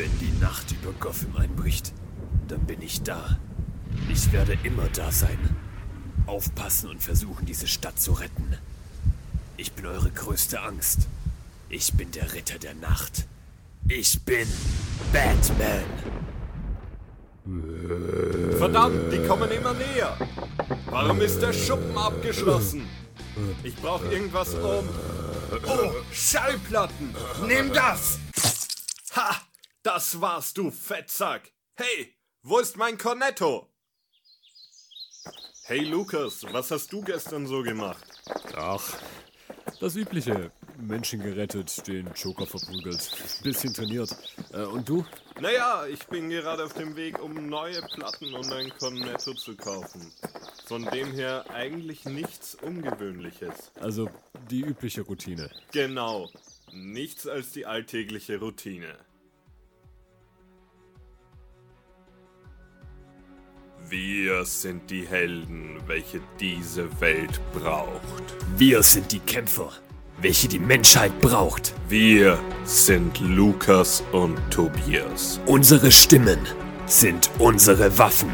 [0.00, 1.92] Wenn die Nacht über Gotham einbricht,
[2.48, 3.38] dann bin ich da.
[4.08, 5.38] Ich werde immer da sein.
[6.24, 8.56] Aufpassen und versuchen, diese Stadt zu retten.
[9.58, 11.00] Ich bin eure größte Angst.
[11.68, 13.26] Ich bin der Ritter der Nacht.
[13.88, 14.48] Ich bin
[15.12, 15.84] Batman.
[18.56, 20.16] Verdammt, die kommen immer näher.
[20.86, 22.88] Warum ist der Schuppen abgeschlossen?
[23.62, 24.88] Ich brauche irgendwas um.
[25.66, 27.14] Oh, Schallplatten!
[27.46, 28.18] Nimm das!
[29.82, 31.52] Das warst du, Fettsack!
[31.74, 33.66] Hey, wo ist mein Cornetto?
[35.64, 38.04] Hey Lukas, was hast du gestern so gemacht?
[38.56, 38.98] Ach,
[39.80, 40.52] das Übliche.
[40.76, 43.10] Menschen gerettet, den Joker verprügelt,
[43.42, 44.14] bisschen trainiert.
[44.52, 45.06] Äh, und du?
[45.40, 50.12] Naja, ich bin gerade auf dem Weg, um neue Platten und ein Cornetto zu kaufen.
[50.66, 53.72] Von dem her eigentlich nichts Ungewöhnliches.
[53.80, 54.10] Also
[54.50, 55.50] die übliche Routine.
[55.72, 56.30] Genau,
[56.72, 58.98] nichts als die alltägliche Routine.
[63.90, 68.22] Wir sind die Helden, welche diese Welt braucht.
[68.56, 69.72] Wir sind die Kämpfer,
[70.20, 71.74] welche die Menschheit braucht.
[71.88, 75.40] Wir sind Lukas und Tobias.
[75.46, 76.38] Unsere Stimmen
[76.86, 78.30] sind unsere Waffen.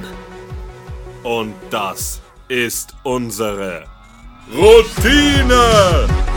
[1.22, 3.86] Und das ist unsere
[4.54, 6.35] Routine!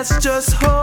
[0.00, 0.79] That's just hope.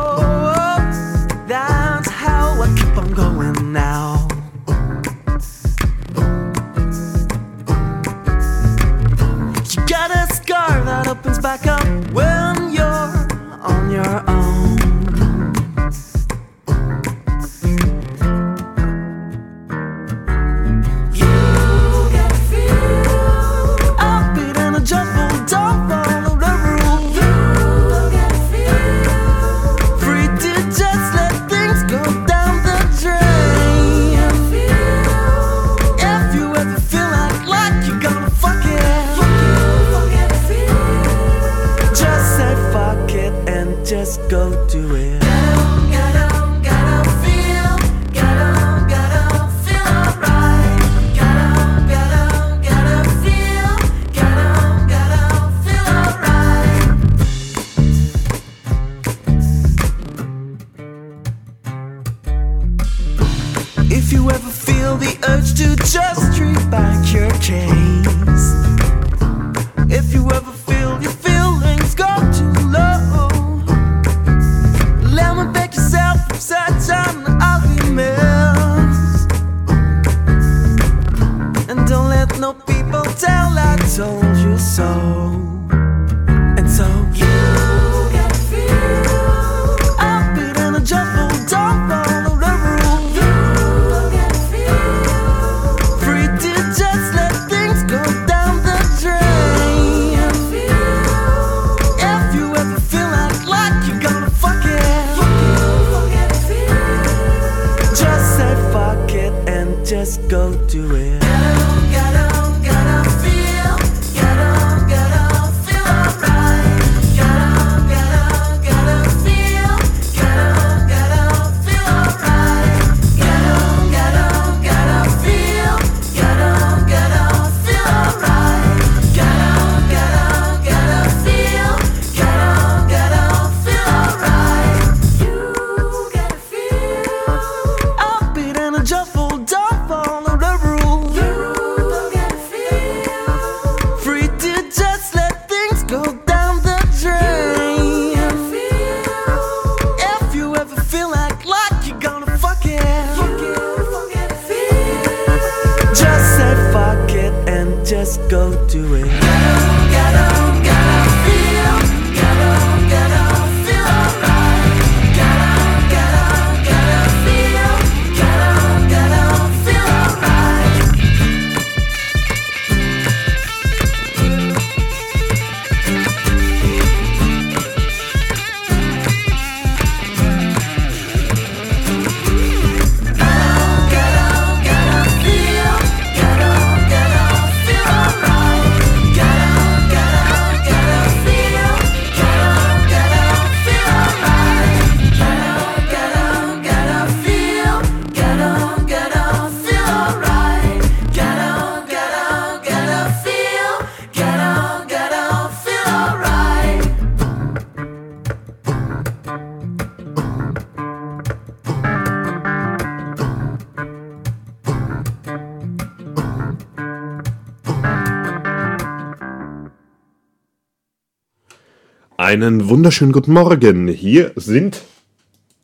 [222.37, 223.87] Einen wunderschönen guten Morgen.
[223.87, 224.83] Hier sind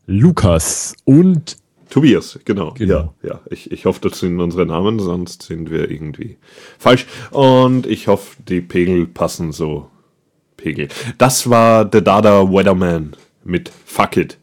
[0.07, 1.57] Lukas und
[1.91, 2.73] Tobias, genau.
[2.73, 3.13] Genau.
[3.21, 3.41] Ja, ja.
[3.51, 6.37] Ich, ich hoffe, das sind unsere Namen, sonst sind wir irgendwie
[6.79, 7.05] falsch.
[7.29, 9.91] Und ich hoffe, die Pegel passen so.
[10.57, 10.87] Pegel.
[11.19, 14.39] Das war The Dada Weatherman mit Fuck It.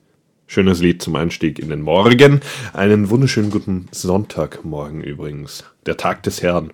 [0.47, 2.43] Schönes Lied zum Einstieg in den Morgen.
[2.73, 5.65] Einen wunderschönen guten Sonntagmorgen übrigens.
[5.85, 6.73] Der Tag des Herrn.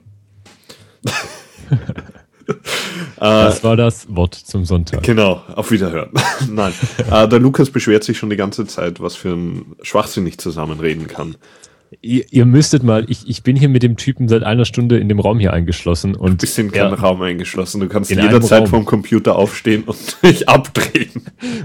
[3.16, 5.02] das war das Wort zum Sonntag.
[5.02, 6.10] Genau, auf Wiederhören.
[6.50, 6.72] Nein,
[7.10, 11.06] äh, der Lukas beschwert sich schon die ganze Zeit, was für ein Schwachsinn ich zusammenreden
[11.06, 11.36] kann.
[12.02, 15.08] Ihr, ihr müsstet mal, ich, ich bin hier mit dem Typen seit einer Stunde in
[15.08, 17.80] dem Raum hier eingeschlossen und Bist in keinen Raum eingeschlossen.
[17.80, 21.22] Du kannst jederzeit vom Computer aufstehen und dich abdrehen.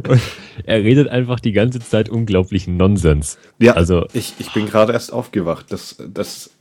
[0.07, 0.22] und
[0.66, 3.39] er redet einfach die ganze Zeit unglaublichen Nonsens.
[3.60, 5.66] Ja, Also, ich, ich bin gerade erst aufgewacht.
[5.69, 6.51] Das, das,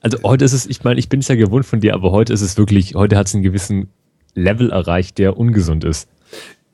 [0.00, 2.32] also heute ist es, ich meine, ich bin es ja gewohnt von dir, aber heute
[2.32, 3.88] ist es wirklich, heute hat es einen gewissen
[4.34, 6.08] Level erreicht, der ungesund ist.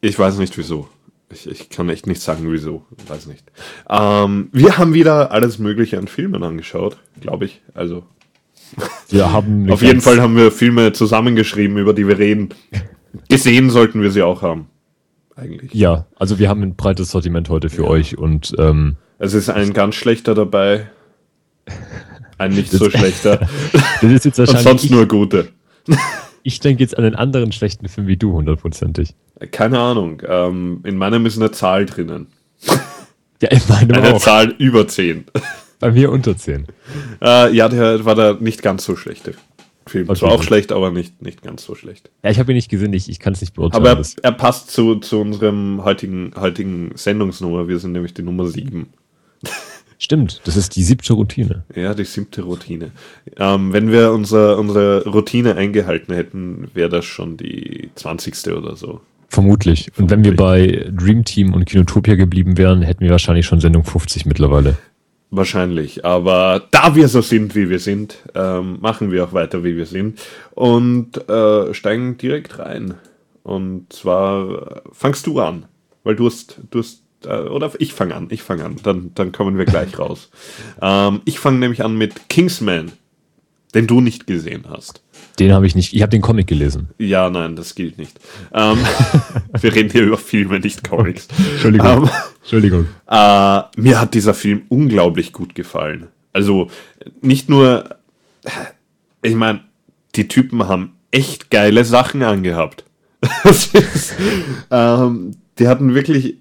[0.00, 0.88] ich weiß nicht wieso.
[1.32, 2.84] Ich, ich kann echt nicht sagen, wieso.
[3.08, 3.44] Weiß nicht.
[3.88, 7.62] Ähm, wir haben wieder alles Mögliche an Filmen angeschaut, glaube ich.
[7.72, 8.04] Also
[9.08, 12.50] Wir haben auf jeden Fall haben wir Filme zusammengeschrieben, über die wir reden.
[13.28, 14.68] Gesehen sollten wir sie auch haben.
[15.36, 15.72] Eigentlich.
[15.74, 19.72] Ja, also wir haben ein breites Sortiment heute für euch und ähm, Es ist ein
[19.72, 20.90] ganz schlechter dabei.
[22.38, 23.38] Ein nicht so schlechter.
[24.00, 25.48] das ist jetzt Und wahrscheinlich, sonst ich, nur gute.
[26.42, 29.14] ich denke jetzt an einen anderen schlechten Film wie du, hundertprozentig.
[29.50, 30.22] Keine Ahnung.
[30.26, 32.28] Ähm, in meinem ist eine Zahl drinnen.
[33.42, 34.22] Ja, in meinem Eine auch.
[34.22, 35.24] Zahl über 10.
[35.80, 36.66] Bei mir unter 10.
[37.20, 39.34] Äh, ja, der war da nicht ganz so schlechte
[39.86, 40.08] Film.
[40.08, 40.18] Okay.
[40.18, 42.10] Zwar auch schlecht, aber nicht, nicht ganz so schlecht.
[42.22, 43.86] Ja, ich habe ihn nicht gesehen, ich, ich kann es nicht beurteilen.
[43.86, 47.68] Aber er, er passt zu, zu unserem heutigen, heutigen Sendungsnummer.
[47.68, 48.86] Wir sind nämlich die Nummer 7.
[49.98, 51.64] Stimmt, das ist die siebte Routine.
[51.74, 52.90] Ja, die siebte Routine.
[53.38, 58.52] Ähm, wenn wir unser, unsere Routine eingehalten hätten, wäre das schon die 20.
[58.52, 59.00] oder so.
[59.28, 59.90] Vermutlich.
[59.98, 63.84] Und wenn wir bei Dream Team und Kinotopia geblieben wären, hätten wir wahrscheinlich schon Sendung
[63.84, 64.76] 50 mittlerweile.
[65.30, 66.04] Wahrscheinlich.
[66.04, 69.86] Aber da wir so sind, wie wir sind, ähm, machen wir auch weiter, wie wir
[69.86, 70.20] sind.
[70.52, 72.94] Und äh, steigen direkt rein.
[73.42, 75.66] Und zwar äh, fangst du an.
[76.04, 78.76] Weil du hast, du hast oder ich fange an, ich fange an.
[78.82, 80.30] Dann, dann kommen wir gleich raus.
[80.82, 82.92] Ähm, ich fange nämlich an mit Kingsman,
[83.74, 85.02] den du nicht gesehen hast.
[85.38, 86.88] Den habe ich nicht, ich habe den Comic gelesen.
[86.98, 88.18] Ja, nein, das gilt nicht.
[88.52, 88.78] Ähm,
[89.60, 91.28] wir reden hier über Filme, nicht Comics.
[91.52, 92.04] Entschuldigung.
[92.04, 92.10] Ähm,
[92.42, 92.86] Entschuldigung.
[93.06, 96.08] Äh, mir hat dieser Film unglaublich gut gefallen.
[96.32, 96.68] Also
[97.20, 97.96] nicht nur,
[99.22, 99.60] ich meine,
[100.16, 102.84] die Typen haben echt geile Sachen angehabt.
[103.44, 104.14] Das ist,
[104.70, 106.38] ähm, die hatten wirklich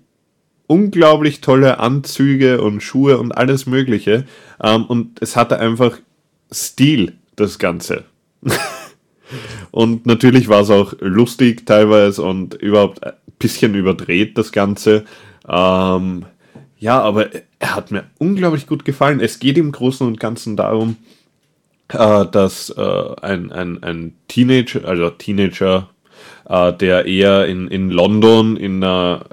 [0.73, 4.25] unglaublich tolle Anzüge und Schuhe und alles Mögliche.
[4.59, 5.99] Ähm, und es hatte einfach
[6.51, 8.06] Stil, das Ganze.
[9.71, 15.06] Und natürlich war es auch lustig teilweise und überhaupt ein bisschen überdreht, das Ganze.
[15.47, 16.25] Ähm,
[16.77, 19.19] ja, aber er hat mir unglaublich gut gefallen.
[19.19, 20.97] Es geht im Großen und Ganzen darum,
[21.87, 25.89] äh, dass äh, ein, ein, ein Teenager, also Teenager,
[26.47, 29.25] äh, der eher in, in London in einer,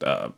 [0.00, 0.28] äh,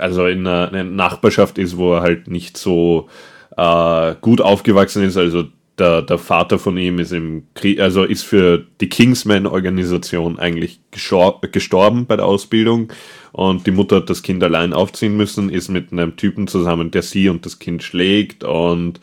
[0.00, 3.08] also in einer, einer Nachbarschaft ist, wo er halt nicht so
[3.56, 5.44] äh, gut aufgewachsen ist, also
[5.80, 12.06] der, der Vater von ihm ist im Krieg, also ist für die Kingsman-Organisation eigentlich gestorben
[12.06, 12.92] bei der Ausbildung.
[13.32, 17.02] Und die Mutter hat das Kind allein aufziehen müssen, ist mit einem Typen zusammen, der
[17.02, 18.44] sie und das Kind schlägt.
[18.44, 19.00] Und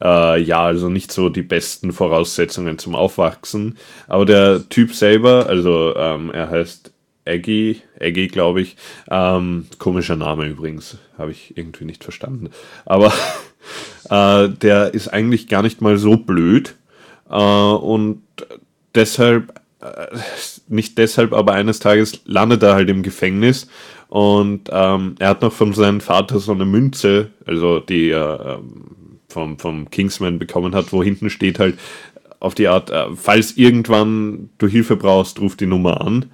[0.00, 3.76] äh, ja, also nicht so die besten Voraussetzungen zum Aufwachsen.
[4.06, 6.91] Aber der Typ selber, also ähm, er heißt
[7.26, 8.76] Aggie, Aggie glaube ich,
[9.10, 12.50] ähm, komischer Name übrigens, habe ich irgendwie nicht verstanden.
[12.84, 13.12] Aber
[14.10, 16.74] äh, der ist eigentlich gar nicht mal so blöd
[17.30, 18.22] äh, und
[18.94, 20.06] deshalb, äh,
[20.68, 23.68] nicht deshalb, aber eines Tages landet er halt im Gefängnis
[24.08, 29.18] und ähm, er hat noch von seinem Vater so eine Münze, also die er ähm,
[29.28, 31.78] vom, vom Kingsman bekommen hat, wo hinten steht halt
[32.38, 36.26] auf die Art, äh, falls irgendwann du Hilfe brauchst, ruf die Nummer an.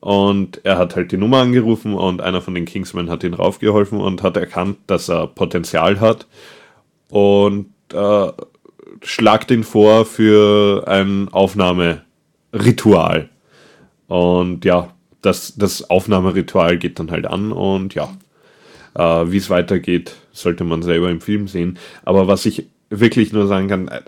[0.00, 4.00] Und er hat halt die Nummer angerufen und einer von den Kingsmen hat ihn raufgeholfen
[4.00, 6.26] und hat erkannt, dass er Potenzial hat
[7.10, 8.32] und äh,
[9.02, 13.28] schlagt ihn vor für ein Aufnahmeritual.
[14.08, 18.08] Und ja, das, das Aufnahmeritual geht dann halt an und ja,
[18.94, 21.78] äh, wie es weitergeht, sollte man selber im Film sehen.
[22.04, 24.00] Aber was ich wirklich nur sagen kann, äh,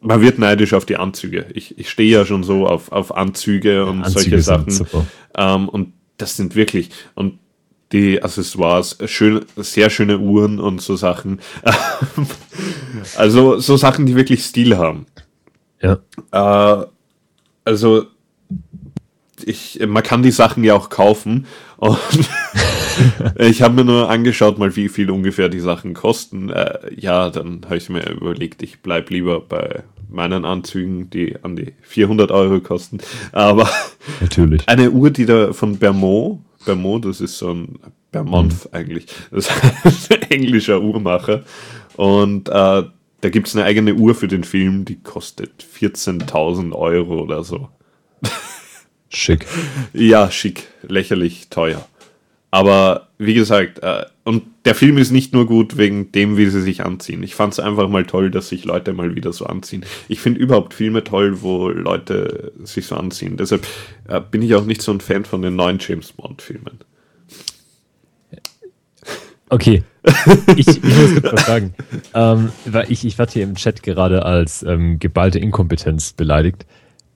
[0.00, 1.46] man wird neidisch auf die Anzüge.
[1.54, 5.06] Ich, ich stehe ja schon so auf, auf Anzüge und Anzüge solche Sachen.
[5.36, 7.38] Ähm, und das sind wirklich, und
[7.92, 11.40] die Accessoires, schön, sehr schöne Uhren und so Sachen.
[13.16, 15.06] also so Sachen, die wirklich Stil haben.
[15.80, 15.98] Ja.
[16.30, 16.86] Äh,
[17.64, 18.06] also
[19.44, 21.46] ich, man kann die Sachen ja auch kaufen.
[21.80, 21.98] Und
[23.38, 26.50] ich habe mir nur angeschaut, mal wie viel ungefähr die Sachen kosten.
[26.50, 31.56] Äh, ja, dann habe ich mir überlegt, ich bleibe lieber bei meinen Anzügen, die an
[31.56, 32.98] die 400 Euro kosten.
[33.32, 33.68] Aber
[34.20, 34.68] Natürlich.
[34.68, 37.78] eine Uhr, die da von Bermond, Bermond, das ist so ein
[38.12, 38.70] Bermond mhm.
[38.72, 39.48] eigentlich, das
[39.84, 41.44] ist ein englischer Uhrmacher.
[41.96, 42.82] Und äh,
[43.22, 47.70] da gibt es eine eigene Uhr für den Film, die kostet 14.000 Euro oder so.
[49.10, 49.46] Schick.
[49.92, 50.68] Ja, schick.
[50.82, 51.86] Lächerlich teuer.
[52.52, 56.62] Aber wie gesagt, äh, und der Film ist nicht nur gut wegen dem, wie sie
[56.62, 57.22] sich anziehen.
[57.22, 59.84] Ich fand es einfach mal toll, dass sich Leute mal wieder so anziehen.
[60.08, 63.36] Ich finde überhaupt Filme toll, wo Leute sich so anziehen.
[63.36, 63.66] Deshalb
[64.08, 66.80] äh, bin ich auch nicht so ein Fan von den neuen James Bond-Filmen.
[69.48, 69.82] Okay,
[70.56, 71.74] ich, ich muss kurz was sagen.
[72.14, 76.66] Ähm, weil ich, ich werde hier im Chat gerade als ähm, geballte Inkompetenz beleidigt.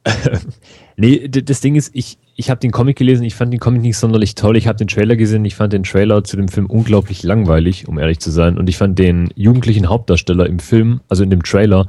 [0.97, 3.97] nee, das Ding ist, ich, ich habe den Comic gelesen, ich fand den Comic nicht
[3.97, 4.57] sonderlich toll.
[4.57, 7.99] Ich habe den Trailer gesehen, ich fand den Trailer zu dem Film unglaublich langweilig, um
[7.99, 8.59] ehrlich zu sein.
[8.59, 11.89] Und ich fand den jugendlichen Hauptdarsteller im Film, also in dem Trailer,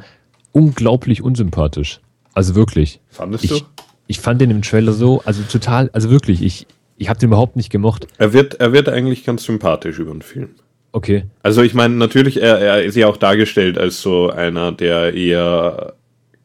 [0.51, 1.99] unglaublich unsympathisch.
[2.33, 2.99] Also wirklich.
[3.09, 3.59] Fandest ich, du?
[4.07, 6.67] Ich fand den im Trailer so, also total, also wirklich, ich,
[6.97, 8.07] ich habe den überhaupt nicht gemocht.
[8.17, 10.49] Er wird, er wird eigentlich ganz sympathisch über den Film.
[10.91, 11.25] Okay.
[11.43, 15.93] Also ich meine, natürlich, er, er ist ja auch dargestellt als so einer, der eher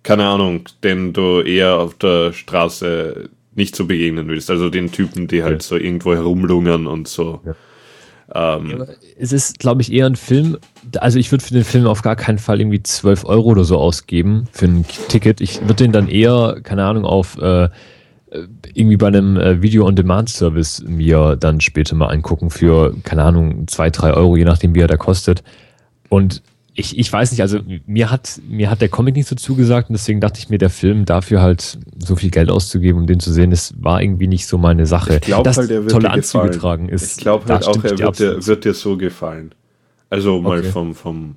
[0.03, 4.51] keine Ahnung, den du eher auf der Straße nicht so begegnen willst.
[4.51, 5.69] Also den Typen, die halt ja.
[5.69, 7.41] so irgendwo herumlungern und so.
[7.45, 7.55] Ja.
[8.33, 8.87] Ähm, ja,
[9.19, 10.57] es ist, glaube ich, eher ein Film.
[10.99, 13.77] Also ich würde für den Film auf gar keinen Fall irgendwie 12 Euro oder so
[13.77, 15.41] ausgeben für ein Ticket.
[15.41, 17.69] Ich würde den dann eher, keine Ahnung, auf äh,
[18.75, 24.15] irgendwie bei einem äh, Video-on-Demand-Service mir dann später mal angucken für, keine Ahnung, 2, 3
[24.15, 25.43] Euro, je nachdem, wie er da kostet.
[26.09, 26.43] Und
[26.81, 29.93] ich, ich weiß nicht, also mir hat, mir hat der Comic nicht so zugesagt und
[29.93, 33.33] deswegen dachte ich mir, der Film dafür halt so viel Geld auszugeben, um den zu
[33.33, 35.17] sehen, das war irgendwie nicht so meine Sache.
[35.17, 36.61] Ich glaube halt, er wird tolle dir Anzüge gefallen.
[36.61, 37.19] tragen ist.
[37.19, 39.53] Ich glaube halt auch, er wird dir, wird dir, so gefallen.
[40.09, 40.71] Also mal Okay.
[40.71, 41.37] vom, vom,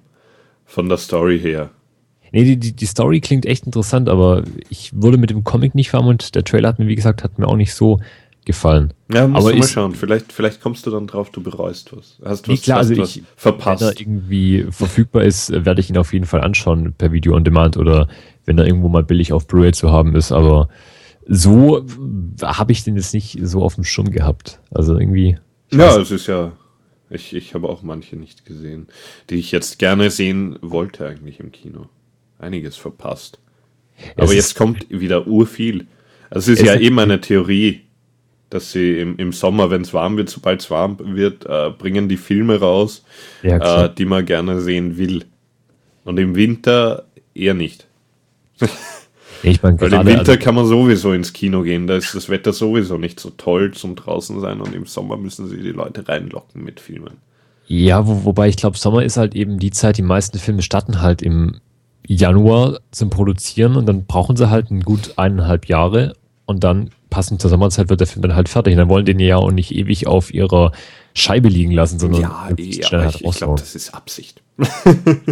[0.66, 1.70] von der Story her.
[2.32, 5.94] Nee, die, die, die Story klingt echt interessant, aber ich wurde mit dem Comic nicht
[5.94, 8.00] warm und der Trailer hat mir, wie gesagt, hat mir auch nicht so
[8.46, 8.94] gefallen.
[9.12, 9.96] Ja, musst Aber du mal schauen.
[9.96, 12.20] Vielleicht, vielleicht kommst du dann drauf, du bereust was.
[12.24, 14.02] Hast Nee, was, klar, also was ich- Wenn er verpasst.
[14.02, 17.78] irgendwie verfügbar ist, äh, werde ich ihn auf jeden Fall anschauen per Video on Demand
[17.78, 18.08] oder
[18.46, 20.68] wenn er irgendwo mal billig auf Blu-ray zu haben ist, aber
[21.26, 21.86] so
[22.42, 24.60] habe ich den jetzt nicht so auf dem Schirm gehabt.
[24.72, 25.38] Also irgendwie.
[25.72, 26.52] Ja, es ist ja.
[27.10, 28.88] Ich, ich habe auch manche nicht gesehen,
[29.30, 31.86] die ich jetzt gerne sehen wollte, eigentlich im Kino.
[32.40, 33.40] Einiges verpasst.
[33.98, 35.86] Es Aber ist- jetzt kommt wieder urviel.
[36.30, 37.82] Also es ist Es ja ist- eben eine Theorie,
[38.54, 42.08] dass sie im, im Sommer, wenn es warm wird, sobald es warm wird, äh, bringen
[42.08, 43.04] die Filme raus,
[43.42, 45.26] Ja, äh, die man gerne sehen will.
[46.04, 47.88] Und im Winter eher nicht.
[49.44, 52.30] ich meine, Weil im Winter also, kann man sowieso ins Kino gehen, da ist das
[52.30, 56.08] Wetter sowieso nicht so toll zum draußen sein und im Sommer müssen sie die Leute
[56.08, 57.18] reinlocken mit Filmen.
[57.68, 61.02] ja, wo, wobei ich glaube, Sommer ist halt eben die Zeit, die meisten Filme starten
[61.02, 61.60] halt im
[62.06, 66.14] Januar zum Produzieren und dann brauchen sie halt ein gut eineinhalb Jahre
[66.46, 68.74] und dann passend zur Sommerzeit wird der Film dann halt fertig.
[68.74, 70.72] Und dann wollen den ja auch nicht ewig auf ihrer
[71.14, 74.42] Scheibe liegen lassen, sondern möglichst schnell aber halt ich, ich glaube, das ist Absicht.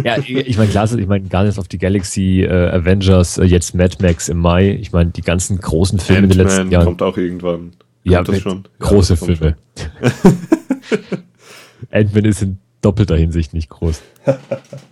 [0.04, 3.96] Ja, ich meine, klar, ich meine, Guardians of the Galaxy, äh, Avengers, äh, jetzt Mad
[4.00, 4.70] Max im Mai.
[4.70, 6.84] Ich meine, die ganzen großen Filme in den letzten Jahren.
[6.84, 7.72] kommt auch irgendwann.
[8.08, 8.64] Kommt ja, schon?
[8.78, 9.56] große Ja, Filme.
[11.90, 14.02] Ant-Man ist in doppelter Hinsicht nicht groß.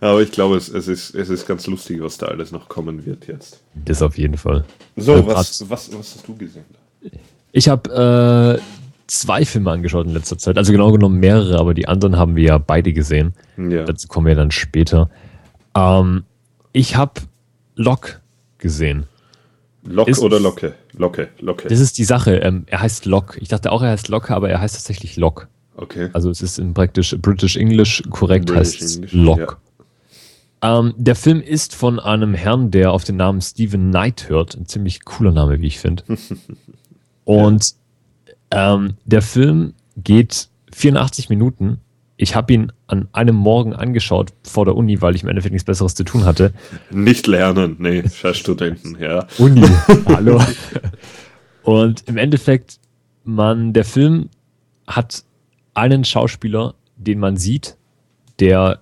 [0.00, 3.06] Aber ich glaube, es, es, ist, es ist ganz lustig, was da alles noch kommen
[3.06, 3.60] wird jetzt.
[3.74, 4.64] Das auf jeden Fall.
[4.96, 6.64] So, Ähm, was, was, was hast du gesehen?
[7.52, 8.62] Ich habe äh,
[9.06, 10.58] zwei Filme angeschaut in letzter Zeit.
[10.58, 13.34] Also genau genommen mehrere, aber die anderen haben wir ja beide gesehen.
[13.56, 13.84] Ja.
[13.84, 15.10] Dazu kommen wir dann später.
[15.74, 16.24] Ähm,
[16.72, 17.22] ich habe
[17.76, 18.20] Lock
[18.58, 19.06] gesehen.
[19.82, 20.74] Lock ist- oder Locke?
[20.92, 21.68] Locke, Locke.
[21.68, 22.36] Das ist die Sache.
[22.36, 23.38] Ähm, er heißt Lock.
[23.40, 25.48] Ich dachte auch, er heißt Locker, aber er heißt tatsächlich Lock.
[25.80, 26.10] Okay.
[26.12, 29.58] Also es ist in praktisch British English korrekt heißt es Lock.
[30.62, 34.54] Ähm, der Film ist von einem Herrn, der auf den Namen Stephen Knight hört.
[34.54, 36.04] Ein ziemlich cooler Name, wie ich finde.
[37.24, 37.74] Und
[38.50, 41.78] ähm, der Film geht 84 Minuten.
[42.18, 45.64] Ich habe ihn an einem Morgen angeschaut vor der Uni, weil ich im Endeffekt nichts
[45.64, 46.52] Besseres zu tun hatte.
[46.90, 49.26] Nicht lernen, nee, Studenten, ja.
[49.38, 49.66] Uni.
[50.06, 50.42] Hallo.
[51.62, 52.78] Und im Endeffekt,
[53.24, 54.28] man, der Film
[54.86, 55.24] hat
[55.80, 57.76] einen Schauspieler, den man sieht,
[58.38, 58.80] der,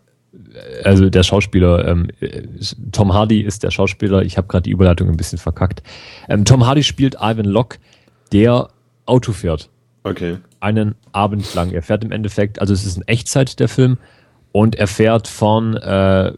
[0.84, 2.42] also der Schauspieler, ähm, äh,
[2.92, 5.82] Tom Hardy ist der Schauspieler, ich habe gerade die Überleitung ein bisschen verkackt.
[6.28, 7.78] Ähm, Tom Hardy spielt Ivan Locke,
[8.32, 8.68] der
[9.06, 9.70] Auto fährt.
[10.02, 10.38] Okay.
[10.60, 11.70] Einen Abend lang.
[11.72, 13.96] Er fährt im Endeffekt, also es ist in Echtzeit der Film,
[14.52, 16.32] und er fährt von äh,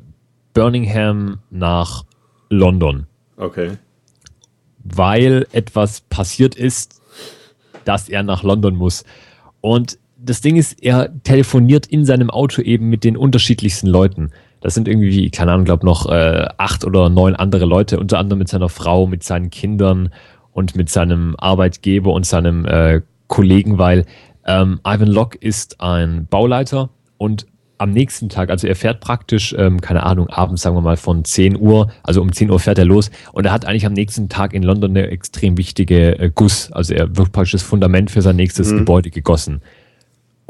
[0.52, 2.04] Birmingham nach
[2.50, 3.06] London.
[3.36, 3.78] Okay.
[4.84, 7.00] weil etwas passiert ist,
[7.84, 9.04] dass er nach London muss.
[9.60, 14.30] Und das Ding ist, er telefoniert in seinem Auto eben mit den unterschiedlichsten Leuten.
[14.60, 18.38] Das sind irgendwie, keine Ahnung, glaube noch äh, acht oder neun andere Leute, unter anderem
[18.38, 20.10] mit seiner Frau, mit seinen Kindern
[20.52, 24.04] und mit seinem Arbeitgeber und seinem äh, Kollegen, weil
[24.46, 27.46] ähm, Ivan Locke ist ein Bauleiter und
[27.78, 31.24] am nächsten Tag, also er fährt praktisch, ähm, keine Ahnung, abends, sagen wir mal, von
[31.24, 34.28] 10 Uhr, also um 10 Uhr fährt er los und er hat eigentlich am nächsten
[34.28, 38.20] Tag in London eine extrem wichtige äh, Guss, also er wird praktisch das Fundament für
[38.20, 38.78] sein nächstes mhm.
[38.78, 39.62] Gebäude gegossen.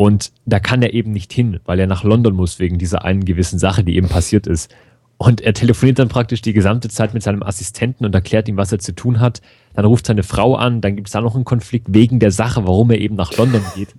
[0.01, 3.27] Und da kann er eben nicht hin, weil er nach London muss wegen dieser einen
[3.27, 4.75] gewissen Sache, die eben passiert ist.
[5.19, 8.73] Und er telefoniert dann praktisch die gesamte Zeit mit seinem Assistenten und erklärt ihm, was
[8.73, 9.43] er zu tun hat.
[9.75, 12.67] Dann ruft seine Frau an, dann gibt es da noch einen Konflikt wegen der Sache,
[12.67, 13.95] warum er eben nach London geht.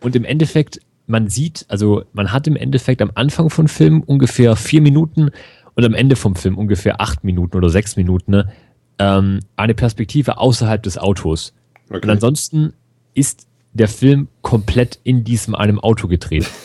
[0.00, 4.56] Und im Endeffekt man sieht, also man hat im Endeffekt am Anfang von Film ungefähr
[4.56, 5.30] vier Minuten
[5.76, 8.52] und am Ende vom Film ungefähr acht Minuten oder sechs Minuten ne,
[8.98, 11.54] ähm, eine Perspektive außerhalb des Autos.
[11.90, 12.00] Okay.
[12.02, 12.72] Und ansonsten
[13.14, 16.46] ist der Film komplett in diesem einem Auto gedreht.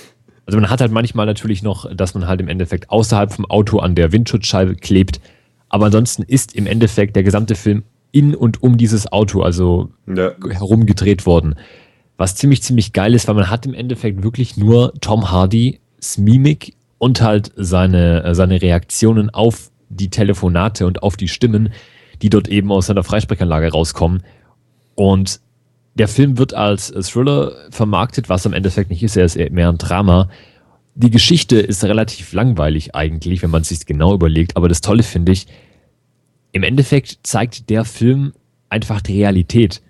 [0.45, 3.77] Also man hat halt manchmal natürlich noch, dass man halt im Endeffekt außerhalb vom Auto
[3.77, 5.21] an der Windschutzscheibe klebt.
[5.69, 10.31] Aber ansonsten ist im Endeffekt der gesamte Film in und um dieses Auto, also ja.
[10.49, 11.53] herumgedreht worden.
[12.17, 16.73] Was ziemlich, ziemlich geil ist, weil man hat im Endeffekt wirklich nur Tom Hardys Mimik
[16.97, 21.71] und halt seine, äh, seine Reaktionen auf die Telefonate und auf die Stimmen,
[22.23, 24.23] die dort eben aus seiner Freisprechanlage rauskommen.
[24.95, 25.41] Und
[25.95, 29.17] der Film wird als Thriller vermarktet, was am Endeffekt nicht ist.
[29.17, 30.29] Er ist mehr ein Drama.
[30.95, 34.55] Die Geschichte ist relativ langweilig eigentlich, wenn man es sich genau überlegt.
[34.55, 35.47] Aber das Tolle finde ich,
[36.51, 38.33] im Endeffekt zeigt der Film
[38.69, 39.81] einfach die Realität.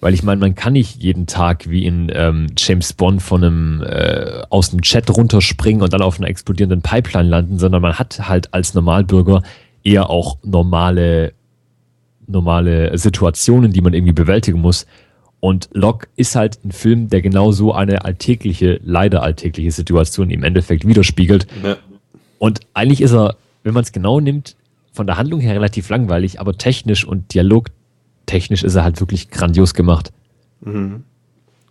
[0.00, 3.82] Weil ich meine, man kann nicht jeden Tag wie in ähm, James Bond von einem
[3.82, 8.28] äh, aus dem Chat runterspringen und dann auf einer explodierenden Pipeline landen, sondern man hat
[8.28, 9.42] halt als Normalbürger
[9.84, 11.34] eher auch normale,
[12.26, 14.86] normale Situationen, die man irgendwie bewältigen muss.
[15.44, 20.44] Und Locke ist halt ein Film, der genau so eine alltägliche, leider alltägliche Situation im
[20.44, 21.48] Endeffekt widerspiegelt.
[21.64, 21.78] Ja.
[22.38, 24.54] Und eigentlich ist er, wenn man es genau nimmt,
[24.92, 27.70] von der Handlung her relativ langweilig, aber technisch und Dialog
[28.26, 30.12] technisch ist er halt wirklich grandios gemacht.
[30.60, 31.02] Mhm.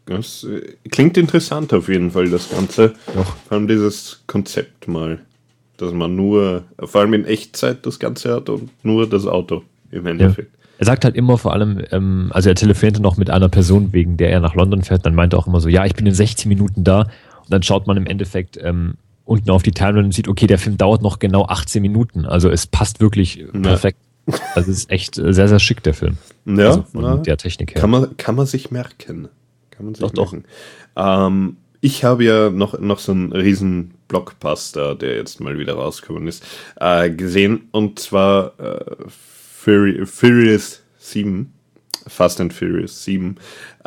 [0.06, 2.94] Das äh, klingt interessant auf jeden Fall, das Ganze.
[3.16, 3.38] Doch.
[3.48, 5.20] Vor allem dieses Konzept mal,
[5.78, 10.08] dass man nur, vor allem in Echtzeit das Ganze hat und nur das Auto im
[10.08, 10.54] Endeffekt.
[10.54, 10.61] Ja.
[10.82, 14.18] Er sagt halt immer vor allem, ähm, also er telefonierte noch mit einer Person, wegen
[14.18, 16.14] der er nach London fährt, dann meinte er auch immer so, ja, ich bin in
[16.16, 20.12] 16 Minuten da und dann schaut man im Endeffekt ähm, unten auf die Timeline und
[20.12, 24.00] sieht, okay, der Film dauert noch genau 18 Minuten, also es passt wirklich perfekt.
[24.26, 24.40] Ja.
[24.56, 26.18] Also es ist echt äh, sehr, sehr schick, der Film.
[26.46, 27.82] Ja, also von na, der Technik her.
[27.82, 29.30] Kann man, kann man sich merken.
[29.70, 30.46] Kann man sich doch, merken.
[30.96, 31.28] Doch.
[31.28, 36.28] Ähm, ich habe ja noch, noch so einen riesen Blockbuster, der jetzt mal wieder rausgekommen
[36.28, 36.44] ist,
[36.80, 37.68] äh, gesehen.
[37.72, 38.96] Und zwar äh,
[39.64, 41.54] Fury, Furious 7.
[42.08, 43.38] Fast and Furious 7.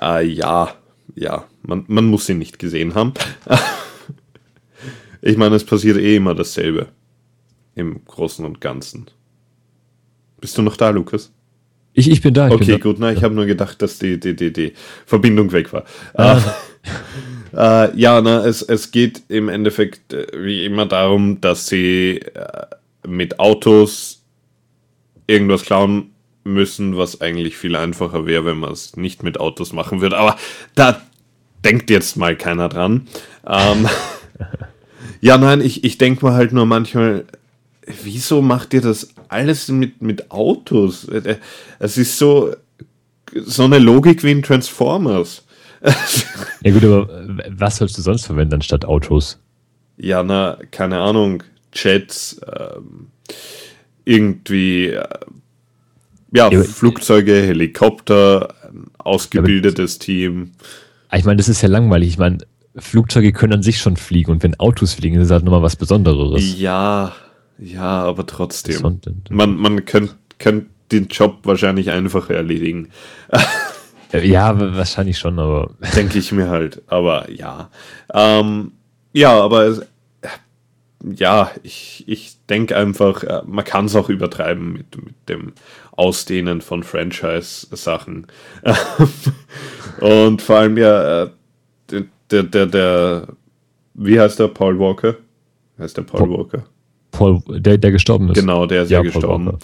[0.01, 0.73] Äh, ja,
[1.17, 3.13] ja, man, man muss ihn nicht gesehen haben.
[5.21, 6.91] ich meine, es passiert eh immer dasselbe.
[7.75, 9.07] Im Großen und Ganzen.
[10.41, 11.33] Bist du noch da, Lukas?
[11.93, 12.47] Ich, ich bin da.
[12.47, 12.83] Ich okay, bin da.
[12.83, 12.97] gut.
[13.01, 14.75] Na, ich habe nur gedacht, dass die, die, die, die
[15.07, 15.85] Verbindung weg war.
[16.15, 16.41] Ah.
[17.53, 22.67] Äh, ja, na, es, es geht im Endeffekt äh, wie immer darum, dass sie äh,
[23.07, 24.14] mit Autos
[25.27, 26.11] irgendwas klauen
[26.45, 30.19] müssen, was eigentlich viel einfacher wäre, wenn man es nicht mit Autos machen würde.
[30.19, 30.37] Aber
[30.75, 31.01] da
[31.65, 33.07] denkt jetzt mal keiner dran.
[33.47, 33.89] Ähm,
[35.21, 37.25] ja, nein, ich, ich denke mal halt nur manchmal,
[38.03, 41.07] wieso macht ihr das alles mit, mit Autos?
[41.79, 42.55] Es ist so,
[43.35, 45.43] so eine Logik wie in Transformers.
[46.63, 47.09] ja gut, aber
[47.51, 49.39] was sollst du sonst verwenden anstatt Autos?
[49.97, 53.09] Ja, na, keine Ahnung, Jets, ähm,
[54.05, 55.09] irgendwie, äh,
[56.33, 58.55] ja, Flugzeuge, Helikopter,
[58.99, 60.53] ausgebildetes ja, Team.
[61.13, 62.09] Ich meine, das ist ja langweilig.
[62.09, 62.39] Ich meine,
[62.77, 65.77] Flugzeuge können an sich schon fliegen und wenn Autos fliegen, ist das halt nochmal was
[65.77, 66.59] Besonderes.
[66.59, 67.13] Ja,
[67.59, 69.01] ja, aber trotzdem.
[69.31, 72.89] Man, man könnte könnt den Job wahrscheinlich einfacher erledigen.
[74.13, 75.71] ja, wahrscheinlich schon, aber.
[75.97, 76.83] Denke ich mir halt.
[76.87, 77.71] Aber ja.
[78.13, 78.73] Ähm,
[79.13, 79.83] ja, aber es,
[81.05, 85.53] ja, ich, ich denke einfach, äh, man kann es auch übertreiben mit, mit dem
[85.93, 88.27] Ausdehnen von Franchise-Sachen.
[90.01, 91.31] Und vor allem ja, äh,
[92.31, 93.29] der, der, der,
[93.95, 95.17] wie heißt der, Paul Walker?
[95.79, 96.65] Heißt der Paul, Paul Walker?
[97.11, 98.35] Paul, der, der gestorben ist.
[98.35, 99.59] Genau, der ist ja, ja gestorben.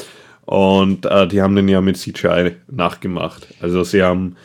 [0.44, 3.46] Und äh, die haben den ja mit CGI nachgemacht.
[3.61, 4.37] Also sie haben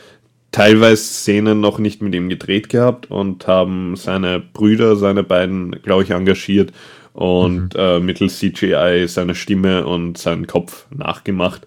[0.56, 6.04] teilweise Szenen noch nicht mit ihm gedreht gehabt und haben seine Brüder, seine beiden, glaube
[6.04, 6.72] ich, engagiert
[7.12, 7.78] und mhm.
[7.78, 11.66] äh, mittels CGI seine Stimme und seinen Kopf nachgemacht.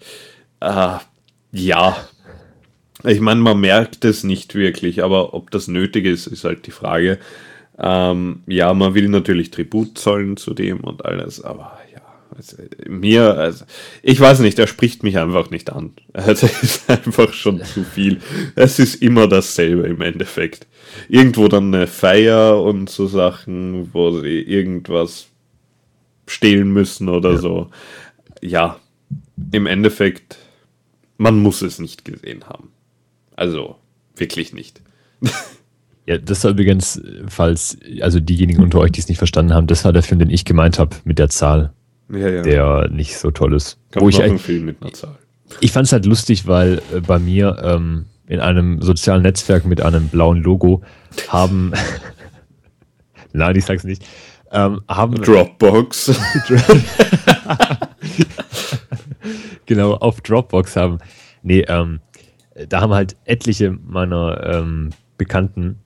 [0.60, 0.98] Äh,
[1.52, 1.98] Ja.
[3.04, 6.72] Ich meine, man merkt es nicht wirklich, aber ob das nötig ist, ist halt die
[6.72, 7.20] Frage.
[7.78, 11.79] Ähm, ja, man will natürlich Tribut zollen zu dem und alles, aber
[12.40, 12.56] also,
[12.88, 13.66] mir, also,
[14.02, 15.92] ich weiß nicht, er spricht mich einfach nicht an.
[16.14, 18.22] Also, es ist einfach schon zu viel.
[18.56, 20.66] Es ist immer dasselbe im Endeffekt.
[21.10, 25.28] Irgendwo dann eine Feier und so Sachen, wo sie irgendwas
[26.28, 27.38] stehlen müssen oder ja.
[27.38, 27.70] so.
[28.42, 28.80] Ja,
[29.52, 30.38] im Endeffekt,
[31.18, 32.72] man muss es nicht gesehen haben.
[33.36, 33.76] Also,
[34.16, 34.82] wirklich nicht.
[36.06, 39.86] Ja, das war übrigens, falls, also diejenigen unter euch, die es nicht verstanden haben, das
[39.86, 41.72] war der Film, den ich gemeint habe mit der Zahl.
[42.12, 42.42] Ja, ja.
[42.42, 43.78] Der nicht so toll ist.
[43.92, 45.18] Kommt Wo ich Film mit einer Zahl.
[45.62, 49.82] Ich fand es halt lustig, weil äh, bei mir ähm, in einem sozialen Netzwerk mit
[49.82, 50.84] einem blauen Logo
[51.28, 51.74] haben,
[53.34, 54.06] nein, ich sag's nicht,
[54.52, 56.20] ähm, haben Dropbox.
[59.66, 61.00] genau, auf Dropbox haben.
[61.42, 62.00] Nee, ähm,
[62.68, 65.80] da haben halt etliche meiner ähm, Bekannten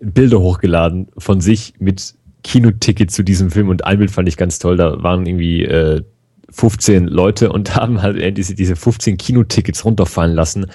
[0.00, 2.14] Bilder hochgeladen von sich mit
[2.46, 4.76] Kinoticket zu diesem Film und ein Bild fand ich ganz toll.
[4.76, 6.02] Da waren irgendwie äh,
[6.50, 10.66] 15 Leute und haben halt diese, diese 15 Kinotickets runterfallen lassen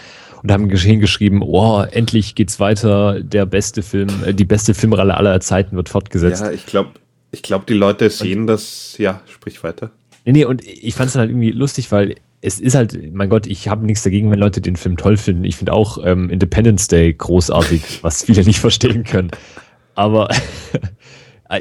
[0.43, 5.39] und haben hingeschrieben, oh, endlich geht's weiter, der beste Film, äh, die beste Filmreihe aller
[5.39, 6.41] Zeiten wird fortgesetzt.
[6.41, 6.91] Ja, ich glaube,
[7.31, 9.91] ich glaube, die Leute sehen und, das, ja, sprich weiter.
[10.25, 13.47] Nee, nee, und ich fand es halt irgendwie lustig, weil es ist halt, mein Gott,
[13.47, 15.45] ich habe nichts dagegen, wenn Leute den Film toll finden.
[15.45, 19.31] Ich finde auch ähm, Independence Day großartig, was viele nicht verstehen können.
[19.95, 20.27] Aber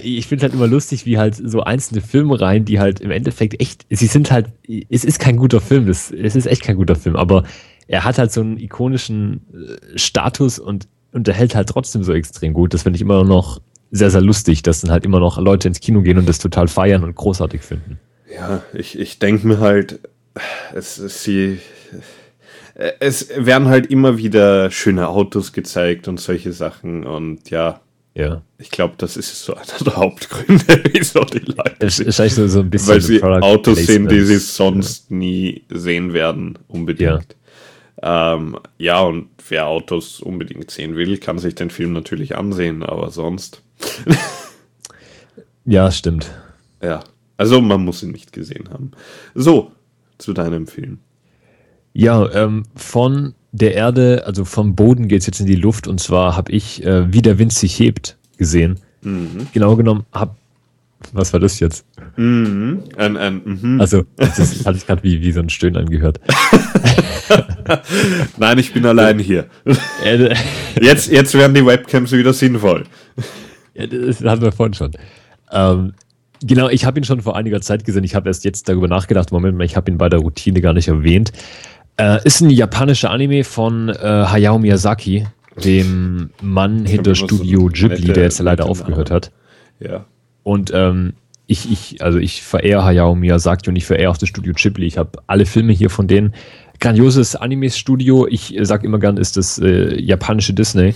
[0.02, 3.60] ich finde halt immer lustig, wie halt so einzelne Filme rein, die halt im Endeffekt
[3.60, 4.46] echt, sie sind halt,
[4.88, 7.44] es ist kein guter Film, das, es ist echt kein guter Film, aber
[7.88, 12.72] er hat halt so einen ikonischen äh, Status und unterhält halt trotzdem so extrem gut.
[12.72, 15.80] Das finde ich immer noch sehr, sehr lustig, dass dann halt immer noch Leute ins
[15.80, 17.98] Kino gehen und das total feiern und großartig finden.
[18.32, 19.98] Ja, ich, ich denke mir halt,
[20.72, 21.58] es, sie,
[23.00, 27.80] es werden halt immer wieder schöne Autos gezeigt und solche Sachen und ja.
[28.14, 28.42] Ja.
[28.58, 31.76] Ich glaube, das ist so einer der Hauptgründe, wieso die Leute.
[31.78, 32.88] Es ist eigentlich so, so ein bisschen.
[32.94, 35.16] Weil sie Autos sehen, die sie sonst ja.
[35.16, 37.36] nie sehen werden, unbedingt.
[38.02, 38.34] Ja.
[38.34, 43.10] Ähm, ja, und wer Autos unbedingt sehen will, kann sich den Film natürlich ansehen, aber
[43.10, 43.62] sonst.
[45.64, 46.30] ja, stimmt.
[46.82, 47.04] Ja.
[47.36, 48.90] Also man muss ihn nicht gesehen haben.
[49.34, 49.72] So,
[50.18, 50.98] zu deinem Film?
[51.92, 56.00] Ja, ähm, von der Erde, also vom Boden geht es jetzt in die Luft und
[56.00, 58.78] zwar habe ich äh, Wie der Wind sich hebt gesehen.
[59.02, 59.48] Mhm.
[59.52, 60.34] Genau genommen habe
[61.12, 61.84] was war das jetzt?
[62.16, 62.84] Mhm.
[62.96, 63.80] Ein, ein, mhm.
[63.80, 66.20] Also, das hat sich gerade wie, wie so ein Stöhnen angehört.
[68.36, 69.46] Nein, ich bin allein hier.
[70.80, 72.84] jetzt, jetzt werden die Webcams wieder sinnvoll.
[73.74, 74.92] Ja, das hatten wir vorhin schon.
[75.50, 75.94] Ähm,
[76.42, 78.02] Genau, ich habe ihn schon vor einiger Zeit gesehen.
[78.02, 79.30] Ich habe erst jetzt darüber nachgedacht.
[79.30, 81.32] Moment mal, ich habe ihn bei der Routine gar nicht erwähnt.
[82.00, 85.26] Äh, ist ein japanischer Anime von äh, Hayao Miyazaki,
[85.62, 89.30] dem Mann hinter Studio so Ghibli, der jetzt leider aufgehört hat.
[89.80, 90.06] Ja.
[90.42, 91.12] Und ähm,
[91.46, 94.86] ich, ich, also ich verehre Hayao Miyazaki und ich verehre auch das Studio Ghibli.
[94.86, 96.32] Ich habe alle Filme hier von denen.
[96.80, 98.26] Grandioses Anime-Studio.
[98.26, 100.94] Ich äh, sag immer gern, ist das äh, japanische Disney.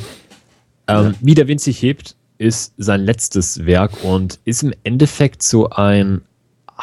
[0.89, 1.15] Ähm, ja.
[1.21, 6.23] Wie der Wind sich hebt, ist sein letztes Werk und ist im Endeffekt so ein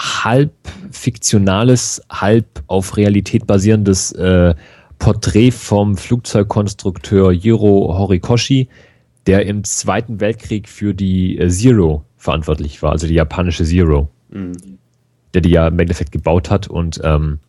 [0.01, 0.51] halb
[0.91, 4.55] fiktionales, halb auf Realität basierendes äh,
[4.97, 8.67] Porträt vom Flugzeugkonstrukteur Jiro Horikoshi,
[9.27, 14.53] der im Zweiten Weltkrieg für die äh, Zero verantwortlich war, also die japanische Zero, mhm.
[15.33, 16.67] der die ja im Endeffekt gebaut hat.
[16.67, 17.39] Und ähm,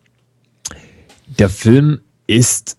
[1.39, 2.77] der Film ist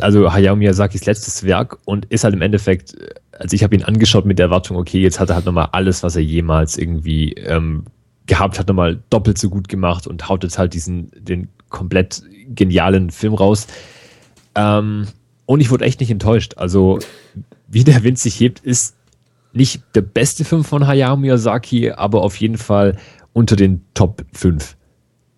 [0.00, 2.96] also Hayao Miyazakis letztes Werk und ist halt im Endeffekt,
[3.32, 6.02] also ich habe ihn angeschaut mit der Erwartung, okay, jetzt hat er halt nochmal alles,
[6.02, 7.84] was er jemals irgendwie ähm,
[8.26, 13.10] gehabt hat, nochmal doppelt so gut gemacht und haut jetzt halt diesen, den komplett genialen
[13.10, 13.66] Film raus.
[14.54, 15.06] Ähm,
[15.46, 16.54] und ich wurde echt nicht enttäuscht.
[16.56, 16.98] Also,
[17.68, 18.96] wie der Wind sich hebt, ist
[19.52, 22.96] nicht der beste Film von Hayao Miyazaki, aber auf jeden Fall
[23.32, 24.76] unter den Top 5.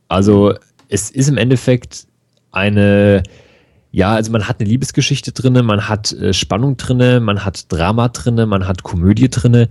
[0.09, 0.55] Also,
[0.89, 2.07] es ist im Endeffekt
[2.53, 3.23] eine,
[3.91, 8.09] ja, also man hat eine Liebesgeschichte drinne, man hat äh, Spannung drinne, man hat Drama
[8.09, 9.69] drinne, man hat Komödie drinne.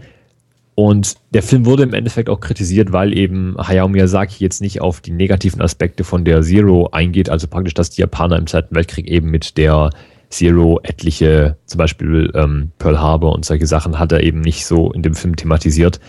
[0.76, 5.00] Und der Film wurde im Endeffekt auch kritisiert, weil eben Hayao Miyazaki jetzt nicht auf
[5.00, 9.08] die negativen Aspekte von der Zero eingeht, also praktisch, dass die Japaner im Zweiten Weltkrieg
[9.08, 9.90] eben mit der
[10.30, 14.92] Zero etliche, zum Beispiel ähm, Pearl Harbor und solche Sachen, hat er eben nicht so
[14.92, 16.02] in dem Film thematisiert.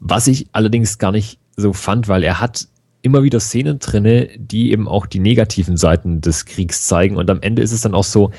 [0.00, 2.68] Was ich allerdings gar nicht so fand, weil er hat
[3.00, 7.16] immer wieder Szenen drinne, die eben auch die negativen Seiten des Kriegs zeigen.
[7.16, 8.32] Und am Ende ist es dann auch so,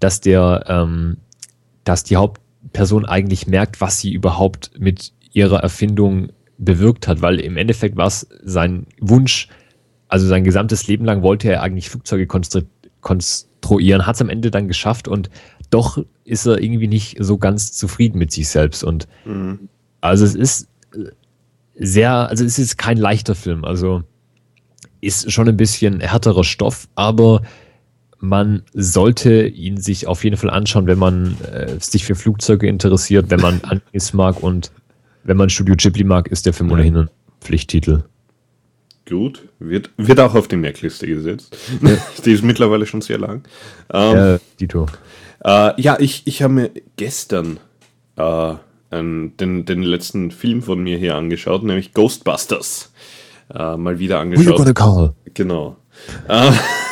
[0.00, 1.18] dass der, ähm,
[1.84, 2.16] dass die
[2.64, 8.06] Hauptperson eigentlich merkt, was sie überhaupt mit ihrer Erfindung bewirkt hat, weil im Endeffekt war
[8.06, 9.48] es sein Wunsch,
[10.08, 12.26] also sein gesamtes Leben lang wollte er eigentlich Flugzeuge
[13.00, 15.30] konstruieren, hat es am Ende dann geschafft und
[15.70, 18.82] doch ist er irgendwie nicht so ganz zufrieden mit sich selbst.
[18.82, 19.68] Und Mhm.
[20.00, 20.68] also es ist
[21.78, 23.64] sehr, also es ist kein leichter Film.
[23.64, 24.02] Also
[25.00, 27.42] ist schon ein bisschen härterer Stoff, aber
[28.20, 33.30] man sollte ihn sich auf jeden Fall anschauen, wenn man äh, sich für Flugzeuge interessiert,
[33.30, 34.72] wenn man Animes mag und
[35.24, 38.04] wenn man Studio Ghibli mag, ist der Film ohnehin ein Pflichttitel.
[39.08, 41.56] Gut, wird, wird auch auf die Merkliste gesetzt.
[42.24, 43.42] die ist mittlerweile schon sehr lang.
[43.92, 44.86] Ähm, Äh, Dito.
[45.44, 47.58] Äh, ja, ich, ich habe mir gestern
[48.16, 48.54] äh,
[48.90, 52.92] einen, den, den letzten Film von mir hier angeschaut, nämlich Ghostbusters.
[53.54, 54.74] Äh, mal wieder angeschaut.
[54.74, 55.14] call?
[55.34, 55.76] Genau.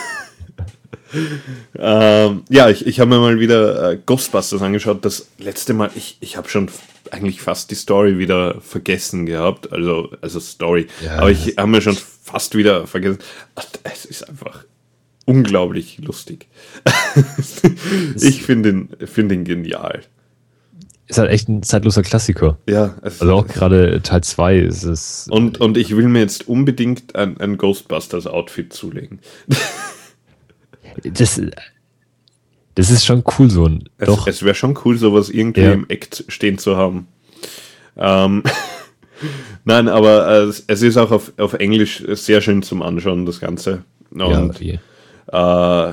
[1.78, 5.04] Äh, ähm, ja, ich, ich habe mir mal wieder äh, Ghostbusters angeschaut.
[5.04, 6.68] Das letzte Mal, ich, ich habe schon
[7.10, 9.72] eigentlich fast die Story wieder vergessen gehabt.
[9.72, 10.88] Also, also Story.
[11.04, 13.18] Ja, Aber ich habe mir schon fast wieder vergessen.
[13.84, 14.64] Es ist einfach
[15.24, 16.48] unglaublich lustig.
[18.20, 20.02] ich finde ihn, find ihn genial.
[21.08, 22.58] Ist halt echt ein zeitloser Klassiker.
[22.68, 25.28] Ja, Also auch gerade Teil 2 ist es.
[25.30, 29.20] und, und ich will mir jetzt unbedingt ein, ein Ghostbusters-Outfit zulegen.
[31.04, 31.40] Das,
[32.74, 33.88] das ist schon cool, so ein.
[33.98, 34.26] Es, Doch.
[34.26, 35.72] es wäre schon cool, sowas irgendwie Ja.
[35.72, 37.08] im Act stehen zu haben.
[37.96, 38.42] Ähm,
[39.64, 43.82] Nein, aber äh, es, ist auch auf, auf Englisch sehr schön zum Anschauen, das Ganze.
[44.14, 44.78] ja, Und wie-
[45.32, 45.92] äh,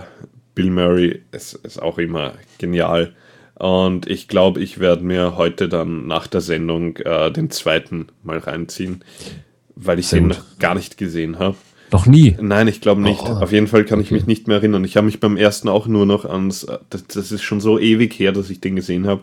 [0.55, 3.15] Bill Murray ist, ist auch immer genial.
[3.55, 8.37] Und ich glaube, ich werde mir heute dann nach der Sendung äh, den zweiten mal
[8.39, 9.03] reinziehen,
[9.75, 11.55] weil ich den noch gar nicht gesehen habe.
[11.93, 12.35] Noch nie.
[12.41, 13.21] Nein, ich glaube nicht.
[13.23, 14.83] Oh, Auf jeden Fall kann ich mich nicht mehr erinnern.
[14.83, 17.77] Ich habe mich beim ersten auch nur noch ans, äh, das, das ist schon so
[17.79, 19.21] ewig her, dass ich den gesehen habe,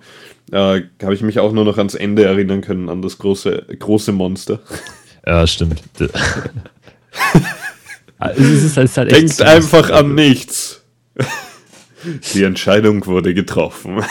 [0.52, 4.12] äh, habe ich mich auch nur noch ans Ende erinnern können, an das große, große
[4.12, 4.60] Monster.
[5.26, 5.82] Ja, stimmt.
[8.22, 10.82] Also es ist, es ist halt echt Denkt so- einfach an nichts.
[12.34, 14.02] Die Entscheidung wurde getroffen.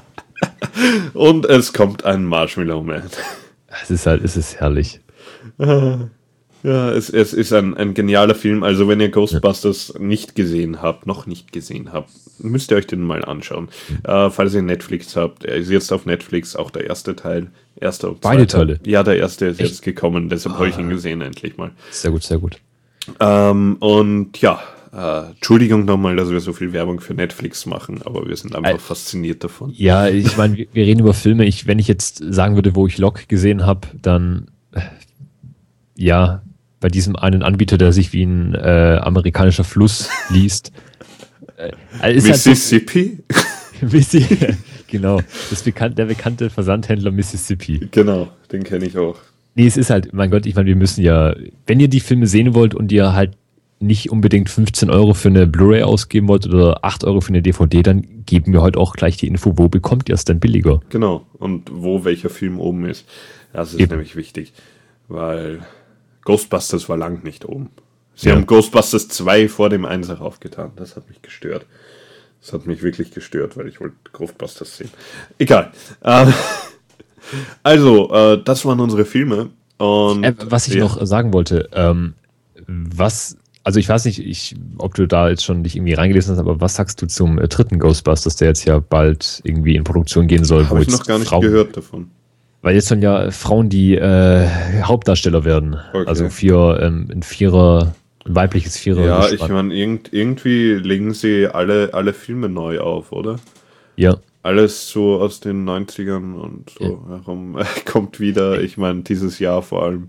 [1.12, 3.02] Und es kommt ein Marshmallow Man.
[3.82, 5.00] Es ist halt, es ist herrlich.
[6.62, 8.62] Ja, es, es ist ein, ein genialer Film.
[8.62, 13.02] Also, wenn ihr Ghostbusters nicht gesehen habt, noch nicht gesehen habt, müsst ihr euch den
[13.02, 13.68] mal anschauen.
[14.04, 17.48] Äh, falls ihr Netflix habt, er ist jetzt auf Netflix, auch der erste Teil.
[17.76, 18.46] Erster und Beide.
[18.46, 18.80] Teile?
[18.84, 19.70] Ja, der erste ist Echt?
[19.70, 21.70] jetzt gekommen, deshalb habe ich ihn gesehen, endlich mal.
[21.90, 22.58] Sehr gut, sehr gut.
[23.18, 24.60] Ähm, und ja,
[24.92, 28.72] äh, Entschuldigung nochmal, dass wir so viel Werbung für Netflix machen, aber wir sind einfach
[28.72, 28.78] Ei.
[28.78, 29.72] fasziniert davon.
[29.74, 31.46] Ja, ich meine, wir, wir reden über Filme.
[31.46, 34.80] Ich, wenn ich jetzt sagen würde, wo ich Lock gesehen habe, dann äh,
[35.96, 36.42] ja,
[36.80, 40.72] bei diesem einen Anbieter, der sich wie ein äh, amerikanischer Fluss liest.
[41.56, 43.18] Äh, also ist halt so- Mississippi?
[44.88, 47.88] Genau, das bekannt, der bekannte Versandhändler Mississippi.
[47.92, 49.16] genau, den kenne ich auch.
[49.54, 51.34] Nee, es ist halt, mein Gott, ich meine, wir müssen ja,
[51.66, 53.36] wenn ihr die Filme sehen wollt und ihr halt
[53.78, 57.82] nicht unbedingt 15 Euro für eine Blu-ray ausgeben wollt oder 8 Euro für eine DVD,
[57.82, 60.80] dann geben wir heute auch gleich die Info, wo bekommt ihr es denn billiger?
[60.90, 63.06] Genau, und wo welcher Film oben ist.
[63.52, 63.92] Das ist Eben.
[63.92, 64.52] nämlich wichtig,
[65.08, 65.60] weil
[66.24, 67.70] Ghostbusters war lang nicht oben.
[68.14, 68.34] Sie Ja.
[68.34, 70.72] haben Ghostbusters 2 vor dem 1 aufgetan.
[70.76, 71.66] Das hat mich gestört.
[72.42, 74.90] Das hat mich wirklich gestört, weil ich wollte Ghostbusters sehen.
[75.38, 75.72] Egal.
[76.04, 76.32] Ähm,
[77.62, 79.50] also, äh, das waren unsere Filme.
[79.78, 82.14] Und Äh, was ich ja, noch sagen wollte, ähm,
[82.66, 86.38] was, also ich weiß nicht, ich, ob du da jetzt schon dich irgendwie reingelesen hast,
[86.40, 90.26] aber was sagst du zum äh, dritten Ghostbusters, der jetzt ja bald irgendwie in Produktion
[90.26, 90.68] gehen soll?
[90.68, 92.10] Habe ich noch gar nicht Frauen, gehört davon.
[92.62, 94.46] Weil jetzt sollen ja Frauen die äh,
[94.82, 95.78] Hauptdarsteller werden.
[95.92, 96.04] Okay.
[96.06, 97.94] Also vier, ähm, ein Vierer,
[98.26, 99.04] ein weibliches Vierer.
[99.04, 99.52] Ja, ich Gespann.
[99.52, 103.38] meine, irgend, irgendwie legen sie alle, alle Filme neu auf, oder?
[103.96, 108.60] Ja, Alles so aus den 90ern und so herum kommt wieder.
[108.62, 110.08] Ich meine, dieses Jahr vor allem.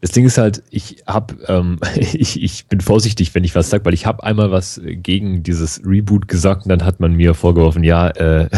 [0.00, 3.84] Das Ding ist halt, ich hab, ähm, ich, ich bin vorsichtig, wenn ich was sage,
[3.86, 7.84] weil ich habe einmal was gegen dieses Reboot gesagt und dann hat man mir vorgeworfen,
[7.84, 8.48] ja, äh,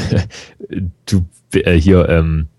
[1.07, 2.56] du äh, hier, ähm, äh,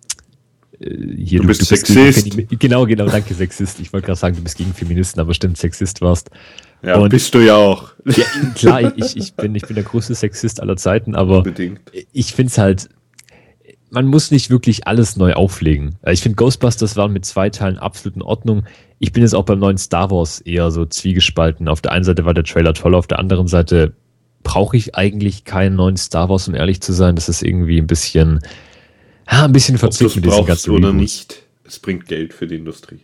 [0.80, 2.28] hier Du bist gegen Sexist.
[2.34, 3.80] Femi- genau, genau, danke, Sexist.
[3.80, 6.30] Ich wollte gerade sagen, du bist gegen Feministen, aber stimmt, Sexist warst.
[6.84, 7.90] Ja, Und- bist du ja auch.
[8.06, 8.24] Ja,
[8.56, 11.80] klar, ich, ich, bin, ich bin der größte Sexist aller Zeiten, aber Unbedingt.
[12.14, 12.90] ich finde es halt,
[13.90, 15.96] man muss nicht wirklich alles neu auflegen.
[16.04, 18.64] Äh, Ich finde Ghostbusters waren mit zwei Teilen absolut in Ordnung.
[19.00, 21.68] Ich bin jetzt auch beim neuen Star Wars eher so zwiegespalten.
[21.68, 23.94] Auf der einen Seite war der Trailer toll, auf der anderen Seite
[24.44, 27.16] brauche ich eigentlich keinen neuen Star Wars, um ehrlich zu sein.
[27.16, 28.40] Das ist irgendwie ein bisschen,
[29.32, 31.02] ja, ein bisschen verzückt es mit diesen ganzen oder Reboots.
[31.02, 33.00] nicht, es bringt Geld für die Industrie.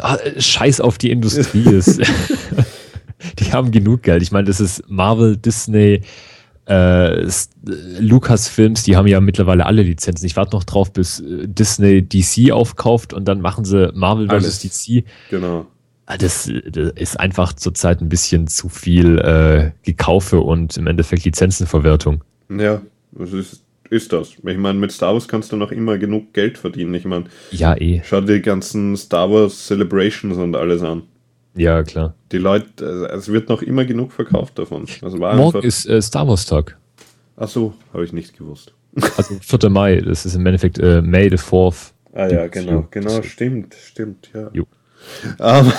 [0.00, 2.00] Ah, Scheiß auf die Industrie ist.
[3.38, 4.22] die haben genug Geld.
[4.22, 6.02] Ich meine, das ist Marvel, Disney,
[6.66, 7.26] äh,
[7.98, 10.26] Lucasfilms, die haben ja mittlerweile alle Lizenzen.
[10.26, 14.60] Ich warte noch drauf, bis äh, Disney DC aufkauft und dann machen sie Marvel vs.
[14.60, 15.04] DC.
[15.30, 15.66] Genau.
[16.06, 21.24] Ah, Das, das ist einfach zurzeit ein bisschen zu viel äh, Gekaufe und im Endeffekt
[21.24, 22.22] Lizenzenverwertung.
[22.50, 22.80] Ja,
[23.12, 24.30] das ist, ist das.
[24.30, 26.94] Ich meine, mit Star Wars kannst du noch immer genug Geld verdienen.
[26.94, 28.02] Ich meine, Ja, eh.
[28.04, 31.02] schau dir die ganzen Star Wars Celebrations und alles an.
[31.54, 32.14] Ja, klar.
[32.30, 34.86] Die Leute, äh, es wird noch immer genug verkauft davon.
[35.00, 36.76] Das war Morgen ist äh, Star Wars Tag.
[37.36, 38.72] Ach so, habe ich nicht gewusst.
[39.16, 39.70] Also 4.
[39.70, 40.00] Mai.
[40.00, 41.92] Das ist im Endeffekt äh, May the 4th.
[42.12, 44.50] Ah ja, genau, genau, stimmt, stimmt, ja.
[44.52, 44.66] Jo.
[45.38, 45.72] Ähm,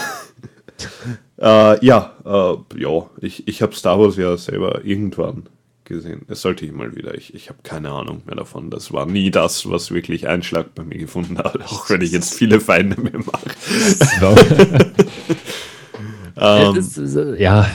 [1.38, 5.50] äh, ja, äh, ja, ich, ich habe Star Wars ja selber irgendwann
[5.89, 6.21] gesehen.
[6.28, 7.15] Das sollte ich mal wieder.
[7.15, 8.69] Ich, ich habe keine Ahnung mehr davon.
[8.69, 12.34] Das war nie das, was wirklich Einschlag bei mir gefunden hat, auch wenn ich jetzt
[12.34, 13.49] viele Feinde mehr mache.
[16.78, 17.69] Ist, äh, ja,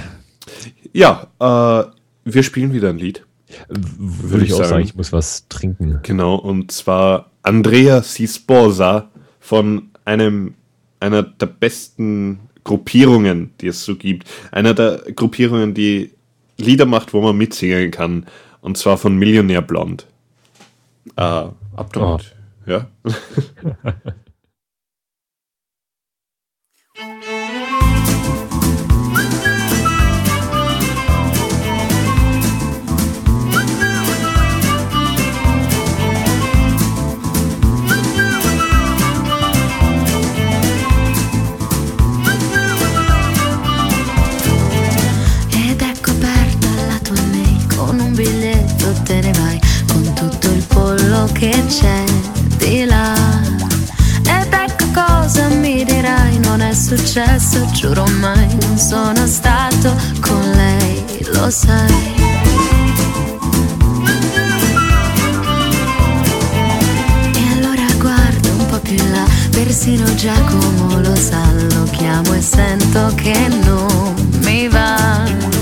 [0.95, 1.91] Ja, äh,
[2.25, 3.27] wir spielen wieder ein Lied.
[3.69, 6.01] würde ich auch sagen, ich muss was trinken.
[6.03, 10.55] Genau, und zwar Andrea Sisposa von einem,
[11.01, 14.27] einer der besten Gruppierungen, die es so gibt.
[14.51, 16.13] Einer der Gruppierungen, die
[16.57, 18.27] Lieder macht, wo man mitsingen kann.
[18.61, 20.07] Und zwar von Millionär Blond.
[21.17, 22.35] Äh, ab damit.
[22.67, 22.87] Ja.
[51.51, 52.05] che c'è
[52.57, 53.13] di là.
[54.27, 61.05] Ed ecco cosa mi dirai, non è successo, giuro mai, non sono stato con lei,
[61.35, 62.15] lo sai.
[67.35, 71.43] E allora guardo un po' più in là, persino Giacomo lo sa,
[71.75, 75.54] lo chiamo e sento che non mi va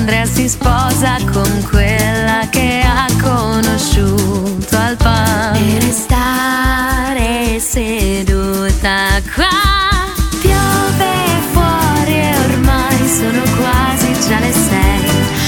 [0.00, 10.08] Andrea si sposa con quella che ha conosciuto al bar e restare seduta qua.
[10.40, 11.12] Piove
[11.52, 15.39] fuori e ormai sono quasi già le sei.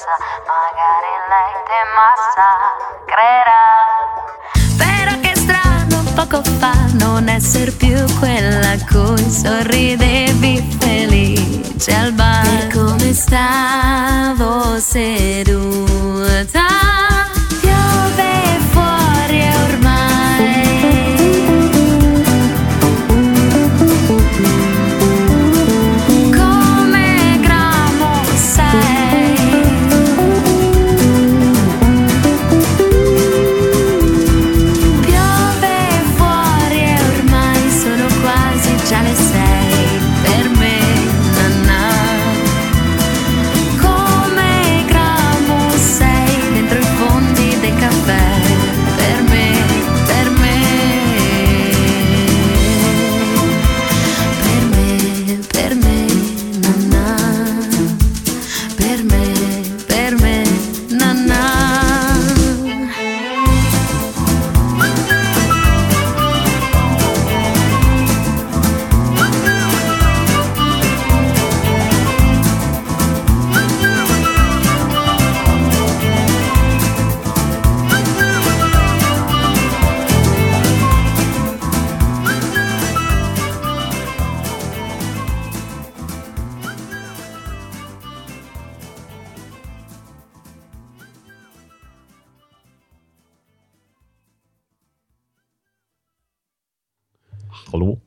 [0.00, 0.16] E chi lo sa,
[0.48, 1.80] magari lei ti
[3.04, 3.64] massacrerà.
[4.78, 12.44] Però che strano poco fa non essere più quella a cui sorridevi felice al bar.
[12.44, 16.66] Per come stavo seduta,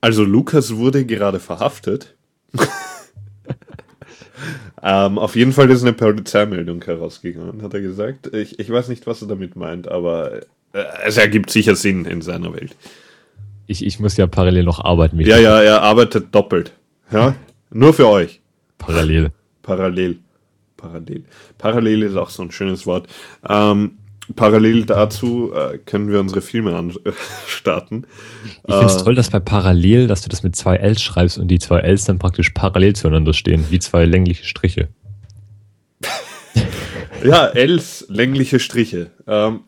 [0.03, 2.13] Also Lukas wurde gerade verhaftet.
[4.83, 8.27] ähm, auf jeden Fall ist eine Polizeimeldung herausgegangen, hat er gesagt.
[8.35, 10.41] Ich, ich weiß nicht, was er damit meint, aber
[10.73, 12.75] äh, es ergibt sicher Sinn in seiner Welt.
[13.65, 15.19] Ich, ich muss ja parallel noch arbeiten.
[15.19, 16.73] wie Ja, ja, er arbeitet doppelt.
[17.09, 17.33] Ja,
[17.71, 18.41] nur für euch.
[18.79, 19.31] Parallel.
[19.61, 20.17] Parallel.
[20.75, 21.23] Parallel.
[21.57, 23.07] Parallel ist auch so ein schönes Wort.
[23.47, 23.99] Ähm,
[24.35, 26.93] parallel dazu äh, können wir unsere Filme an
[27.47, 28.05] starten.
[28.45, 31.37] Ich finde es Äh, toll, dass bei Parallel, dass du das mit zwei Ls schreibst
[31.37, 34.89] und die zwei Ls dann praktisch parallel zueinander stehen, wie zwei längliche Striche.
[37.23, 39.11] Ja, Els, längliche Striche.
[39.27, 39.61] Ähm,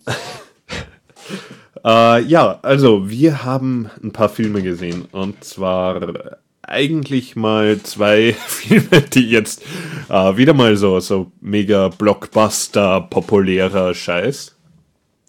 [1.86, 6.38] äh, ja, also wir haben ein paar Filme gesehen und zwar
[6.68, 9.64] eigentlich mal zwei Filme, die jetzt
[10.10, 14.56] äh, wieder mal so, so mega Blockbuster, populärer Scheiß,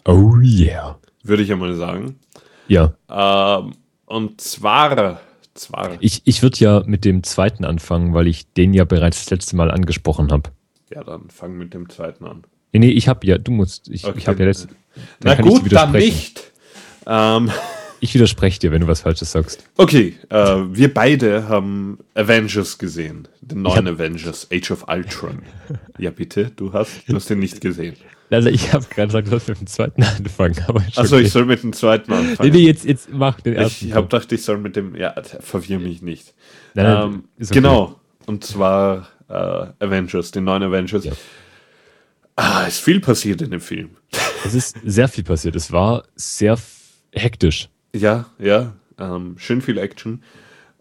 [0.09, 0.99] Oh yeah.
[1.22, 2.16] würde ich ja mal sagen.
[2.68, 2.95] Ja.
[3.11, 3.74] Ähm,
[4.07, 5.20] und zwar,
[5.55, 9.30] zwar, Ich, ich würde ja mit dem zweiten anfangen, weil ich den ja bereits das
[9.30, 10.51] letzte Mal angesprochen habe.
[10.95, 12.45] ja, dann fang mit dem zweiten an.
[12.72, 14.18] Nee, nee, ich habe ja, du musst, ich, Okay.
[14.18, 14.68] ich habe ja letzt,
[15.24, 16.53] Na gut, dann nicht.
[17.07, 17.51] Ähm,
[18.01, 19.64] Ich widerspreche dir, wenn du was Falsches sagst.
[19.76, 20.36] Okay, äh,
[20.70, 23.28] wir beide haben Avengers gesehen.
[23.40, 25.42] Den neuen Avengers, Age of Ultron.
[25.99, 27.97] Ja, bitte, du hast, du hast den nicht gesehen.
[28.28, 30.57] Also ich habe gerade gesagt, du sollst mit dem zweiten anfangen.
[30.66, 32.53] Aber Achso, ich soll mit dem zweiten Nee, anfangen.
[32.53, 33.86] nee, jetzt, jetzt mach den ersten.
[33.86, 34.97] Ich habe gedacht, ich soll mit dem.
[34.97, 36.34] Ja, verwirr mich nicht.
[36.74, 37.55] Nein, nein, ähm, okay.
[37.55, 38.01] Genau.
[38.26, 39.32] Und zwar äh,
[39.84, 41.05] Avengers, den neuen Avengers.
[41.05, 41.12] Ja.
[42.34, 43.90] Ah, ist viel passiert in dem Film.
[44.44, 45.57] Es ist sehr viel passiert.
[45.57, 46.59] Es war sehr
[47.12, 47.68] hektisch.
[48.01, 48.72] Ja, ja.
[48.99, 50.22] Ähm, schön viel Action.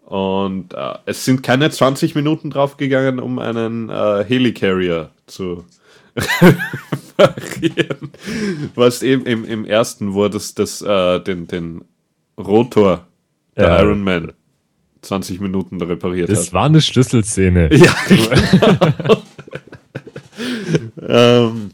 [0.04, 5.64] Und äh, es sind keine 20 Minuten draufgegangen, um einen äh, Helicarrier zu
[7.18, 8.10] reparieren.
[8.74, 11.84] Was eben im, im ersten wurde, das, das, äh, den, den
[12.38, 13.06] Rotor
[13.56, 13.82] der Ja.
[13.82, 14.32] Iron Man
[15.02, 16.52] 20 Minuten repariert Das hat.
[16.52, 17.70] war eine Schlüsselszene.
[17.74, 17.94] Ja,
[21.08, 21.70] ähm,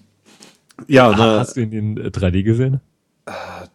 [0.86, 2.80] ja na, Hast du ihn in äh, 3D gesehen?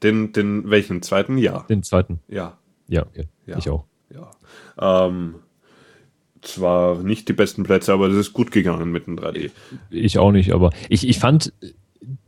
[0.03, 1.01] Den, den, welchen?
[1.01, 1.37] Zweiten?
[1.37, 1.65] Ja.
[1.69, 2.19] Den zweiten?
[2.27, 2.57] Ja.
[2.87, 3.27] Ja, okay.
[3.45, 3.57] Ja.
[3.57, 3.85] ich auch.
[4.13, 5.07] Ja.
[5.07, 5.35] Ähm,
[6.41, 9.51] zwar nicht die besten Plätze, aber das ist gut gegangen mit dem 3D.
[9.89, 11.51] Ich auch nicht, aber ich, ich fand,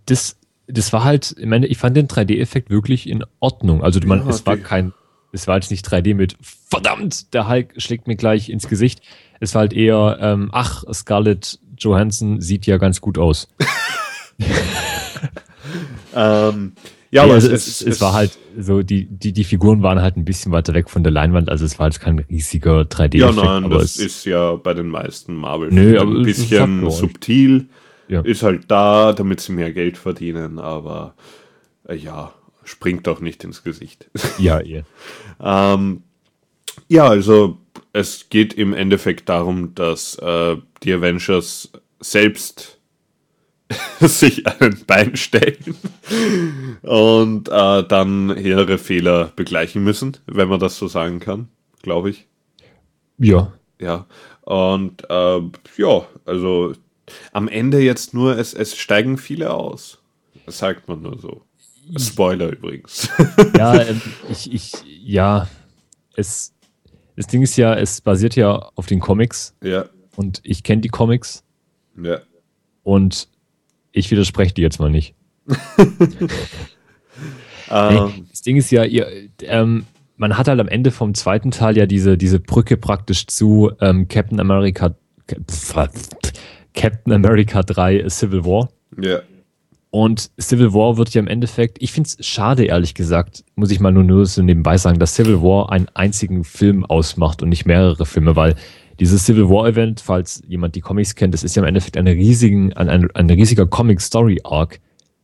[0.06, 3.84] das, das war halt, ich meine, ich fand den 3D-Effekt wirklich in Ordnung.
[3.84, 4.94] Also man, Ja, es war kein,
[5.32, 9.02] es war jetzt nicht 3D mit verdammt, der Hulk schlägt mir gleich ins Gesicht.
[9.40, 13.48] Es war halt eher, ähm, ach, Scarlett Johansson sieht ja ganz gut aus.
[16.14, 16.74] Ähm,
[17.12, 20.18] ja, Ja, aber also es, es, war halt so, die, die, die Figuren waren halt
[20.18, 23.16] ein bisschen weiter weg von der Leinwand, also es war jetzt kein riesiger 3D-Effekt.
[23.16, 26.50] Ja, nein, das es, ist ja bei den meisten marvel Nö, aber ein es ist
[26.50, 27.70] bisschen subtil.
[28.08, 28.22] Ja.
[28.22, 31.14] Ist halt da, damit sie mehr Geld verdienen, aber
[31.88, 32.34] äh, ja,
[32.64, 34.10] springt doch nicht ins Gesicht.
[34.40, 34.84] ja, eh.
[35.40, 36.04] Ähm,
[36.88, 37.58] ja, also
[37.94, 42.79] es geht im Endeffekt darum, dass äh, die Avengers selbst
[44.00, 45.76] sich ein Bein stellen
[46.82, 51.50] und äh, dann ihre Fehler begleichen müssen, wenn man das so sagen kann,
[51.82, 52.28] glaube ich.
[53.18, 53.54] Ja.
[53.80, 54.08] Ja.
[54.42, 55.42] Und äh,
[55.78, 56.74] ja, also
[57.32, 60.00] am Ende jetzt nur, es, es steigen viele aus.
[60.46, 61.44] Das sagt man nur so.
[61.98, 63.10] Spoiler übrigens.
[63.58, 65.48] Ja, ähm, ich, ich, ja,
[66.16, 66.54] es,
[67.16, 70.90] das Ding ist ja, es basiert ja auf den Comics ja, und ich kenne die
[70.90, 71.44] Comics
[72.02, 72.20] ja.
[72.84, 73.28] und
[73.92, 75.16] ich widerspreche die jetzt mal nicht.
[77.72, 79.08] Ähm, Nee, das Ding ist ja, ihr,
[79.44, 79.86] ähm,
[80.18, 84.08] man hat halt am Ende vom zweiten Teil ja diese, diese Brücke praktisch zu ähm,
[84.08, 84.96] Captain America,
[86.74, 88.70] Captain America 3 Civil War.
[89.00, 89.20] ja.
[89.92, 93.80] Und Civil War wird ja im Endeffekt, ich finde es schade, ehrlich gesagt, muss ich
[93.80, 97.66] mal nur, nur so nebenbei sagen, dass Civil War einen einzigen Film ausmacht und nicht
[97.66, 98.56] mehrere Filme, weil
[99.00, 102.12] dieses Civil War Event, falls jemand die Comics kennt, das ist ja im Endeffekt eine
[102.12, 104.80] riesigen, ein, ein, ein riesiger Comic-Story-Arc,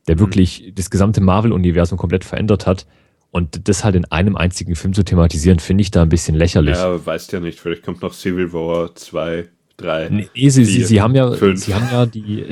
[0.08, 2.86] der wirklich das gesamte Marvel-Universum komplett verändert hat.
[3.32, 6.78] Und das halt in einem einzigen Film zu thematisieren, finde ich da ein bisschen lächerlich.
[6.78, 10.10] Ja, weißt ja nicht, vielleicht kommt noch Civil War 2, 3.
[10.10, 11.62] Nee, sie, sie, vier, sie haben ja, fünf.
[11.66, 12.46] sie haben ja die,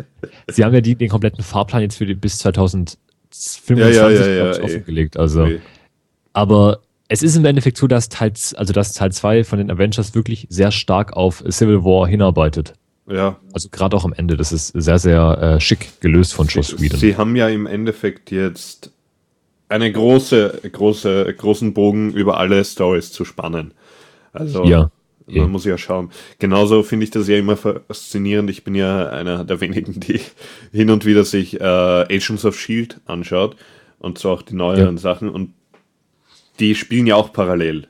[0.48, 2.96] sie haben ja die, den kompletten Fahrplan jetzt für die, bis 2025
[3.76, 4.62] Ja, ja, ja, eh.
[4.62, 5.18] offengelegt.
[5.18, 5.60] Also, Okay.
[6.32, 6.80] aber
[7.10, 10.46] es ist im Endeffekt so, dass Teil, also dass Teil 2 von den Avengers wirklich
[10.48, 12.74] sehr stark auf Civil War hinarbeitet.
[13.08, 14.36] Ja, Also gerade auch am Ende.
[14.36, 17.00] Das ist sehr, sehr äh, schick gelöst von Joss Whedon.
[17.00, 18.92] sie haben ja im Endeffekt jetzt
[19.68, 23.74] eine große, große, großen Bogen über alle Stories zu spannen.
[24.32, 24.92] Also Ja,
[25.26, 25.48] man eh.
[25.48, 26.10] muss ja schauen.
[26.38, 28.50] Genauso finde ich das ja immer faszinierend.
[28.50, 30.20] Ich bin ja einer der wenigen, die
[30.70, 33.56] hin und wieder sich äh, Agents of Shield anschaut
[33.98, 35.54] und zwar auch die neueren Sachen und
[36.60, 37.88] die spielen ja auch parallel.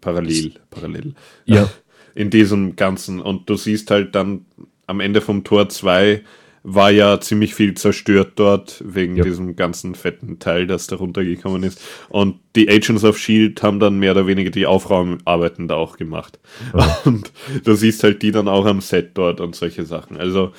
[0.00, 1.14] Parallel, parallel.
[1.44, 1.68] Ja.
[2.14, 3.20] In diesem Ganzen.
[3.20, 4.46] Und du siehst halt dann
[4.86, 6.22] am Ende vom Tor 2
[6.66, 9.24] war ja ziemlich viel zerstört dort, wegen Ja.
[9.24, 11.80] diesem ganzen fetten Teil, das da runtergekommen ist.
[12.08, 16.38] Und die Agents of Shield haben dann mehr oder weniger die Aufraumarbeiten da auch gemacht.
[17.04, 17.32] Und
[17.64, 20.16] du siehst halt die dann auch am Set dort und solche Sachen.
[20.16, 20.52] Also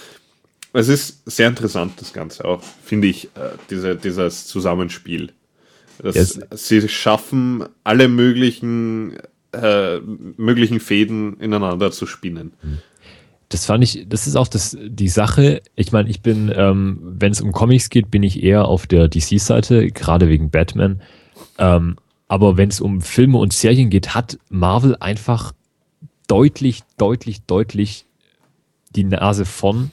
[0.73, 5.31] es ist sehr interessant, das Ganze auch, finde ich, äh, diese, dieses Zusammenspiel.
[6.03, 6.39] Yes.
[6.51, 9.17] Sie schaffen alle möglichen,
[9.53, 12.53] äh, möglichen Fäden ineinander zu spinnen.
[13.49, 15.61] Das fand ich, das ist auch das, die Sache.
[15.75, 19.07] Ich meine, ich bin, ähm, wenn es um Comics geht, bin ich eher auf der
[19.07, 21.01] DC-Seite, gerade wegen Batman.
[21.57, 25.53] Ähm, aber wenn es um Filme und Serien geht, hat Marvel einfach
[26.27, 28.05] deutlich, deutlich, deutlich
[28.95, 29.91] die Nase vorn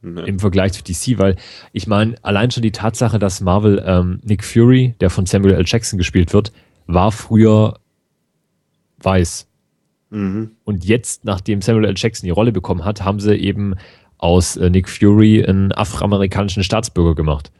[0.00, 1.34] Im Vergleich zu DC, weil
[1.72, 5.64] ich meine, allein schon die Tatsache, dass Marvel ähm, Nick Fury, der von Samuel L.
[5.66, 6.52] Jackson gespielt wird,
[6.86, 7.80] war früher
[9.00, 9.48] weiß.
[10.10, 10.52] Mhm.
[10.64, 11.94] Und jetzt, nachdem Samuel L.
[11.96, 13.74] Jackson die Rolle bekommen hat, haben sie eben
[14.18, 17.50] aus äh, Nick Fury einen afroamerikanischen Staatsbürger gemacht.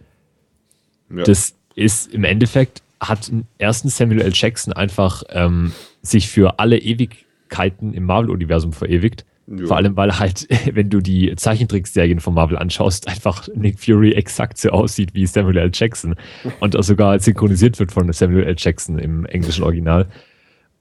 [1.10, 1.24] Ja.
[1.24, 4.32] Das ist im Endeffekt, hat erstens Samuel L.
[4.34, 5.72] Jackson einfach ähm,
[6.02, 9.24] sich für alle Ewigkeiten im Marvel-Universum verewigt.
[9.50, 9.66] Ja.
[9.66, 14.58] Vor allem, weil halt, wenn du die Zeichentrickserien von Marvel anschaust, einfach Nick Fury exakt
[14.58, 15.70] so aussieht wie Samuel L.
[15.72, 16.16] Jackson
[16.60, 18.56] und auch sogar synchronisiert wird von Samuel L.
[18.58, 20.06] Jackson im englischen Original.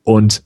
[0.03, 0.43] Und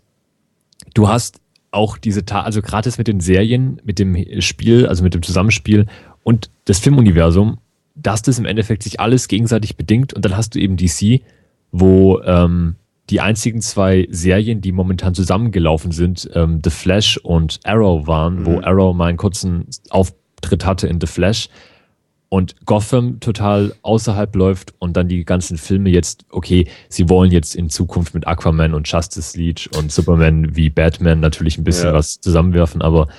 [0.94, 1.40] du hast
[1.72, 5.88] auch diese, Ta also gratis mit den Serien, mit dem Spiel, also mit dem Zusammenspiel
[6.24, 7.60] und das Filmuniversum,
[7.96, 11.22] dass das im Endeffekt sich alles gegenseitig bedingt und dann hast du eben DC,
[11.72, 12.76] wo ähm,
[13.10, 18.62] die einzigen zwei Serien, die momentan zusammengelaufen sind, ähm, The Flash und Arrow waren, wo
[18.62, 21.50] Arrow mal einen kurzen Auftritt hatte in The Flash
[22.30, 27.56] und Gotham total außerhalb läuft und dann die ganzen Filme jetzt, okay, sie wollen jetzt
[27.56, 31.94] in Zukunft mit Aquaman und Justice League und Superman wie Batman natürlich ein bisschen Ja.
[31.94, 33.10] was zusammenwerfen, aber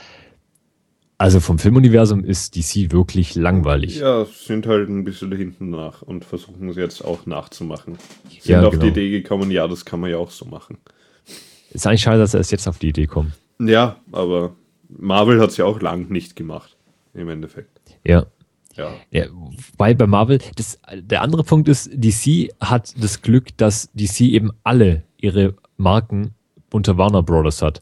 [1.22, 4.00] also vom Filmuniversum ist DC wirklich langweilig.
[4.00, 7.96] Ja, sind halt ein bisschen hinten nach und versuchen es jetzt auch nachzumachen.
[8.28, 8.82] Sind Ja, auf genau.
[8.82, 10.78] die Idee gekommen, ja, das kann man ja auch so machen.
[11.70, 13.34] Ist eigentlich schade, dass er erst jetzt auf die Idee kommt.
[13.60, 14.56] Ja, aber
[14.88, 16.76] Marvel hat es ja auch lang nicht gemacht,
[17.14, 17.78] im Endeffekt.
[18.04, 18.26] Ja.
[18.74, 18.92] Ja.
[19.12, 19.26] Ja,
[19.78, 24.50] weil bei Marvel, das, der andere Punkt ist, DC hat das Glück, dass DC eben
[24.64, 26.34] alle ihre Marken
[26.72, 27.80] unter Warner Brothers hat.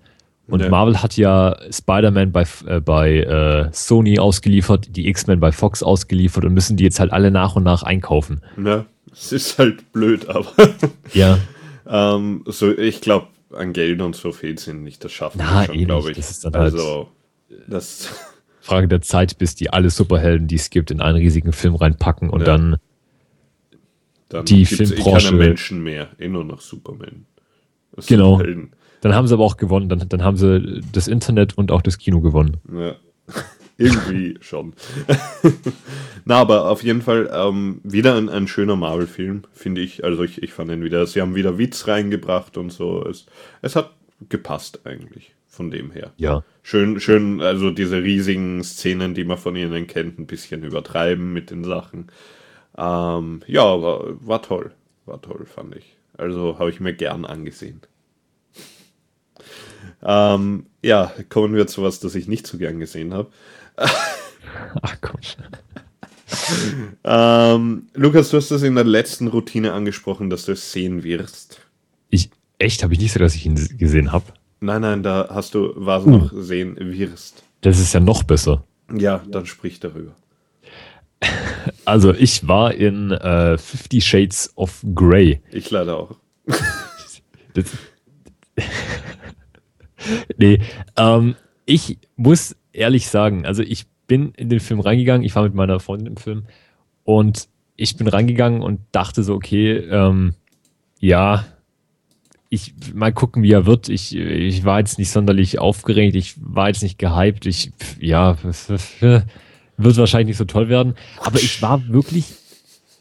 [0.51, 0.69] Und Ja.
[0.69, 6.45] Marvel hat ja Spider-Man bei, äh, bei äh, Sony ausgeliefert, die X-Men bei Fox ausgeliefert
[6.45, 8.41] und müssen die jetzt halt alle nach und nach einkaufen.
[8.63, 10.53] Ja, es ist halt blöd, aber
[11.15, 11.39] Ja.
[11.89, 15.03] ähm, so, ich glaube, an Geld und so fehlt es ihnen nicht.
[15.05, 16.17] Das schaffen Na, schon, eh glaube ich.
[16.17, 17.09] Das ist dann halt- also,
[17.69, 18.09] das,
[18.61, 22.29] Frage der Zeit, bis die alle Superhelden, die es gibt, in einen riesigen Film reinpacken
[22.31, 22.47] und Ja.
[22.47, 22.77] dann
[24.29, 27.27] dann Die gibt's eh Filmbranche- keine Menschen mehr, eh nur noch Superman.
[28.07, 28.39] Genau.
[28.39, 28.71] Helden.
[29.01, 29.89] Dann haben sie aber auch gewonnen.
[29.89, 32.59] Dann, dann haben sie das Internet und auch das Kino gewonnen.
[32.73, 32.95] Ja.
[33.79, 34.75] Irgendwie schon.
[36.27, 40.05] Na, aber auf jeden Fall ähm, wieder ein, ein schöner Marvel-Film, finde ich.
[40.05, 43.03] Also ich, ich fand ihn wieder, sie haben wieder Witz reingebracht und so.
[43.07, 43.25] Es,
[43.63, 43.93] es hat
[44.29, 46.13] gepasst eigentlich, von dem her.
[46.19, 46.45] Ja.
[46.63, 51.51] Schön, schön, also diese riesigen Szenen, die man von ihnen kennt, ein bisschen übertreiben mit
[51.51, 52.09] den Sachen.
[52.77, 54.73] Ähm, ja, war, war toll.
[55.07, 55.97] War toll, fand ich.
[56.19, 57.81] Also habe ich mir gern angesehen.
[60.03, 63.31] Ähm, ja, kommen wir zu was, das ich nicht so gern gesehen habe.
[63.77, 65.21] Ach komm.
[67.05, 71.61] Ähm, Lukas, du hast das in der letzten Routine angesprochen, dass du es sehen wirst.
[72.09, 74.27] Ich, echt, habe ich nicht so, dass ich ihn gesehen habe.
[74.61, 76.11] Nein, nein, da hast du was Uh.
[76.11, 77.43] noch sehen wirst.
[77.63, 78.65] Das ist ja noch besser.
[78.95, 80.13] Ja, dann sprich darüber.
[81.85, 85.41] Also ich war in äh, Fifty Shades of Grey.
[85.51, 86.17] Ich leider auch.
[87.53, 87.65] Das,
[90.37, 90.61] nee,
[90.97, 91.37] ähm,
[91.67, 95.81] ich muss ehrlich sagen, also ich bin in den Film reingegangen, ich war mit meiner
[95.81, 96.45] Freundin im Film
[97.05, 100.35] und ich bin reingegangen und dachte so, okay, ähm,
[100.99, 101.47] ja,
[102.51, 103.89] ich mal gucken, wie er wird.
[103.89, 108.37] Ich, ich war jetzt nicht sonderlich aufgeregt, ich war jetzt nicht gehypt, ich, ja,
[109.01, 112.35] wird wahrscheinlich nicht so toll werden, aber ich war wirklich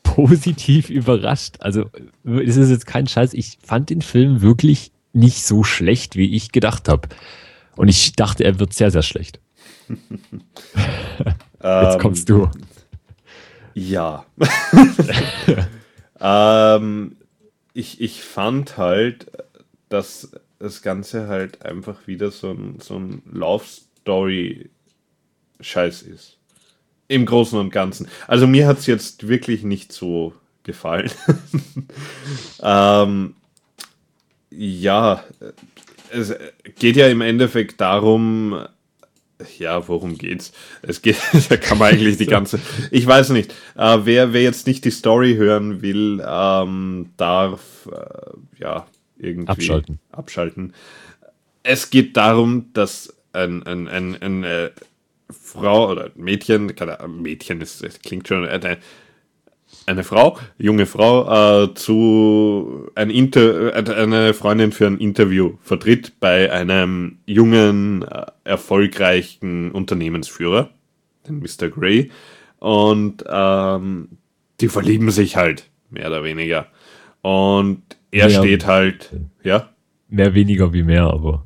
[0.03, 1.55] positiv überrascht.
[1.59, 1.85] Also,
[2.23, 3.33] es ist jetzt kein Scheiß.
[3.33, 7.07] Ich fand den Film wirklich nicht so schlecht, wie ich gedacht habe.
[7.75, 9.39] Und ich dachte, er wird sehr, sehr schlecht.
[9.89, 9.99] Jetzt
[11.61, 12.49] Ähm, kommst du.
[13.73, 14.25] Ja.
[16.19, 17.15] ähm,
[17.73, 19.31] ich, ich fand halt,
[19.89, 23.65] dass das Ganze halt einfach wieder so ein, so ein Love
[24.01, 26.37] Story-Scheiß ist.
[27.07, 28.07] Im Großen und Ganzen.
[28.27, 30.33] Also mir hat es jetzt wirklich nicht so
[30.63, 31.09] gefallen.
[32.61, 33.35] ähm,
[34.51, 35.23] ja,
[36.11, 36.33] es
[36.77, 38.65] geht ja im Endeffekt darum,
[39.57, 40.51] ja, worum geht's?
[40.81, 41.17] Es geht,
[41.49, 42.59] da kann man eigentlich die ganze,
[42.91, 48.61] ich weiß nicht, äh, wer, wer jetzt nicht die Story hören will, ähm, darf, äh,
[48.61, 48.85] ja,
[49.17, 49.99] irgendwie Abschalten.
[50.11, 50.73] abschalten.
[51.63, 54.71] Es geht darum, dass ein, ein, ein, ein äh,
[55.29, 58.77] Frau oder Mädchen, keine Ahnung, Mädchen, das, klingt schon, eine,
[59.89, 66.13] eine Frau, junge Frau, äh, zu ein Inter, äh, eine Freundin für ein Interview vertritt
[66.19, 70.69] bei einem jungen, äh, erfolgreichen Unternehmensführer,
[71.27, 71.69] den Mr.
[71.69, 72.11] Gray.
[72.59, 74.09] Und ähm,
[74.61, 76.67] die verlieben sich halt, mehr oder weniger.
[77.21, 77.81] Und
[78.11, 78.39] er Ja.
[78.39, 79.09] steht halt,
[79.43, 79.69] ja,
[80.11, 81.45] Mehr weniger wie mehr, aber.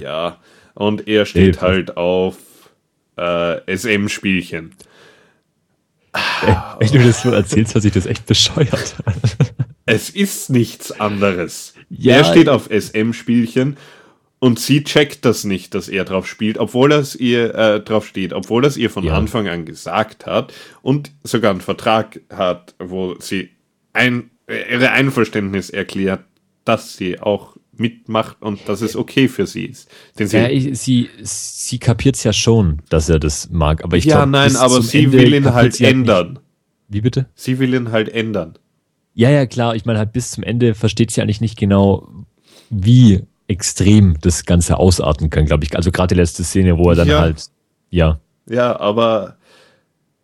[0.00, 0.38] ja,
[0.74, 2.36] und er steht halt auf
[3.16, 4.72] äh, SM-Spielchen.
[6.78, 9.14] Wenn du das so erzählst, hört sich das echt bescheuert an.
[9.86, 11.74] Es ist nichts anderes.
[11.90, 12.16] Ja.
[12.16, 13.76] er steht auf SM-Spielchen
[14.38, 18.32] und sie checkt das nicht, dass er drauf spielt, obwohl es ihr äh, drauf steht,
[18.32, 19.14] obwohl es ihr von Ja.
[19.14, 20.52] Anfang an gesagt hat
[20.82, 23.50] und sogar einen Vertrag hat, wo sie
[23.92, 26.20] ein, ihre Einverständnis erklärt,
[26.64, 29.88] dass sie auch mitmacht und dass es okay für sie ist.
[30.18, 33.96] Denn sie, Ja, ich, sie, sie kapiert es ja schon, dass er das mag, aber
[33.96, 35.92] ich ja, glaub, nein, aber sie Ende will ihn halt sie nicht.
[35.92, 36.38] ändern.
[36.88, 37.26] Wie bitte?
[37.34, 38.54] Sie will ihn halt ändern.
[39.14, 39.74] Ja, ja, klar.
[39.74, 42.08] Ich meine, halt bis zum Ende versteht sie eigentlich nicht genau,
[42.70, 45.74] wie extrem das Ganze ausarten kann, glaube ich.
[45.76, 47.20] Also gerade die letzte Szene, wo er dann Ja.
[47.20, 47.44] halt,
[47.90, 49.36] ja, Ja, aber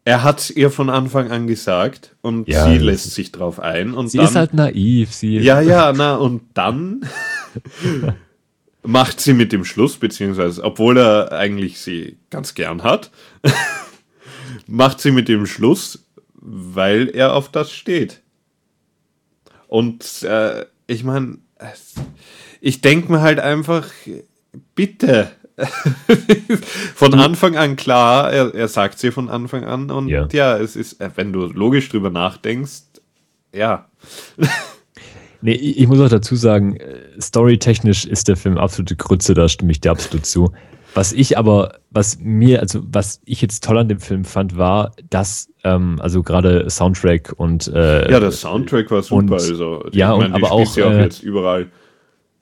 [0.07, 4.09] er hat ihr von Anfang an gesagt und Ja, sie lässt sich drauf ein und
[4.09, 5.13] sie dann ist halt naiv.
[5.13, 7.01] Sie, ja, ja, na und dann
[8.83, 13.11] macht sie mit dem Schluss, beziehungsweise obwohl er eigentlich sie ganz gern hat,
[14.67, 18.21] macht sie mit dem Schluss, weil er auf das steht.
[19.67, 21.39] Und äh, ich meine,
[22.61, 23.89] ich denke mir halt einfach,
[24.75, 25.33] bitte.
[26.95, 30.27] von Anfang an klar, er, er sagt sie von Anfang an und Ja.
[30.33, 30.59] ja.
[30.59, 32.83] es ist, äh, wenn du logisch drüber nachdenkst,
[33.53, 33.89] ja,
[35.45, 39.73] Nee, ich muss auch dazu sagen, äh, storytechnisch ist der Film absolute Grütze, da stimme
[39.73, 40.53] ich dir absolut zu.
[40.95, 44.93] Was ich aber, was mir, also was ich jetzt toll an dem Film fand, war,
[45.11, 49.19] dass, ähm, also gerade Soundtrack und äh, Ja, der Soundtrack war super.
[49.19, 51.67] und- also, ja, und meine, die aber auch, ja auch äh, jetzt überall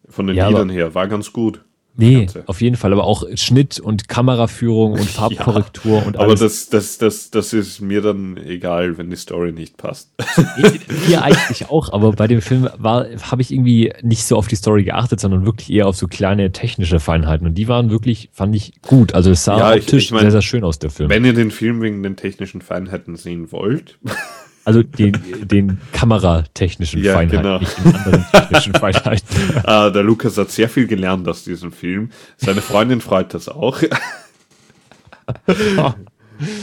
[0.08, 0.94] von den ja, Liedern aber- her.
[0.94, 1.64] War ganz gut.
[1.94, 2.44] Nee, Ganze.
[2.46, 6.40] auf jeden Fall, aber auch Schnitt und Kameraführung und Farbkorrektur und Aber alles.
[6.40, 10.10] das, das, das, das ist mir dann egal, wenn die Story nicht passt.
[11.06, 14.56] Hier eigentlich auch, aber bei dem Film war, habe ich irgendwie nicht so auf die
[14.56, 17.46] Story geachtet, sondern wirklich eher auf so kleine technische Feinheiten.
[17.46, 19.14] Und die waren wirklich, fand ich gut.
[19.14, 21.10] Also es sah Ja, ich- optisch ich mein, sehr, sehr schön aus, der Film.
[21.10, 23.98] Wenn ihr den Film wegen den technischen Feinheiten sehen wollt,
[24.64, 27.58] Also den, den kameratechnischen Ja, Feinheiten, genau.
[27.58, 29.36] nicht den anderen technischen Feinheiten.
[29.64, 32.10] äh, der Lukas hat sehr viel gelernt aus diesem Film.
[32.36, 33.82] Seine Freundin freut das auch.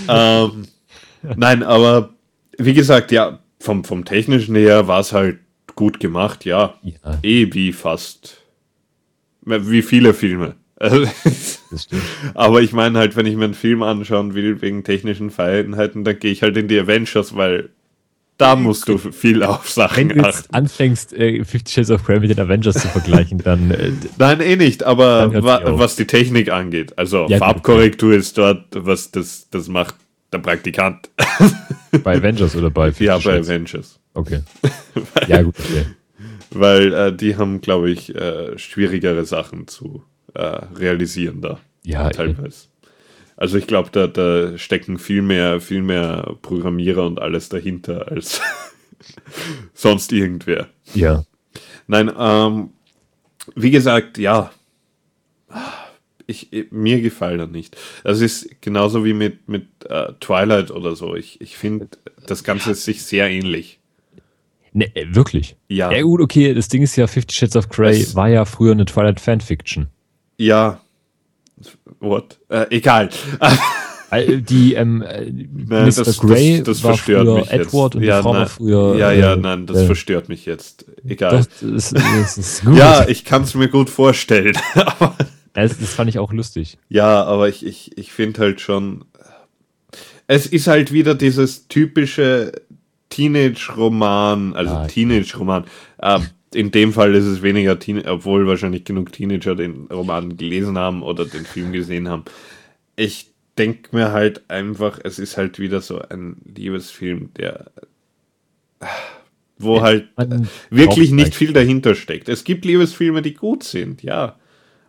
[0.07, 0.67] ähm,
[1.35, 2.13] nein, aber
[2.57, 5.39] wie gesagt, ja, vom, vom technischen her war es halt
[5.75, 6.75] gut gemacht, ja.
[6.83, 7.17] Ja.
[7.21, 8.37] Eh wie fast,
[9.41, 10.55] wie viele Filme.
[11.71, 12.01] Das stimmt.
[12.33, 16.17] Aber ich meine halt, wenn ich mir einen Film anschauen will wegen technischen Feinheiten, dann
[16.17, 17.69] gehe ich halt in die Avengers, weil
[18.39, 20.55] da musst du viel auf Wenn Sachen du jetzt achten.
[20.55, 24.55] anfängst, äh, Fifty Shades of Grey mit den Avengers zu vergleichen, dann äh, Nein, eh
[24.55, 26.97] nicht, aber wa eh was die Technik angeht.
[26.97, 29.95] Also Ja, Farbkorrektur ist dort, was das, das macht
[30.31, 31.09] der Praktikant.
[32.03, 33.49] bei Avengers oder bei Fifty ja, bei Shades?
[33.49, 33.99] Avengers.
[34.13, 34.41] Okay.
[35.27, 35.85] Ja, gut, okay.
[36.51, 41.59] Weil äh, die haben, glaube ich, äh, schwierigere Sachen zu äh, realisieren da.
[41.83, 42.68] Ja, teilweise.
[43.39, 48.41] Also ich glaube, da, da stecken viel mehr, viel mehr Programmierer und alles dahinter als
[49.73, 50.67] sonst irgendwer.
[50.93, 51.23] Ja.
[51.87, 52.71] Nein, ähm,
[53.55, 54.51] wie gesagt, ja,
[56.27, 57.77] ich, mir gefällt er nicht.
[58.03, 61.15] Das ist genauso wie mit, mit äh, Twilight oder so.
[61.15, 61.87] Ich, ich finde,
[62.27, 63.79] das Ganze ist sich sehr ähnlich.
[64.73, 65.55] Ne, äh, wirklich?
[65.69, 65.93] Ja.
[65.93, 68.73] Ja, gut, okay, das Ding ist ja, Fifty Shades of Grey Es- war ja früher
[68.73, 69.87] eine Twilight Fanfiction.
[70.37, 70.81] Ja,
[71.99, 72.39] what?
[72.49, 73.09] Äh, egal.
[74.11, 76.03] Äh, Die, ähm, äh, Nein, Mr.
[76.03, 78.01] das, Grey das, das war verstört früher mich Edward jetzt.
[78.01, 78.95] und ja, die Frau nein, war früher.
[78.97, 80.85] Ja, ja, äh, nein, das äh, verstört mich jetzt.
[81.07, 81.45] Egal.
[81.61, 82.75] Ist gut.
[82.75, 84.57] Ja, ich kann es mir gut vorstellen.
[84.73, 85.15] aber,
[85.53, 86.79] das, das fand ich auch lustig.
[86.89, 89.05] ja, aber ich, ich, ich finde halt schon.
[90.25, 92.51] Es ist halt wieder dieses typische
[93.09, 95.65] Teenage-Roman, also Ja, Teenage-Roman.
[96.01, 100.77] Ähm, in dem Fall ist es weniger Teen, obwohl wahrscheinlich genug Teenager den Roman gelesen
[100.77, 102.25] haben oder den Film gesehen haben.
[102.95, 107.71] Ich denke mir halt einfach, es ist halt wieder so ein Liebesfilm, der
[109.59, 110.07] wo halt
[110.69, 112.29] wirklich nicht viel dahinter steckt.
[112.29, 114.37] Es gibt Liebesfilme, die gut sind, ja,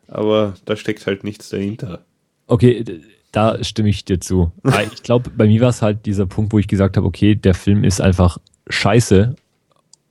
[0.07, 2.05] aber da steckt halt nichts dahinter.
[2.47, 2.85] Okay,
[3.33, 4.53] da stimme ich dir zu.
[4.63, 7.35] Aber ich glaube, bei mir war es halt dieser Punkt, wo ich gesagt habe, okay,
[7.35, 8.39] der Film ist einfach
[8.69, 9.35] scheiße.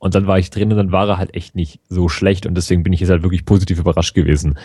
[0.00, 2.56] Und dann war ich drin und dann war er halt echt nicht so schlecht und
[2.56, 4.58] deswegen bin ich jetzt halt wirklich positiv überrascht gewesen.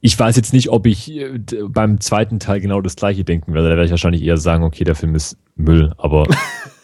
[0.00, 1.38] ich weiß jetzt nicht, ob ich äh,
[1.68, 3.68] beim zweiten Teil genau das gleiche denken werde.
[3.68, 6.26] Da werde ich wahrscheinlich eher sagen, okay, der Film ist Müll, aber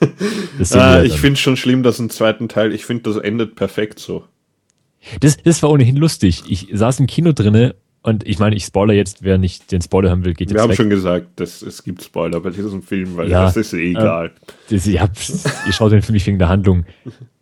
[0.58, 3.98] ja Äh, ich finde schon schlimm, dass ein zweiten Teil, ich finde, das endet perfekt
[3.98, 4.24] so.
[5.20, 6.44] Das, das war ohnehin lustig.
[6.48, 7.74] Ich saß im Kino drinne
[8.05, 10.62] und ich meine, ich spoiler jetzt, wer nicht den Spoiler haben will, geht Wir jetzt
[10.62, 10.76] haben weg.
[10.76, 14.30] schon gesagt, dass es gibt Spoiler bei diesem Film, weil Ja, das ist eh egal.
[14.68, 15.18] Das, ihr, habt,
[15.66, 16.84] ihr schaut den Film nicht wegen der Handlung.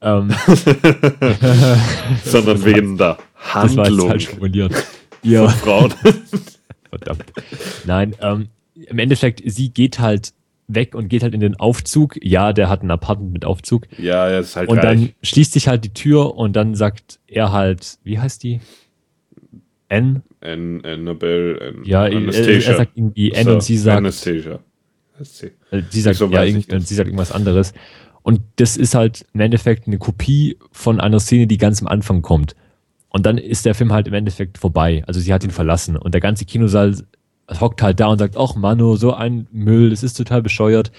[0.00, 0.30] Ähm,
[2.24, 3.18] sondern wegen der
[3.52, 4.72] das war jetzt Handlung falsch formuliert.
[5.24, 5.46] Ja.
[5.48, 5.94] Frauen.
[6.90, 7.24] Verdammt.
[7.84, 10.32] Nein, ähm, im Endeffekt, sie geht halt
[10.66, 12.16] weg und geht halt in den Aufzug.
[12.20, 13.86] Ja, der hat ein Apartment mit Aufzug.
[13.98, 15.14] ja, er ist halt Und dann reich.
[15.22, 18.60] schließt sich halt die Tür und dann sagt er halt, wie heißt die?
[19.88, 20.22] N?
[20.42, 24.58] An, Annabelle, an, Ja, er, er sagt irgendwie N So, und sie sagt, Anastasia.
[25.22, 25.52] sie.
[25.70, 26.72] äh, sie sagt, So ja, weiß ich irgend, nicht.
[26.74, 27.72] und sie sagt irgendwas anderes.
[28.22, 32.22] Und das ist halt im Endeffekt eine Kopie von einer Szene, die ganz am Anfang
[32.22, 32.54] kommt.
[33.08, 35.02] Und dann ist der Film halt im Endeffekt vorbei.
[35.06, 35.96] Also sie hat ihn verlassen.
[35.96, 36.94] Und der ganze Kinosaal
[37.60, 40.92] hockt halt da und sagt, ach Manu, so ein Müll, das ist total bescheuert.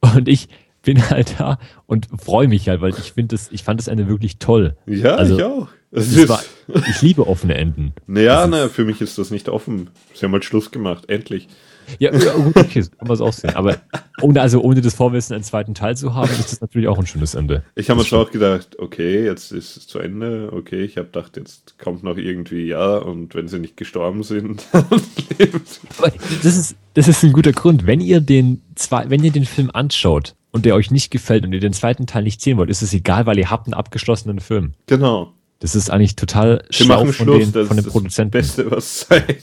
[0.00, 0.48] Und ich
[0.82, 4.08] bin halt da und freue mich halt, weil ich finde das, ich fand das Ende
[4.08, 4.76] wirklich toll.
[4.86, 5.68] Ja, Also, ich auch.
[5.92, 6.42] War,
[6.88, 7.92] ich liebe offene Enden.
[8.06, 9.90] naja, na, für mich ist das nicht offen.
[10.14, 11.48] Sie haben halt Schluss gemacht, endlich.
[11.98, 13.54] Ja, ja gut, okay, kann man es auch sehen.
[13.54, 13.76] Aber
[14.20, 17.06] ohne, also ohne das Vorwissen, einen zweiten Teil zu haben, ist das natürlich auch ein
[17.06, 17.64] schönes Ende.
[17.74, 20.50] Ich habe mir schon auch gedacht, okay, jetzt ist es zu Ende.
[20.52, 24.64] Okay, ich habe gedacht, jetzt kommt noch irgendwie ja und wenn sie nicht gestorben sind,
[24.72, 24.86] dann
[25.38, 25.80] leben sie.
[25.98, 26.12] Aber
[26.42, 27.86] das ist, das ist ein guter Grund.
[27.86, 31.52] Wenn ihr den zwei, wenn ihr den Film anschaut und der euch nicht gefällt und
[31.52, 34.40] ihr den zweiten Teil nicht sehen wollt, ist es egal, weil ihr habt einen abgeschlossenen
[34.40, 34.74] Film.
[34.86, 35.32] Genau.
[35.62, 38.30] Das ist eigentlich total Sie schlau von Schluss, den, das von den ist das Produzenten.
[38.32, 39.22] Beste, was sein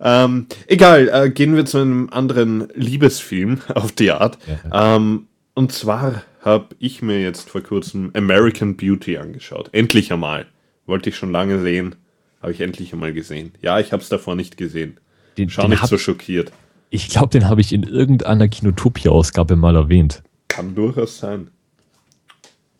[0.00, 4.38] ähm, egal, äh, gehen wir zu einem anderen Liebesfilm auf die Art.
[4.72, 9.68] Ähm, und zwar habe ich mir jetzt vor kurzem American Beauty angeschaut.
[9.72, 10.46] Endlich einmal.
[10.86, 11.96] Wollte ich schon lange sehen.
[12.40, 13.52] Habe ich endlich einmal gesehen.
[13.60, 14.98] Ja, ich habe es davor nicht gesehen.
[15.36, 16.52] Den, Schau den nicht hab, so schockiert.
[16.88, 20.22] ich glaube, den habe ich in irgendeiner Kinotopia-Ausgabe mal erwähnt.
[20.48, 21.50] Kann durchaus sein.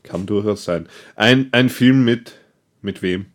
[0.03, 0.89] Kann durchaus sein.
[1.17, 2.33] Ein, ein Film mit,
[2.81, 3.27] mit wem?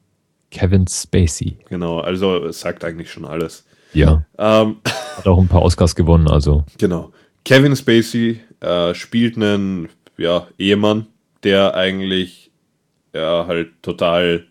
[0.52, 1.58] Kevin Spacey.
[1.70, 3.66] Genau, also sagt eigentlich schon alles.
[3.94, 4.26] Ja.
[4.38, 4.78] Ähm,
[5.18, 6.64] Hat auch ein paar Oscars gewonnen, also.
[6.78, 7.12] Genau.
[7.46, 11.08] Kevin Spacey äh, spielt einen ja, Ehemann,
[11.44, 12.52] der eigentlich
[13.14, 14.46] ja, halt total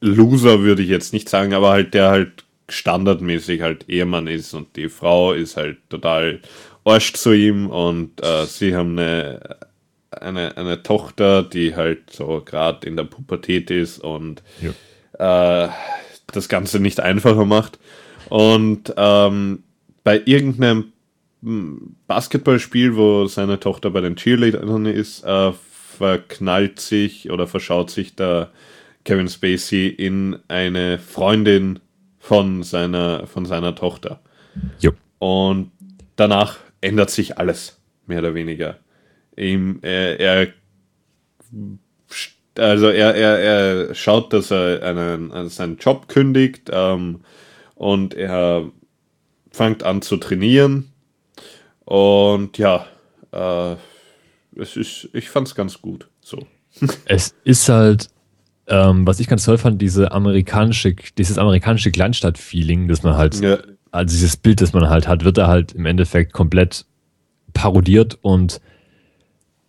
[0.00, 4.76] Loser, würde ich jetzt nicht sagen, aber halt der halt standardmäßig halt Ehemann ist und
[4.76, 6.40] die Frau ist halt total
[6.84, 9.58] Arsch zu ihm und äh, sie haben eine,
[10.10, 14.42] eine, eine Tochter, die halt so gerade in der Pubertät ist und
[15.18, 15.68] äh,
[16.26, 17.78] das Ganze nicht einfacher macht.
[18.28, 19.62] Und ähm,
[20.04, 20.92] bei irgendeinem
[21.42, 28.14] hm, Basketballspiel, wo seine Tochter bei den Cheerleadern ist, äh, verknallt sich oder verschaut sich
[28.16, 28.50] der
[29.04, 31.78] Kevin Spacey in eine Freundin
[32.18, 34.20] von seiner, von seiner Tochter.
[34.80, 34.92] Jo.
[35.18, 35.70] Und
[36.16, 38.78] danach ändert sich alles, mehr oder weniger.
[39.36, 40.48] Ihm, er, er
[42.58, 47.20] also er, er, er schaut, dass er einen, also seinen Job kündigt ähm,
[47.74, 48.70] und er
[49.50, 50.92] fängt an zu trainieren.
[51.84, 52.86] Und ja,
[53.32, 53.76] äh,
[54.56, 56.08] es ist, ich fand es ganz gut.
[56.20, 56.38] So.
[57.06, 58.08] Es ist halt,
[58.66, 63.58] ähm, was ich ganz toll fand, diese amerikanische, dieses amerikanische Kleinstadt-Feeling, dass man halt, Ja,
[63.92, 66.84] also dieses Bild, das man halt hat, wird da halt im Endeffekt komplett
[67.54, 68.60] parodiert und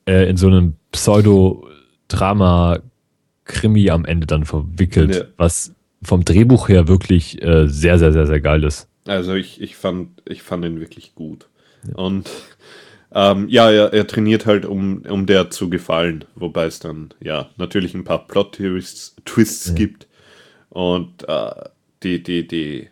[0.07, 5.21] äh, in so einem Pseudo-Drama-Krimi am Ende dann verwickelt, Ja.
[5.37, 8.87] was vom Drehbuch her wirklich äh, sehr, sehr, sehr, sehr geil ist.
[9.07, 11.47] also ich, ich, fand, ich fand ihn wirklich gut.
[11.93, 12.29] Und
[13.13, 17.49] ähm, ja, er, er trainiert halt, um, um der zu gefallen, wobei es dann ja
[17.57, 20.07] natürlich ein paar Plot-Twists Twists gibt.
[20.69, 21.51] Und äh,
[22.03, 22.89] die, die, die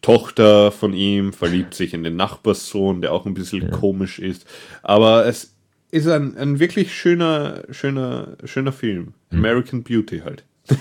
[0.00, 4.46] Tochter von ihm verliebt sich in den Nachbarssohn, der auch ein bisschen komisch ist.
[4.82, 5.51] Aber es
[5.92, 9.14] ist ein, ein wirklich schöner, schöner, schöner Film.
[9.30, 10.44] American Beauty halt.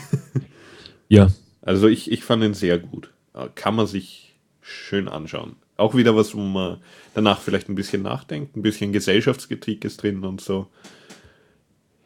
[1.09, 1.27] Ja,
[1.61, 3.11] Also ich, ich fand ihn sehr gut.
[3.33, 5.57] Äh, Kann man sich schön anschauen.
[5.75, 6.77] Auch wieder was, wo man
[7.13, 8.55] danach vielleicht ein bisschen nachdenkt.
[8.55, 10.67] Ein bisschen Gesellschaftskritik ist drin und so.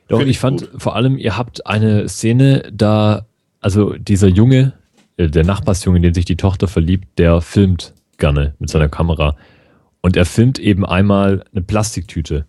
[0.08, 3.28] Doch, Find ich ich fand vor allem, ihr habt eine Szene, da,
[3.60, 4.74] also dieser Junge,
[5.18, 9.38] äh, der Nachbarsjunge, in den sich die Tochter verliebt, der filmt gerne mit seiner Kamera.
[10.02, 12.48] Und er filmt eben einmal eine Plastiktüte,